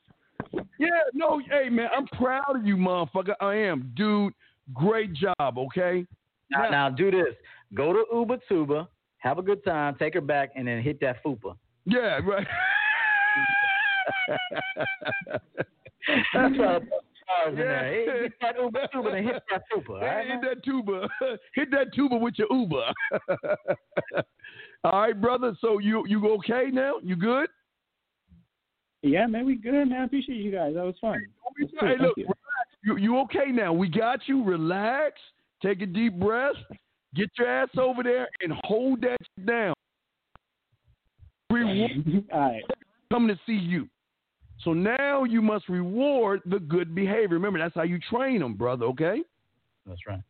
[0.79, 3.35] Yeah, no, hey man, I'm proud of you, motherfucker.
[3.41, 4.33] I am, dude.
[4.73, 6.07] Great job, okay?
[6.51, 7.35] Now, now do this.
[7.75, 8.89] Go to Uber Tuba,
[9.19, 11.57] have a good time, take her back, and then hit that fupa.
[11.87, 12.47] Yeah, right.
[16.35, 16.83] That's what
[17.23, 17.85] stars in there.
[17.85, 19.89] Hey, Hit that Uber Tuba and hit that fupa.
[19.91, 21.09] All right, Hey, hit that tuba.
[21.55, 22.93] hit that tuba with your Uber.
[24.85, 25.57] all right, brother.
[25.61, 26.95] So you you okay now?
[27.03, 27.49] You good?
[29.03, 30.01] Yeah, man, we good, man.
[30.01, 30.75] I appreciate you guys.
[30.75, 31.25] That was fun.
[31.61, 31.89] That's cool.
[31.89, 32.25] Hey, look, you.
[32.25, 32.37] relax.
[32.85, 33.73] You, you okay now?
[33.73, 34.43] We got you.
[34.43, 35.15] Relax.
[35.63, 36.57] Take a deep breath.
[37.15, 39.75] Get your ass over there and hold that shit down.
[41.51, 41.91] Reward
[42.33, 42.63] All right.
[43.13, 43.89] coming to see you.
[44.65, 47.29] So now you must reward the good behavior.
[47.37, 48.87] Remember, that's how you train them, brother.
[48.87, 49.23] Okay?
[49.87, 50.21] That's right.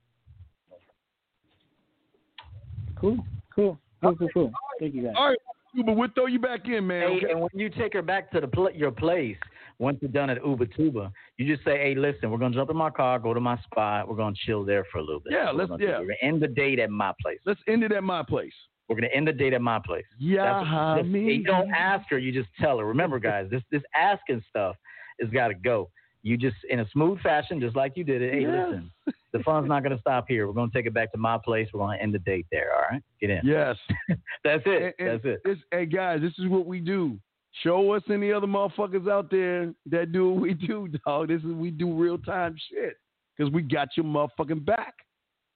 [3.00, 3.24] Cool,
[3.54, 4.52] cool, cool, cool, cool.
[4.80, 5.14] Thank you guys.
[5.16, 5.38] All right,
[5.74, 7.02] Uber, we'll throw you back in, man.
[7.02, 7.30] Hey, okay?
[7.30, 9.36] and when you take her back to the pl- your place,
[9.78, 12.76] once you're done at Uber Tuba, you just say, "Hey, listen, we're gonna jump in
[12.76, 14.08] my car, go to my spot.
[14.08, 15.32] We're gonna chill there for a little bit.
[15.32, 16.00] Yeah, We're let's- yeah.
[16.22, 17.38] End the date at my place.
[17.44, 18.54] Let's end it at my place.
[18.88, 20.06] We're gonna end the date at my place.
[20.18, 21.34] Yeah, me.
[21.34, 22.84] You don't ask her, you just tell her.
[22.86, 24.76] Remember, guys, this this asking stuff
[25.20, 25.90] has got to go.
[26.22, 28.32] You just in a smooth fashion, just like you did it.
[28.34, 28.66] Hey, Yeah.
[28.66, 28.90] listen,
[29.32, 30.46] the fun's not gonna stop here.
[30.46, 31.68] We're gonna take it back to my place.
[31.72, 32.72] We're gonna end the date there.
[32.74, 33.40] All right, get in.
[33.44, 33.76] Yes.
[34.44, 34.94] That's it.
[34.98, 35.40] And- and That's it.
[35.44, 37.18] This, hey guys, this is what we do.
[37.62, 41.28] Show us any other motherfuckers out there that do what we do, dog.
[41.28, 42.96] This is we do real time shit
[43.36, 44.94] because we got your motherfucking back.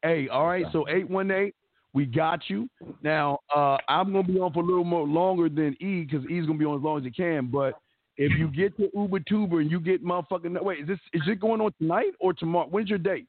[0.02, 0.66] Hey, all right.
[0.72, 1.54] So eight one eight
[1.94, 2.68] We got you.
[3.02, 6.46] Now, uh, I'm gonna be on for a little more longer than E because E's
[6.46, 7.46] gonna be on as long as he can.
[7.48, 7.74] But
[8.16, 11.40] if you get to Uber Tuber and you get motherfucking wait, is this is it
[11.40, 12.66] going on tonight or tomorrow?
[12.68, 13.26] When's your date?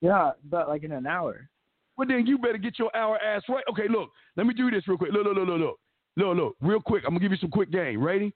[0.00, 1.48] Yeah, but like in an hour.
[1.96, 3.64] Well, then you better get your hour ass right.
[3.68, 5.12] Okay, look, let me do this real quick.
[5.12, 5.78] Look, look, look, look, look,
[6.16, 7.02] look, look, real quick.
[7.04, 8.02] I'm gonna give you some quick game.
[8.02, 8.32] Ready?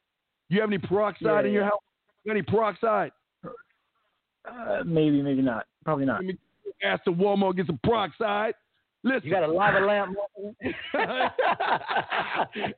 [0.48, 1.80] You have any peroxide Yeah, in your house?
[2.24, 3.12] You any peroxide?
[4.44, 5.66] Uh, maybe, maybe not.
[5.84, 6.16] Probably not.
[6.16, 6.38] Let me
[6.82, 8.54] ask the Walmart get some peroxide.
[9.04, 10.16] Listen, You got a lava lamp.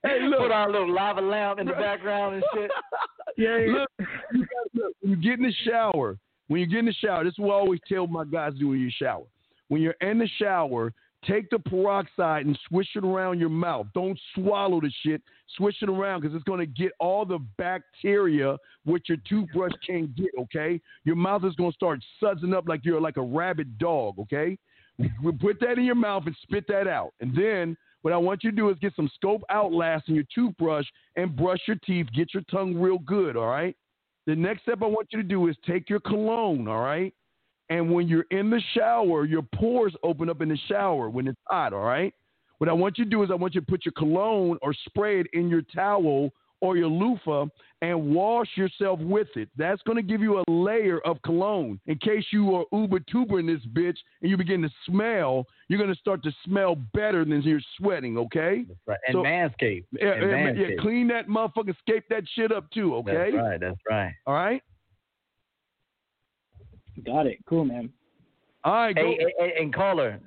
[0.03, 0.41] hey, look.
[0.41, 2.71] Put on a little lava lamp in the background and shit.
[3.37, 3.73] Yeah, yeah.
[3.73, 3.91] Look,
[4.33, 7.25] you gotta, look, when you get in the shower, when you get in the shower,
[7.25, 9.25] this is what I always tell my guys do when you shower.
[9.67, 10.93] When you're in the shower,
[11.27, 13.89] take the peroxide and swish it around your mouth.
[13.93, 15.21] Don't swallow the shit.
[15.57, 20.15] Swish it around because it's going to get all the bacteria which your toothbrush can't
[20.15, 20.81] get, okay?
[21.03, 24.57] Your mouth is going to start sudsing up like you're like a rabid dog, okay?
[25.41, 27.13] Put that in your mouth and spit that out.
[27.21, 30.25] And then what I want you to do is get some scope outlast in your
[30.35, 32.07] toothbrush and brush your teeth.
[32.15, 33.77] Get your tongue real good, all right?
[34.27, 37.13] The next step I want you to do is take your cologne, all right?
[37.71, 41.41] And when you're in the shower, your pores open up in the shower when it's
[41.49, 42.13] hot, all right?
[42.59, 44.75] What I want you to do is I want you to put your cologne or
[44.87, 46.31] spray it in your towel
[46.61, 47.47] or your loofah
[47.83, 49.49] and wash yourself with it.
[49.57, 51.79] That's going to give you a layer of cologne.
[51.87, 55.79] In case you are uber tuber in this bitch and you begin to smell, you're
[55.79, 58.65] going to start to smell better than you're sweating, okay?
[58.67, 58.99] That's Right.
[59.07, 59.85] And So- manscape.
[59.93, 63.31] Yeah, and yeah, yeah, clean that motherfucker, scape that shit up too, okay?
[63.33, 63.61] That's right.
[63.61, 64.15] That's right.
[64.27, 64.63] All right?
[67.05, 67.39] Got it.
[67.47, 67.91] Cool, man.
[68.63, 69.03] All right, go.
[69.03, 70.19] Hey, hey, hey, and caller,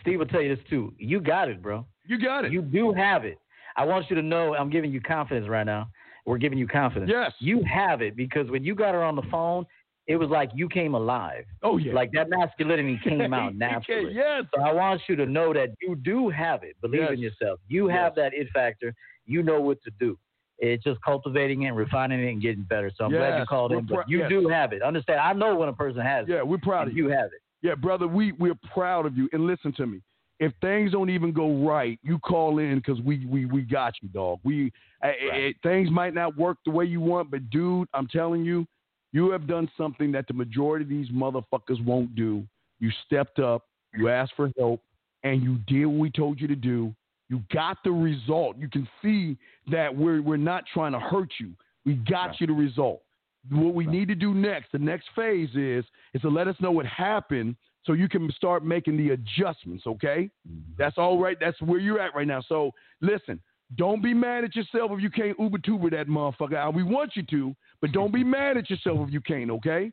[0.00, 0.92] Steve will tell you this too.
[0.98, 1.86] You got it, bro.
[2.06, 2.52] You got it.
[2.52, 3.38] You do have it.
[3.76, 5.88] I want you to know I'm giving you confidence right now.
[6.26, 7.10] We're giving you confidence.
[7.12, 7.32] Yes.
[7.38, 9.66] You have it because when you got her on the phone,
[10.06, 11.44] it was like you came alive.
[11.62, 11.92] Oh yeah.
[11.92, 14.12] Like that masculinity came out naturally.
[14.14, 14.44] yes.
[14.54, 16.76] So I want you to know that you do have it.
[16.80, 17.60] Believe in yourself.
[17.68, 18.94] You have that it factor.
[19.26, 20.18] You know what to do.
[20.58, 22.90] It's just cultivating it, and refining it, and getting better.
[22.96, 23.86] So I'm glad you called we're in.
[23.86, 24.28] But you yes.
[24.28, 24.82] do have it.
[24.82, 25.20] Understand?
[25.20, 26.32] I know when a person has it.
[26.32, 27.06] Yeah, we're proud of you.
[27.06, 27.42] You have it.
[27.62, 29.28] Yeah, brother, we we're proud of you.
[29.32, 30.00] And listen to me.
[30.40, 34.08] If things don't even go right, you call in because we, we we got you,
[34.08, 34.40] dog.
[34.42, 38.44] We eh, eh, things might not work the way you want, but dude, I'm telling
[38.44, 38.66] you,
[39.12, 42.44] you have done something that the majority of these motherfuckers won't do.
[42.80, 43.62] You stepped up,
[43.96, 44.80] you asked for help,
[45.22, 46.92] and you did what we told you to do.
[47.28, 48.56] You got the result.
[48.58, 49.38] You can see
[49.70, 51.52] that we're we're not trying to hurt you.
[51.86, 53.02] We got you the result.
[53.50, 56.72] What we need to do next, the next phase is is to let us know
[56.72, 60.30] what happened so you can start making the adjustments, okay?
[60.78, 61.36] That's all right.
[61.40, 62.42] That's where you're at right now.
[62.48, 62.70] So
[63.00, 63.40] listen,
[63.76, 66.72] don't be mad at yourself if you can't Uber Tuber that motherfucker.
[66.74, 69.92] We want you to, but don't be mad at yourself if you can't, okay?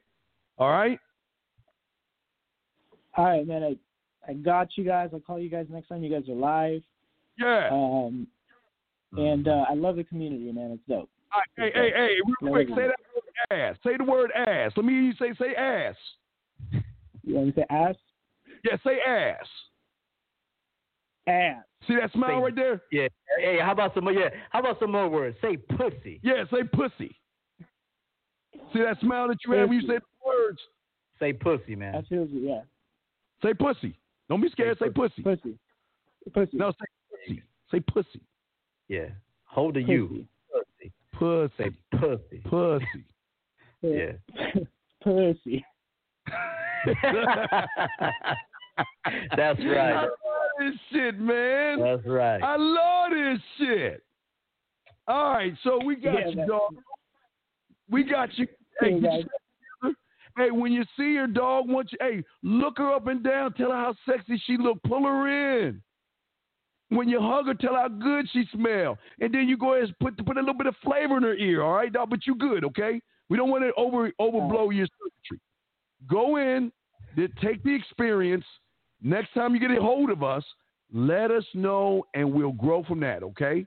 [0.57, 0.99] All right?
[3.17, 3.63] All right, man.
[3.63, 3.75] I
[4.27, 5.09] I got you guys.
[5.13, 6.83] I'll call you guys next time you guys are live.
[7.37, 7.69] Yeah.
[7.71, 8.27] Um,
[9.17, 10.71] and uh, I love the community, man.
[10.71, 11.09] It's dope.
[11.33, 13.77] All right, hey, hey, hey, real quick, say that word ass.
[13.85, 14.71] Say the word ass.
[14.75, 15.95] Let me hear you say say ass.
[17.23, 17.95] You want me to say ass?
[18.63, 19.47] Yeah, say ass.
[21.27, 21.63] Ass.
[21.87, 22.81] See that smile Say- right there?
[22.91, 23.07] Yeah.
[23.39, 24.13] Hey, how about some more?
[24.13, 24.29] Yeah.
[24.49, 25.37] How about some more words?
[25.41, 26.19] Say pussy.
[26.23, 27.15] Yeah, say pussy.
[28.73, 30.59] See that smile that you have when you say the words?
[31.19, 31.93] Say pussy, man.
[31.93, 32.61] That feels it, yeah.
[33.43, 33.95] Say pussy.
[34.29, 34.77] Don't be scared.
[34.79, 35.21] Say pussy.
[35.21, 35.57] Pussy.
[36.33, 36.57] Pussy.
[36.57, 36.85] No, say
[37.27, 37.43] pussy.
[37.71, 38.21] Say pussy.
[38.87, 39.07] Yeah.
[39.45, 40.25] Hold the you.
[40.51, 40.91] Pussy.
[41.13, 41.53] Pussy.
[41.57, 42.41] Say pussy.
[42.49, 42.85] Pussy.
[43.83, 44.11] Yeah.
[45.03, 45.65] Pussy.
[49.35, 49.93] That's right.
[49.93, 50.09] I love
[50.59, 51.79] this shit, man.
[51.81, 52.41] That's right.
[52.43, 54.03] I love this shit.
[55.07, 56.75] All right, so we got Yeah, you, dog.
[57.89, 58.47] We got you.
[58.79, 59.23] Hey, Hey, get guys.
[59.83, 59.93] your-
[60.37, 63.53] hey, when you see your dog, want you, hey, look her up and down.
[63.53, 64.81] Tell her how sexy she look.
[64.83, 65.27] Pull her
[65.67, 65.81] in.
[66.89, 68.97] When you hug her, tell her how good she smell.
[69.19, 71.35] And then you go ahead and put put a little bit of flavor in her
[71.35, 71.61] ear.
[71.63, 72.09] All right, dog.
[72.09, 73.01] But you good, okay?
[73.29, 75.39] We don't want to over overblow your circuitry.
[76.09, 76.71] Go in,
[77.41, 78.45] take the experience.
[79.01, 80.43] Next time you get a hold of us,
[80.93, 83.23] let us know, and we'll grow from that.
[83.23, 83.65] Okay?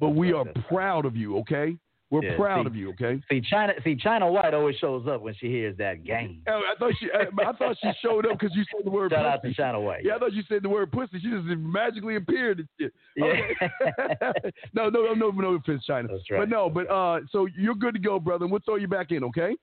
[0.00, 1.38] But we are proud of you.
[1.38, 1.76] Okay?
[2.10, 2.90] We're Yeah, proud see- of you.
[2.90, 3.20] Okay?
[3.30, 3.72] See, China.
[3.82, 6.42] See, China White always shows up when she hears that game.
[6.48, 7.08] Oh, I thought she.
[7.12, 9.10] I I thought she showed up because you said the word.
[9.12, 9.54] Shout out pussy.
[9.54, 10.04] to China White.
[10.04, 11.18] Yeah, I thought you said the word pussy.
[11.20, 12.92] She just magically appeared and shit.
[13.16, 13.24] Yeah.
[13.24, 14.50] Okay.
[14.74, 16.08] no, no, no, no, no offense, China.
[16.08, 16.40] That's right.
[16.40, 18.44] But no, but uh, so you're good to go, brother.
[18.44, 19.56] and We'll throw you back in, okay?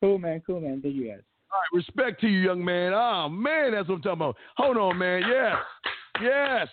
[0.00, 0.42] Cool, man.
[0.46, 0.80] Cool, man.
[0.82, 1.20] Thank you guys.
[1.52, 2.92] All right, respect to you, young man.
[2.94, 4.36] Oh man, that's what I'm talking about.
[4.56, 5.22] Hold on, man.
[5.28, 5.56] Yes,
[6.22, 6.68] yes.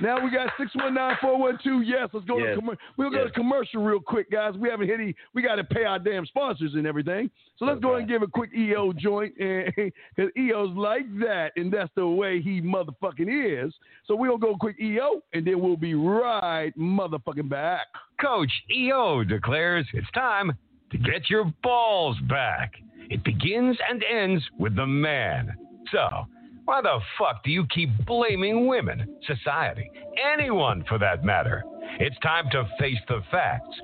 [0.00, 1.80] Now we got six one nine four one two.
[1.80, 2.54] Yes, let's go Yes.
[2.56, 3.26] to commer- we'll go Yes.
[3.26, 4.54] to commercial real quick, guys.
[4.56, 5.16] We haven't hit any.
[5.34, 7.28] We got to pay our damn sponsors and everything.
[7.56, 11.72] So let's go ahead and give a quick EO joint, because EO's like that, and
[11.72, 13.74] that's the way he motherfucking is.
[14.06, 17.88] So we'll go quick EO, and then we'll be right motherfucking back.
[18.20, 20.52] Coach EO declares it's time
[20.90, 22.74] to get your balls back.
[23.08, 25.56] It begins and ends with the man.
[25.92, 26.26] So,
[26.64, 29.90] why the fuck do you keep blaming women, society,
[30.32, 31.64] anyone for that matter?
[31.98, 33.80] It's time to face the facts.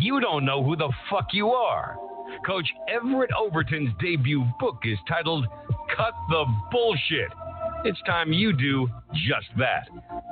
[0.00, 1.98] You don't know who the fuck you are.
[2.46, 5.46] Coach Everett Overton's debut book is titled
[5.96, 7.30] Cut the Bullshit.
[7.84, 9.88] It's time you do just that.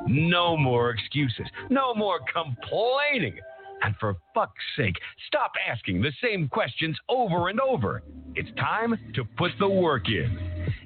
[0.07, 1.47] No more excuses.
[1.71, 3.39] No more complaining.
[3.83, 4.97] And for fuck's sake,
[5.27, 8.03] stop asking the same questions over and over.
[8.35, 10.39] It's time to put the work in.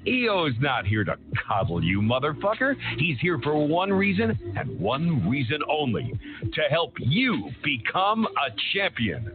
[0.07, 1.17] EO's not here to
[1.47, 2.75] coddle you, motherfucker.
[2.97, 6.13] He's here for one reason and one reason only
[6.53, 9.31] to help you become a champion.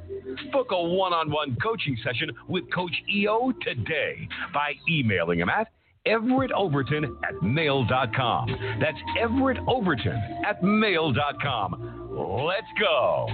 [0.53, 5.69] Book a one on one coaching session with Coach EO today by emailing him at
[6.07, 8.79] Everett Overton at mail.com.
[8.81, 12.09] That's Everett Overton at mail.com.
[12.47, 13.27] Let's go.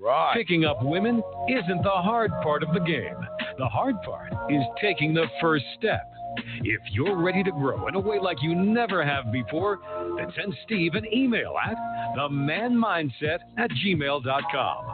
[0.00, 0.34] Right.
[0.34, 3.16] Picking up women isn't the hard part of the game.
[3.58, 6.12] The hard part is taking the first step.
[6.64, 9.78] If you're ready to grow in a way like you never have before,
[10.16, 11.76] then send Steve an email at
[12.16, 14.84] themanmindset at gmail.com.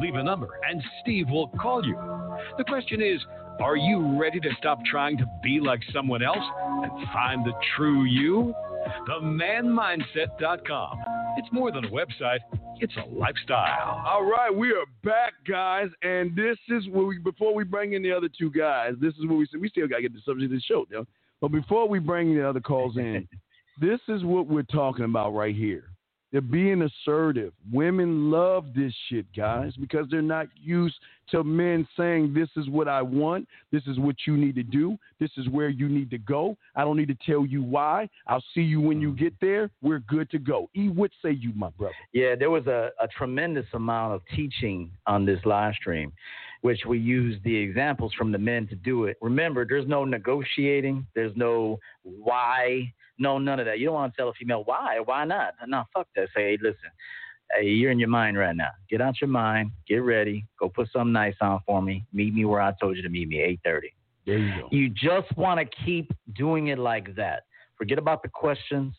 [0.00, 1.96] Leave a number and Steve will call you.
[2.58, 3.20] The question is,
[3.60, 8.04] are you ready to stop trying to be like someone else and find the true
[8.04, 8.54] you?
[9.08, 11.19] TheManMindset.com.
[11.36, 12.40] It's more than a website,
[12.78, 14.02] it's a lifestyle.
[14.06, 18.02] All right, we are back, guys, and this is where we before we bring in
[18.02, 18.94] the other two guys.
[19.00, 19.60] This is what we said.
[19.60, 21.06] We still got to get the subject of the show, yo.
[21.40, 23.28] But before we bring the other calls in,
[23.80, 25.84] this is what we're talking about right here.
[26.32, 27.52] They're being assertive.
[27.72, 30.96] Women love this shit, guys, because they're not used
[31.30, 33.48] to men saying, This is what I want.
[33.72, 34.98] This is what you need to do.
[35.18, 36.56] This is where you need to go.
[36.74, 38.08] I don't need to tell you why.
[38.26, 39.24] I'll see you when you mm-hmm.
[39.24, 39.70] get there.
[39.82, 40.68] We're good to go.
[40.74, 41.94] E, what say you, my brother?
[42.12, 46.12] Yeah, there was a, a tremendous amount of teaching on this live stream,
[46.62, 49.16] which we used the examples from the men to do it.
[49.20, 53.78] Remember, there's no negotiating, there's no why, no none of that.
[53.78, 55.54] You don't want to tell a female why, why not?
[55.66, 56.28] No, fuck that.
[56.34, 56.90] Say, hey, listen,
[57.56, 58.70] hey, you're in your mind right now.
[58.88, 62.04] Get out your mind, get ready, go put something nice on for me.
[62.12, 63.80] Meet me where I told you to meet me, 8:30.
[64.26, 64.68] There you go.
[64.70, 67.44] You just want to keep doing it like that.
[67.76, 68.94] Forget about the questions.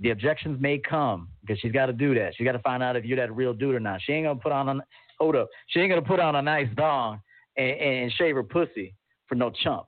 [0.00, 2.34] The objections may come because she's got to do that.
[2.36, 4.00] She's got to find out if you're that real dude or not.
[4.02, 4.84] She ain't gonna put on a
[5.18, 5.48] hold up.
[5.68, 7.20] She ain't gonna put on a nice thong
[7.56, 8.94] and, and shave her pussy
[9.26, 9.86] for no chump.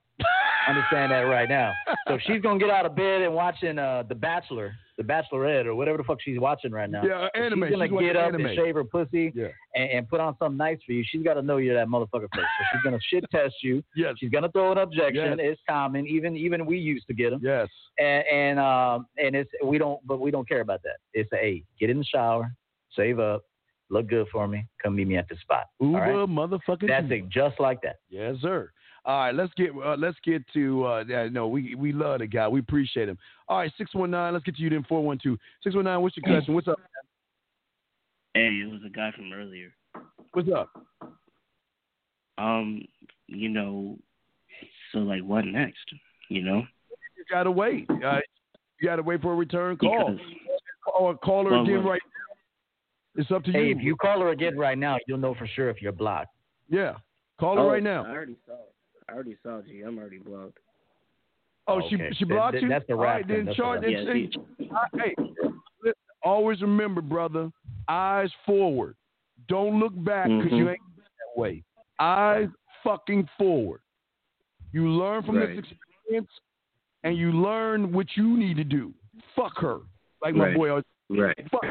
[0.68, 1.72] Understand that right now.
[2.06, 5.64] So if she's gonna get out of bed and watching uh, The Bachelor, The Bachelorette,
[5.66, 7.02] or whatever the fuck she's watching right now.
[7.04, 7.62] Yeah, anime.
[7.68, 8.46] She's gonna She's get up anime.
[8.46, 9.48] and shave her pussy Yeah.
[9.74, 11.04] and, and put on something nice for you.
[11.08, 12.46] She's got to know you're that motherfucker first.
[12.58, 13.82] So she's gonna shit test you.
[13.96, 14.14] Yes.
[14.18, 15.38] She's gonna throw an objection.
[15.38, 15.38] Yes.
[15.40, 16.06] It's common.
[16.06, 17.40] Even even we used to get them.
[17.42, 17.68] Yes.
[17.98, 20.96] And and um and it's we don't but we don't care about that.
[21.14, 22.52] It's a hey, get in the shower,
[22.94, 23.42] save up,
[23.90, 25.64] look good for me, come meet me at the spot.
[25.80, 26.28] Uber right?
[26.28, 26.88] motherfucking.
[26.88, 27.96] That's it, just like that.
[28.10, 28.70] Yes, sir.
[29.04, 32.26] All right, let's get uh, let's get to uh, yeah, no, we we love the
[32.26, 33.18] guy, we appreciate him.
[33.48, 34.32] All right, six one nine.
[34.32, 34.84] Let's get to you then.
[34.88, 36.02] Four one two six one nine.
[36.02, 36.54] What's your question?
[36.54, 36.78] What's up?
[38.34, 39.72] Hey, it was a guy from earlier.
[40.32, 40.70] What's up?
[42.36, 42.82] Um,
[43.26, 43.96] you know,
[44.92, 45.78] so like what next?
[46.28, 46.62] You know?
[47.16, 47.88] You gotta wait.
[47.90, 48.18] Uh,
[48.80, 50.12] you gotta wait for a return call.
[50.12, 50.26] Because-
[50.98, 53.22] or call her Well, again well- right now.
[53.22, 53.76] It's up to Hey, you.
[53.76, 56.34] if you call her again right now, you'll know for sure if you're blocked.
[56.68, 56.94] Yeah,
[57.38, 58.04] call her Oh, right now.
[58.04, 58.74] I already saw it.
[59.08, 59.82] I already saw G.
[59.82, 60.58] I'm already blocked.
[61.66, 62.08] Oh, Okay.
[62.10, 62.68] she she blocked then you.
[62.68, 63.36] that's the All right, rap then.
[63.38, 63.80] then That's the charge.
[63.82, 63.90] rap.
[63.90, 65.14] then Yeah, say- hey,
[65.82, 67.50] listen, always remember, brother.
[67.88, 68.96] Eyes forward.
[69.48, 70.70] Don't look back because you Mhm.
[70.72, 71.62] ain't that way.
[72.00, 72.48] Eyes
[72.82, 73.80] fucking forward.
[74.72, 75.56] You learn from Right.
[75.56, 76.30] this experience,
[77.02, 78.92] and you learn what you need to do.
[79.34, 79.80] Fuck her,
[80.22, 80.56] like my Right.
[80.56, 80.82] boy.
[81.10, 81.50] Always- Right.
[81.50, 81.64] Fuck.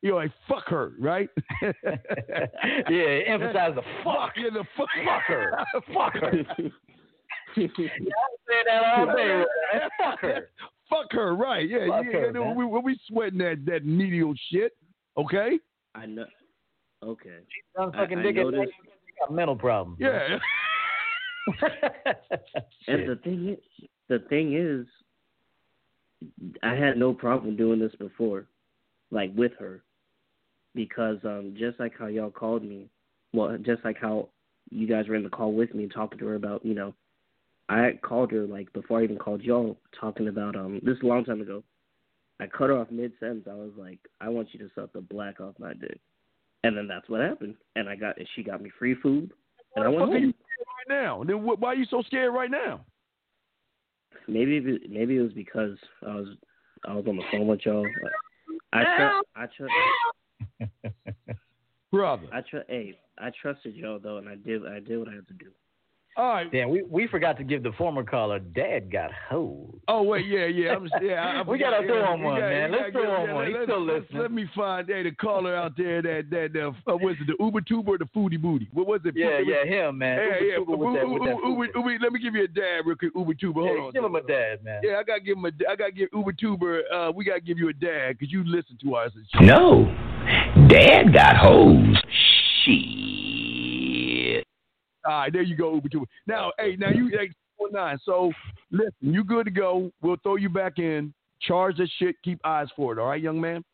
[0.00, 1.28] You know, like fuck her, right?
[1.62, 4.32] yeah, emphasize the fuck.
[4.36, 5.58] Yeah, the fuck, Fuck her.
[5.92, 6.32] fuck her.
[7.56, 7.68] say
[8.66, 9.26] that all day.
[9.26, 9.44] man.
[9.98, 10.50] Fuck her.
[10.88, 11.68] Fuck her, right?
[11.68, 12.12] Yeah, Fuck yeah.
[12.32, 14.72] her, we, we, we sweating that that medial shit,
[15.16, 15.58] okay?
[15.94, 16.24] I know.
[17.04, 17.38] Okay.
[17.76, 19.98] Young I- fucking I dick noticed- you got mental problems.
[20.00, 20.38] Yeah.
[22.88, 23.58] And the thing is,
[24.08, 24.86] the thing is,
[26.62, 28.46] I had no problem doing this before,
[29.10, 29.82] like with her,
[30.74, 32.88] because um, just like how y'all called me,
[33.32, 34.28] well, just like how
[34.70, 36.94] you guys were in the call with me talking to her about, you know,
[37.68, 41.06] I called her like before I even called y'all, talking about um, this is a
[41.06, 41.62] long time ago,
[42.40, 43.46] I cut her off mid sentence.
[43.50, 46.00] I was like, I want you to suck the black off my dick,
[46.64, 47.56] and then that's what happened.
[47.76, 49.32] And I got she got me free food,
[49.76, 51.24] and I Why went are you scared right now?
[51.24, 52.80] Then why are you so scared right now?
[54.26, 55.76] Maybe it- maybe it was because
[56.06, 56.28] I was
[56.86, 57.86] I was on the phone with y'all.
[58.72, 60.66] I tr- I tr-
[61.90, 62.26] brother.
[62.32, 65.26] I tr- hey, I trusted y'all though, and I did I did what I had
[65.28, 65.50] to do.
[66.18, 66.50] All right.
[66.50, 69.80] Damn, we we forgot to give the former caller Dad got hoed.
[69.86, 70.74] Oh wait, yeah, yeah.
[70.74, 71.14] I'm yeah.
[71.24, 72.72] I, I We gotta throw yeah, him one, gotta- man.
[72.72, 73.46] Let's gotta throw get- him one.
[73.46, 74.22] He's let's- still let's- listening.
[74.22, 77.36] Let me find hey, the caller out there that that the uh, was it the
[77.42, 78.68] Uber Tuber or the Foodie Booty?
[78.72, 79.14] What was it?
[79.16, 80.18] Yeah, It yeah, him, man.
[80.18, 80.56] Yeah, Uber yeah.
[80.56, 83.12] Tuber with Uber, that- Uber, Uber, Uber, let me give you a dad real quick.
[83.14, 83.60] Uber Tuber.
[83.60, 83.92] Hold Yeah, on.
[83.92, 84.80] give him a dad, man.
[84.82, 85.52] Yeah, I gotta give him a.
[85.70, 86.82] I gotta give Uber Tuber.
[86.92, 89.12] Uh, we gotta give you a dad because you listen to us.
[89.40, 89.84] No.
[90.68, 92.04] Dad got hosed.
[92.64, 93.07] Shit.
[95.08, 96.06] All right, there you go, Uber Tuber.
[96.26, 97.30] Now, hey, now you hey,
[97.72, 97.98] nine.
[98.04, 98.30] So
[98.70, 99.90] listen, you good to go.
[100.02, 101.12] We'll throw you back in.
[101.40, 102.16] Charge that shit.
[102.24, 102.98] Keep eyes for it.
[103.00, 103.64] All right, young man.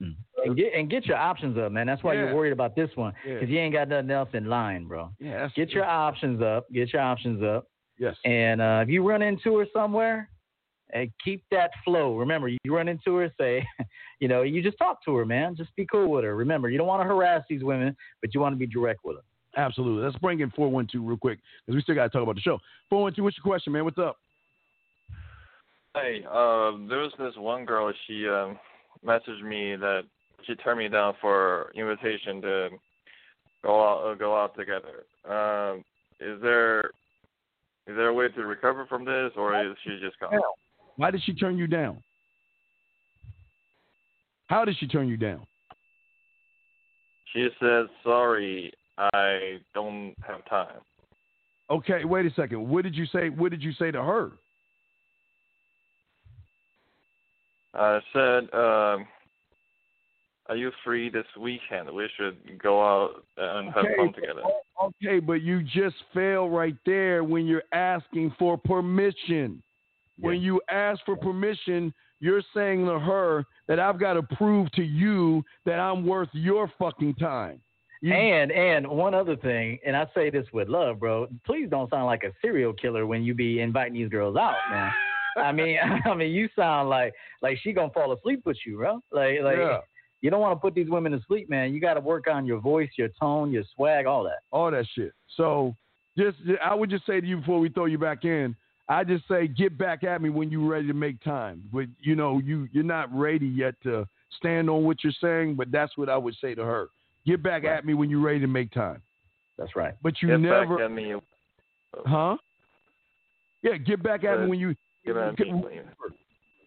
[0.00, 1.86] And get and get your options up, man.
[1.86, 2.24] That's why Yeah.
[2.24, 3.34] you're worried about this one, Yeah.
[3.34, 5.10] because you ain't got nothing else in line, bro.
[5.20, 6.68] Yeah, Get your options up.
[6.72, 7.66] Get your options up.
[7.98, 8.16] Yes.
[8.24, 10.28] And uh, if you run into her somewhere,
[10.94, 12.18] and keep that flow.
[12.18, 13.66] Remember, you run into her, say,
[14.20, 15.56] you know, you just talk to her, man.
[15.56, 16.36] Just be cool with her.
[16.36, 19.16] Remember, you don't want to harass these women, but you want to be direct with
[19.16, 19.24] them.
[19.56, 20.04] Absolutely.
[20.04, 22.58] Let's bring in 412 real quick because we still got to talk about the show.
[22.90, 23.84] 412, what's your question, man?
[23.84, 24.16] What's up?
[25.94, 27.92] Hey, uh, there was this one girl.
[28.06, 28.58] She um,
[29.06, 30.02] messaged me that
[30.46, 32.68] she turned me down for invitation to
[33.62, 35.04] go out uh, go out together.
[35.28, 35.84] Um,
[36.18, 36.80] is there
[37.86, 40.40] is there a way to recover from this, or is she just gone?
[40.96, 42.02] Why did she turn you down?
[44.46, 45.46] How did she turn you down?
[47.34, 50.80] She says, "Sorry, I don't have time."
[51.70, 52.68] Okay, wait a second.
[52.68, 53.28] What did you say?
[53.28, 54.32] What did you say to her?
[57.74, 59.06] I said, um,
[60.46, 61.90] "Are you free this weekend?
[61.90, 64.42] We should go out and have fun together."
[64.82, 69.62] Okay, but you just fail right there when you're asking for permission.
[70.18, 74.82] When you ask for permission, you're saying to her that I've got to prove to
[74.82, 77.60] you that I'm worth your fucking time.
[78.02, 81.28] And and one other thing, and I say this with love, bro.
[81.46, 84.90] Please don't sound like a serial killer when you be inviting these girls out, man.
[85.36, 88.94] I mean, I mean, you sound like like she gonna fall asleep with you, bro.
[89.12, 89.78] Like like Yeah.
[90.20, 91.72] you don't want to put these women to sleep, man.
[91.72, 94.40] You got to work on your voice, your tone, your swag, all that.
[94.50, 95.12] all that shit.
[95.36, 95.74] So
[96.18, 98.54] just I would just say to you before we throw you back in,
[98.88, 101.62] I just say get back at me when you're ready to make time.
[101.72, 104.06] But you know, you you're not ready yet to
[104.38, 106.88] stand on what you're saying, but that's what I would say to her.
[107.26, 109.02] Get back at me when you're ready to make time.
[109.58, 109.94] That's right.
[110.02, 111.14] But you Get never back at me.
[112.06, 112.36] Huh?
[113.62, 114.74] Yeah, get back at me when you
[115.04, 115.84] Get at me when you-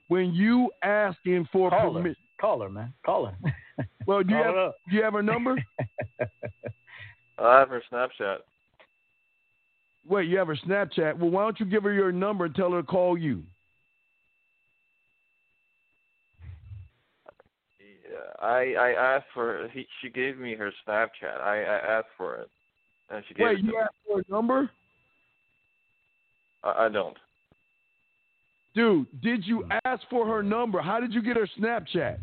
[0.08, 2.00] when you asking for Call her.
[2.00, 2.22] permission.
[2.40, 2.94] Call her, man.
[3.06, 3.36] Call her.
[4.08, 4.76] Well, do you have up.
[4.90, 5.56] do you have her number?
[7.40, 8.38] I have her Snapchat.
[10.08, 11.18] Wait, you have her Snapchat.
[11.18, 13.44] Well, why don't you give her your number and tell her to call you?
[17.80, 21.42] Yeah, I I asked for he she gave me her Snapchat.
[21.42, 22.50] I I asked for it,
[23.10, 23.78] and she gave Wait, it to you me.
[23.82, 24.70] asked for a number?
[26.64, 27.18] I, I don't.
[28.76, 29.72] Dude, did you hmm.
[29.86, 30.82] ask for her number?
[30.82, 32.18] How did you get her Snapchat?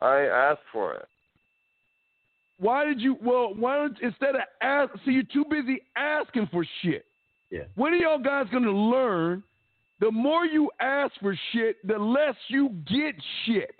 [0.00, 1.08] I asked for it.
[2.58, 3.18] Why did you?
[3.22, 4.92] Well, why don't instead of ask?
[5.04, 7.04] See, you're too busy asking for shit.
[7.50, 7.64] Yeah.
[7.74, 9.42] When are y'all guys gonna learn?
[10.00, 13.14] The more you ask for shit, the less you get
[13.46, 13.74] shit.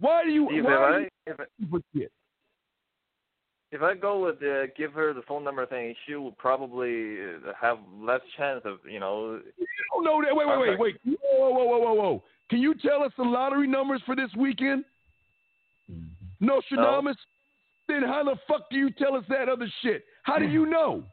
[0.00, 0.46] Why do you?
[0.50, 2.10] Steve, why if I if I, ask
[3.72, 7.52] if I go with the give her the phone number thing, she will probably uh,
[7.60, 9.40] have less chance of you know.
[9.94, 10.20] Oh no!
[10.22, 10.96] that- Wait, wait, wait, wait!
[11.22, 12.22] Whoa, whoa, whoa, whoa, whoa!
[12.50, 14.84] Can you tell us the lottery numbers for this weekend?
[16.40, 17.16] Nostradamus.
[17.88, 20.04] Then how the fuck do you tell us that other shit?
[20.22, 21.04] How do you know?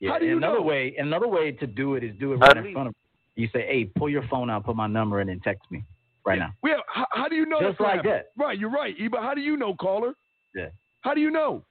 [0.00, 0.62] Yeah, How do you another know?
[0.62, 2.94] way, another way to do it is do it At right in least- front of.
[3.36, 5.84] You say, "Hey, pull your phone out, put my number in, and text me
[6.30, 7.58] right now." Well, how, how do you know?
[7.60, 8.24] Just that's what like happened?
[8.38, 9.20] Right, you're right, Eba.
[9.20, 10.14] How do you know, caller?
[10.54, 10.68] Yeah.
[11.02, 11.64] How do you know?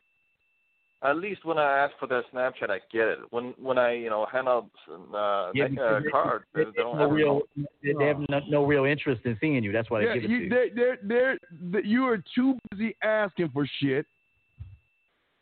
[1.02, 3.20] At least when I ask for that Snapchat, I get it.
[3.30, 6.64] When when I you know hand out uh, Yeah, like because a they- card, they,
[6.66, 7.66] they, don't no have real, no.
[7.82, 9.72] they, they have no, no real interest in seeing you.
[9.72, 10.50] That's why they yeah, give it to you, you.
[10.50, 11.38] they're, they're, they're,
[11.72, 14.06] that you are too busy asking for shit.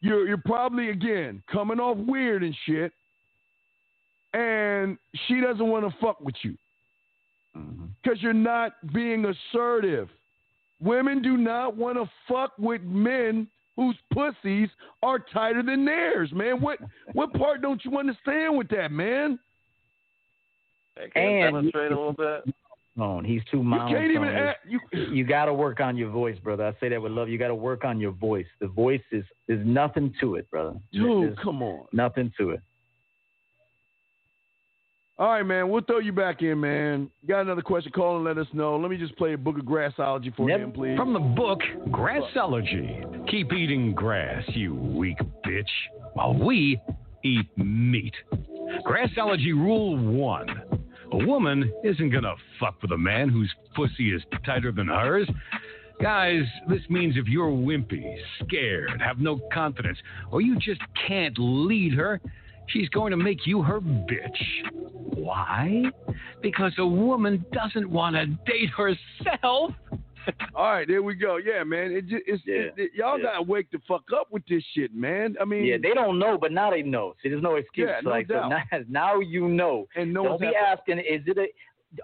[0.01, 2.91] You're you're probably again coming off weird and shit,
[4.33, 4.95] and
[5.27, 6.55] she doesn't want to fuck with you
[7.57, 7.86] Mm-hmm.
[8.03, 10.09] Because you're not being assertive.
[10.81, 14.69] Women do not want to fuck with men whose pussies
[15.03, 16.61] are tighter than theirs, man.
[16.61, 16.79] What
[17.13, 19.39] what part don't you understand with that, man?
[21.13, 22.53] Can you And- demonstrate a little bit?
[22.95, 23.23] monotone.
[23.25, 24.23] He's too You can't even.
[24.29, 26.65] act- you, you got to work on your voice, brother.
[26.65, 27.29] I say that with love.
[27.29, 28.47] You got to work on your voice.
[28.59, 30.79] The voice is there's nothing to it, brother.
[30.91, 31.85] dude, There's come on.
[31.93, 32.61] nothing to it.
[35.19, 35.69] All right, man.
[35.69, 37.09] We'll throw you back in, man.
[37.27, 37.91] Got another question?
[37.91, 38.77] Call and let us know.
[38.77, 40.95] Let me just play a book of grassology for him, please.
[40.95, 43.27] From the book Grassology.
[43.27, 45.63] Keep eating grass, you weak bitch,
[46.13, 46.79] while we
[47.23, 48.13] eat meat.
[48.85, 50.49] Grassology Rule 1.
[51.13, 55.27] A woman isn't gonna fuck with a man whose pussy is tighter than hers.
[55.99, 59.97] Guys, this means if you're wimpy, scared, have no confidence,
[60.31, 62.21] or you just can't lead her,
[62.67, 64.86] she's going to make you her bitch.
[65.15, 65.83] Why?
[66.41, 69.71] Because a woman doesn't want to date herself.
[70.55, 71.37] All right, there we go.
[71.37, 71.91] Yeah, man.
[71.91, 75.35] It just, it's, it, it- y'all gotta wake the fuck up with this shit, man.
[75.41, 77.15] I mean, Yeah, they don't know, but now they know.
[77.23, 77.87] See, there's no excuse.
[77.89, 78.49] Yeah, no like so doubt.
[78.49, 79.87] now, now you know.
[79.95, 81.47] And no don't one's be have asking, is it a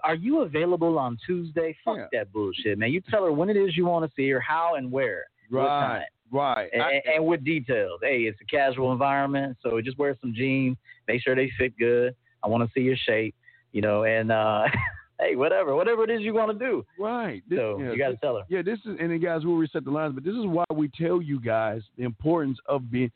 [0.02, 1.76] are you available on Tuesday?
[1.84, 2.90] Fuck that bullshit, man.
[2.90, 5.24] You tell her when it is you want to see her, how and where.
[5.50, 6.70] Right, right.
[6.72, 8.00] And, I- and with details.
[8.02, 10.78] Hey, it's a casual environment, so just wear some jeans.
[11.06, 12.16] Make sure they fit good.
[12.44, 13.34] I want to see your shape,
[13.72, 14.64] you know, and uh
[15.20, 16.84] hey, whatever, whatever it is you want to do.
[16.98, 17.42] Right.
[17.48, 18.44] So yeah, you got to this- tell her.
[18.48, 20.88] Yeah, this is, and then guys, we'll reset the lines, but this is why we
[20.88, 23.10] tell you guys the importance of being.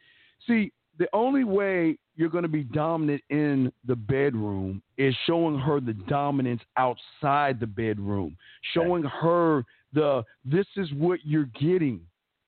[0.46, 5.80] See, the only way you're going to be dominant in the bedroom is showing her
[5.80, 8.36] the dominance outside the bedroom,
[8.74, 12.00] showing her the this is what you're getting.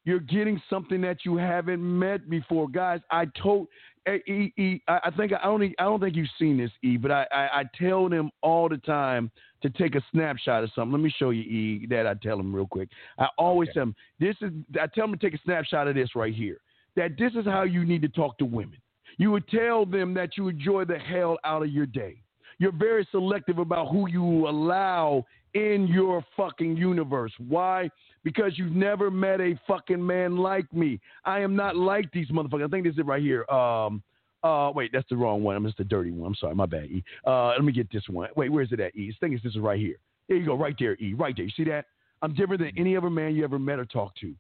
[0.05, 3.01] You're getting something that you haven't met before, guys.
[3.11, 3.69] I told
[4.09, 7.11] E, E, I I think I don't, I don't think you've seen this, E, but
[7.11, 9.31] I, I, I tell them all the time
[9.63, 10.93] to take a snapshot of something.
[10.93, 12.89] Let me show you, E, that I tell them real quick.
[13.19, 14.53] I always tell them this is.
[14.81, 16.59] I tell them to take a snapshot of this right here.
[16.97, 18.79] That this is how you need to talk to women.
[19.19, 22.23] You would tell them that you enjoy the hell out of your day.
[22.59, 25.25] You're very selective about who you allow
[25.55, 27.33] in your fucking universe.
[27.39, 27.91] Why?
[28.23, 31.01] Because you've never met a fucking man like me.
[31.25, 32.67] I am not like these motherfuckers.
[32.67, 33.49] I think this is it right here.
[33.51, 34.03] Um,
[34.43, 35.57] uh, wait, that's the wrong one.
[35.57, 36.29] I'm just the dirty one.
[36.29, 36.85] I'm sorry, my bad.
[36.85, 37.05] E.
[37.27, 38.29] Uh, let me get this one.
[38.37, 38.95] Wait, where's it at?
[38.97, 39.13] E.
[39.15, 39.97] I think it's this is right here.
[40.29, 40.95] There you go, right there.
[40.95, 41.15] E.
[41.15, 41.45] Right there.
[41.45, 41.87] You see that?
[42.23, 44.35] I'm different than any other man you ever met or talked to.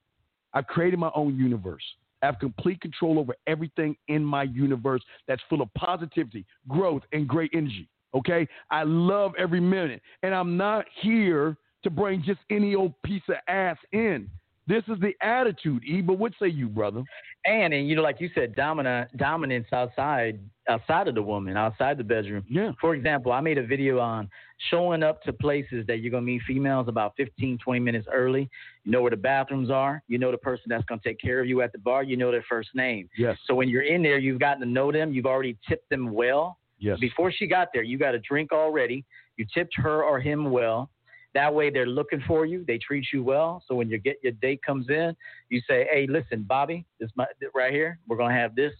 [0.52, 1.82] I've created my own universe.
[2.22, 7.26] I have complete control over everything in my universe that's full of positivity, growth, and
[7.26, 7.88] great energy.
[8.14, 8.46] Okay?
[8.70, 10.02] I love every minute.
[10.22, 14.28] And I'm not here to bring just any old piece of ass in.
[14.66, 16.00] This is the attitude, E.
[16.00, 17.02] But what say you, brother?
[17.44, 20.38] And and you know, like you said, dominant dominance outside
[20.68, 22.44] outside of the woman, outside the bedroom.
[22.48, 22.70] Yeah.
[22.80, 24.28] For example, I made a video on
[24.70, 28.48] showing up to places that you're gonna meet females about 15, 20 minutes early.
[28.84, 30.04] You know where the bathrooms are.
[30.06, 32.04] You know the person that's gonna take care of you at the bar.
[32.04, 33.08] You know their first name.
[33.18, 33.36] Yes.
[33.46, 35.12] So when you're in there, you've gotten to know them.
[35.12, 36.58] You've already tipped them well.
[36.78, 37.00] Yes.
[37.00, 39.04] Before she got there, you got a drink already.
[39.36, 40.90] You tipped her or him well.
[41.34, 42.64] That way, they're looking for you.
[42.66, 43.62] They treat you well.
[43.68, 45.14] So when you get your date comes in,
[45.48, 47.98] you say, "Hey, listen, Bobby, this my right here.
[48.08, 48.72] We're gonna have this."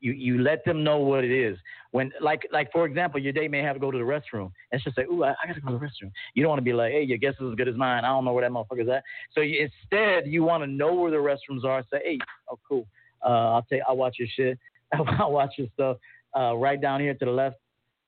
[0.00, 1.56] You you let them know what it is.
[1.92, 4.82] When like like for example, your date may have to go to the restroom, and
[4.82, 6.72] she'll say, "Ooh, I, I gotta go to the restroom." You don't want to be
[6.72, 8.04] like, "Hey, your guess is as good as mine.
[8.04, 11.10] I don't know where that motherfucker's at." So you, instead, you want to know where
[11.10, 11.84] the restrooms are.
[11.90, 12.18] Say, "Hey,
[12.50, 12.86] oh cool.
[13.24, 14.58] Uh, I'll take I'll watch your shit.
[14.92, 15.96] I'll watch your stuff.
[16.36, 17.56] Uh, right down here to the left,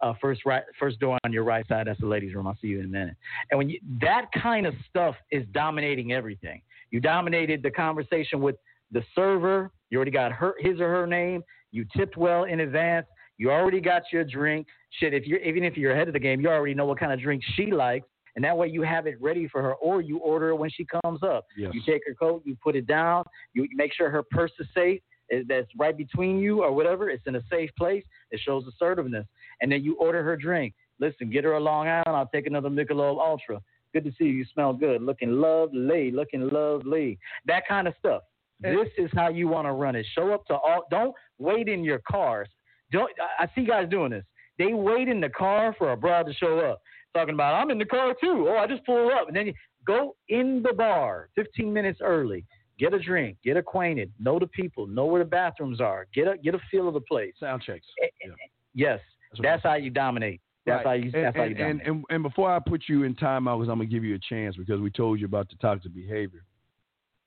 [0.01, 1.86] uh, first right, first door on your right side.
[1.86, 2.47] That's the ladies' room.
[2.47, 3.16] I'll see you in a minute.
[3.51, 6.62] And when you, that kind of stuff is dominating everything.
[6.90, 8.56] You dominated the conversation with
[8.93, 9.70] the server.
[9.90, 11.43] You already got her, his or her name.
[11.73, 13.06] You tipped well in advance.
[13.39, 14.66] You already got your drink.
[15.01, 17.12] Shit, if you're even if you're ahead of the game, you already know what kind
[17.12, 18.06] of drink she likes.
[18.35, 20.86] And that way you have it ready for her, or you order it when she
[21.02, 21.47] comes up.
[21.56, 21.73] Yes.
[21.73, 23.24] You take her coat, you put it down,
[23.55, 25.01] you you make sure her purse is safe,
[25.48, 27.10] that's right between you or whatever.
[27.10, 28.05] It's in a safe place.
[28.31, 29.27] It shows assertiveness.
[29.61, 30.74] And then you order her drink.
[30.99, 32.16] Listen, get her a Long Island.
[32.16, 33.61] I'll take another Michelob Ultra.
[33.93, 34.33] Good to see you.
[34.33, 35.03] You smell good.
[35.03, 36.11] Looking lovely.
[36.11, 37.19] Looking lovely.
[37.47, 38.23] That kind of stuff.
[38.65, 38.73] Eh.
[38.73, 40.07] This is how you want to run it.
[40.15, 40.87] Show up to all.
[40.91, 42.49] Don't wait in your cars.
[42.93, 43.11] Don't.
[43.39, 44.24] I see guys doing this.
[44.59, 46.81] They wait in the car for a broad to show up,
[47.15, 48.47] talking about I'm in the car too.
[48.49, 49.55] Oh, I just pulled up, and then you
[49.87, 52.45] go in the bar 15 minutes early.
[52.78, 53.39] Get a drink.
[53.43, 54.12] Get acquainted.
[54.19, 54.87] Know the people.
[54.87, 56.07] Know where the bathrooms are.
[56.15, 57.33] Get a get a feel of the place.
[57.41, 57.87] Sound checks.
[58.03, 58.31] Eh, eh,
[58.74, 59.01] yes,
[59.43, 60.41] that's, how you dominate.
[60.65, 60.87] That's Right.
[60.87, 61.27] how you.
[61.27, 61.87] And, how you dominate.
[61.87, 64.19] and, and, and before I put you in timeout, because I'm gonna give you a
[64.19, 66.43] chance because we told you about the toxic behavior.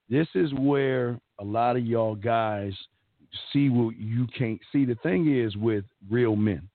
[0.10, 2.73] This is where a lot of y'all guys
[3.53, 4.86] see what you can't see.
[4.86, 6.68] The thing is with real men,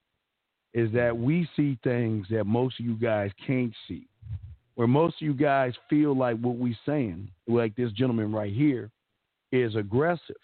[0.73, 4.07] is that we see things that most of you guys can't see.
[4.75, 8.91] Where most of you guys feel like what we're saying, like this gentleman right here,
[9.51, 10.35] is aggressive.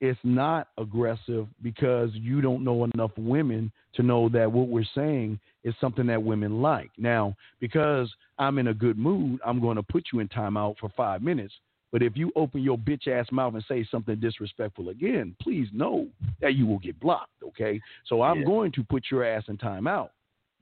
[0.00, 5.38] It's not aggressive because you don't know enough women to know that what we're saying
[5.64, 6.90] is something that women like.
[6.96, 10.90] Now, because I'm in a good mood, I'm going to put you in timeout for
[10.96, 11.52] five minutes.
[11.92, 16.06] But if you open your bitch ass mouth and say something disrespectful again, please know
[16.40, 17.42] that you will get blocked.
[17.44, 18.46] Okay, so I'm Yeah.
[18.46, 20.10] going to put your ass in timeout.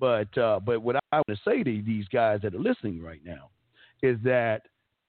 [0.00, 3.20] But uh, but what I want to say to these guys that are listening right
[3.24, 3.50] now
[4.02, 4.62] is that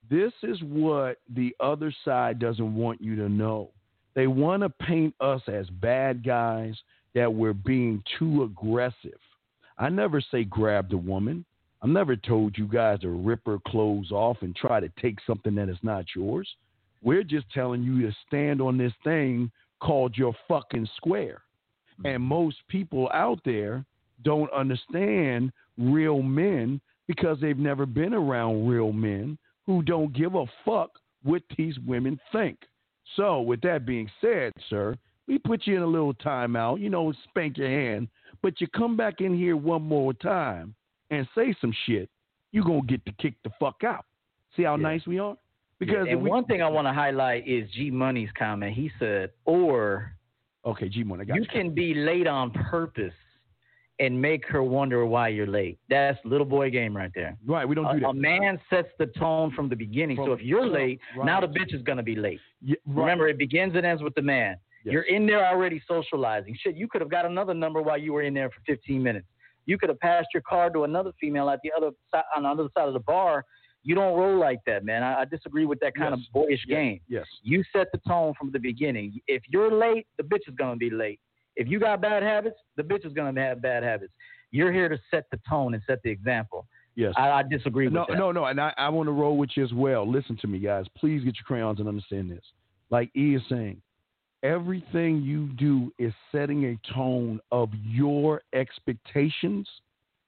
[0.09, 3.71] this is what the other side doesn't want you to know.
[4.15, 6.75] They want to paint us as bad guys
[7.15, 9.19] that we're being too aggressive.
[9.77, 11.45] I never say grab the woman.
[11.81, 15.55] I've never told you guys to rip her clothes off and try to take something
[15.55, 16.47] that is not yours.
[17.01, 19.49] We're just telling you to stand on this thing
[19.79, 21.41] called your fucking square.
[22.01, 22.07] Hmm.
[22.07, 23.85] And most people out there
[24.23, 30.45] don't understand real men because they've never been around real men who don't give a
[30.65, 30.91] fuck
[31.23, 32.57] what these women think.
[33.15, 34.95] So, with that being said, sir,
[35.27, 38.07] we put you in a little timeout, you know, spank your hand,
[38.41, 40.75] but you come back in here one more time
[41.11, 42.09] and say some shit,
[42.51, 44.05] you're going to get to kick the fuck out.
[44.55, 45.35] See how nice we are?
[45.79, 48.73] Because and we- one thing I want to highlight is G Money's comment.
[48.75, 50.13] He said, "Or
[50.65, 53.13] okay, G Money, got you can be late on purpose
[53.99, 57.37] and make her wonder why you're late." That's little boy game right there.
[57.45, 58.07] Right, we don't a, do that.
[58.09, 60.17] A man sets the tone from the beginning.
[60.17, 61.25] so if you're late, right.
[61.25, 62.39] now the bitch is gonna be late.
[62.67, 62.77] right.
[62.87, 64.57] Remember, it begins and ends with the man.
[64.85, 64.93] Yes.
[64.93, 66.55] You're in there already socializing.
[66.61, 69.27] Shit, you could have got another number while you were in there for 15 minutes.
[69.65, 72.49] You could have passed your card to another female at the other side, on the
[72.49, 73.43] other side of the bar.
[73.83, 75.03] You don't roll like that, man.
[75.03, 76.25] I, I disagree with that kind Yes.
[76.27, 76.75] of boyish Yes.
[76.75, 76.99] game.
[77.09, 77.25] Yes.
[77.43, 79.19] You set the tone from the beginning.
[79.27, 81.19] If you're late, the bitch is gonna be late.
[81.59, 84.13] If you got bad habits, the bitch is gonna have bad habits.
[84.49, 86.65] You're here to set the tone and set the example.
[86.95, 87.13] Yes.
[87.17, 88.17] I, I disagree no, with that.
[88.17, 90.09] No, no, and I, I want to roll with you as well.
[90.09, 90.85] Listen to me, guys.
[90.97, 92.43] Please get your crayons and understand this.
[92.89, 93.81] Like E is saying,
[94.41, 99.67] everything you do is setting a tone of your expectations,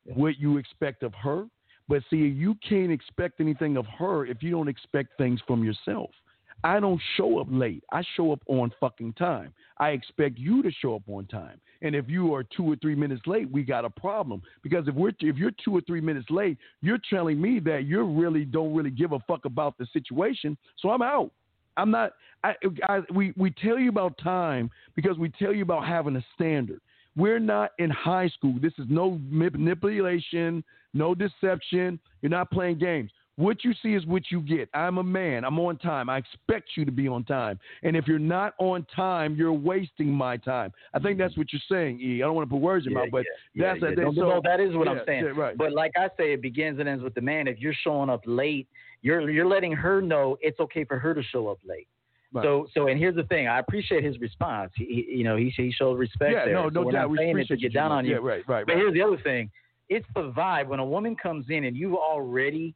[0.03, 1.45] what you expect of her.
[1.87, 6.09] But see, you can't expect anything of her if you don't expect things from yourself.
[6.63, 7.83] I don't show up late.
[7.91, 9.53] I show up on fucking time.
[9.77, 11.59] I expect you to show up on time.
[11.81, 14.43] And if you are two or three minutes late, we got a problem.
[14.61, 18.03] Because if we're if you're two or three minutes late, you're telling me that you
[18.03, 20.55] really don't really give a fuck about the situation.
[20.77, 21.31] So I'm out.
[21.77, 22.13] I'm not.
[22.43, 22.53] I,
[22.87, 26.81] I we we tell you about time because we tell you about having a standard.
[27.15, 28.55] We're not in high school.
[28.61, 30.63] This is no manipulation,
[30.93, 31.99] no deception.
[32.21, 33.11] You're not playing games.
[33.37, 34.69] What you see is what you get.
[34.73, 35.45] I'm a man.
[35.45, 36.09] I'm on time.
[36.09, 37.57] I expect you to be on time.
[37.81, 40.71] And if you're not on time, you're wasting my time.
[40.93, 42.21] I think that's what you're saying, E.
[42.21, 43.89] I don't want to put words in your mouth, but Yeah, that's yeah.
[43.89, 44.15] No, thing.
[44.21, 45.23] no, So- that is what yeah, I'm saying.
[45.25, 45.57] yeah, right.
[45.57, 47.47] But like I say, it begins and ends with the man.
[47.47, 48.67] If you're showing up late,
[49.01, 51.87] you're you're letting her know it's okay for her to show up late.
[52.33, 52.43] Right.
[52.43, 53.47] So so and here's the thing.
[53.47, 54.71] I appreciate his response.
[54.75, 56.53] He, he you know he he showed respect Yeah, there.
[56.53, 57.09] no, no we're doubt.
[57.09, 58.15] We to appreciate you, get down on Jimmy.
[58.15, 58.21] you.
[58.21, 58.79] Yeah, right, right, But right.
[58.79, 59.49] here's the other thing.
[59.89, 62.75] It's the vibe when a woman comes in and you've already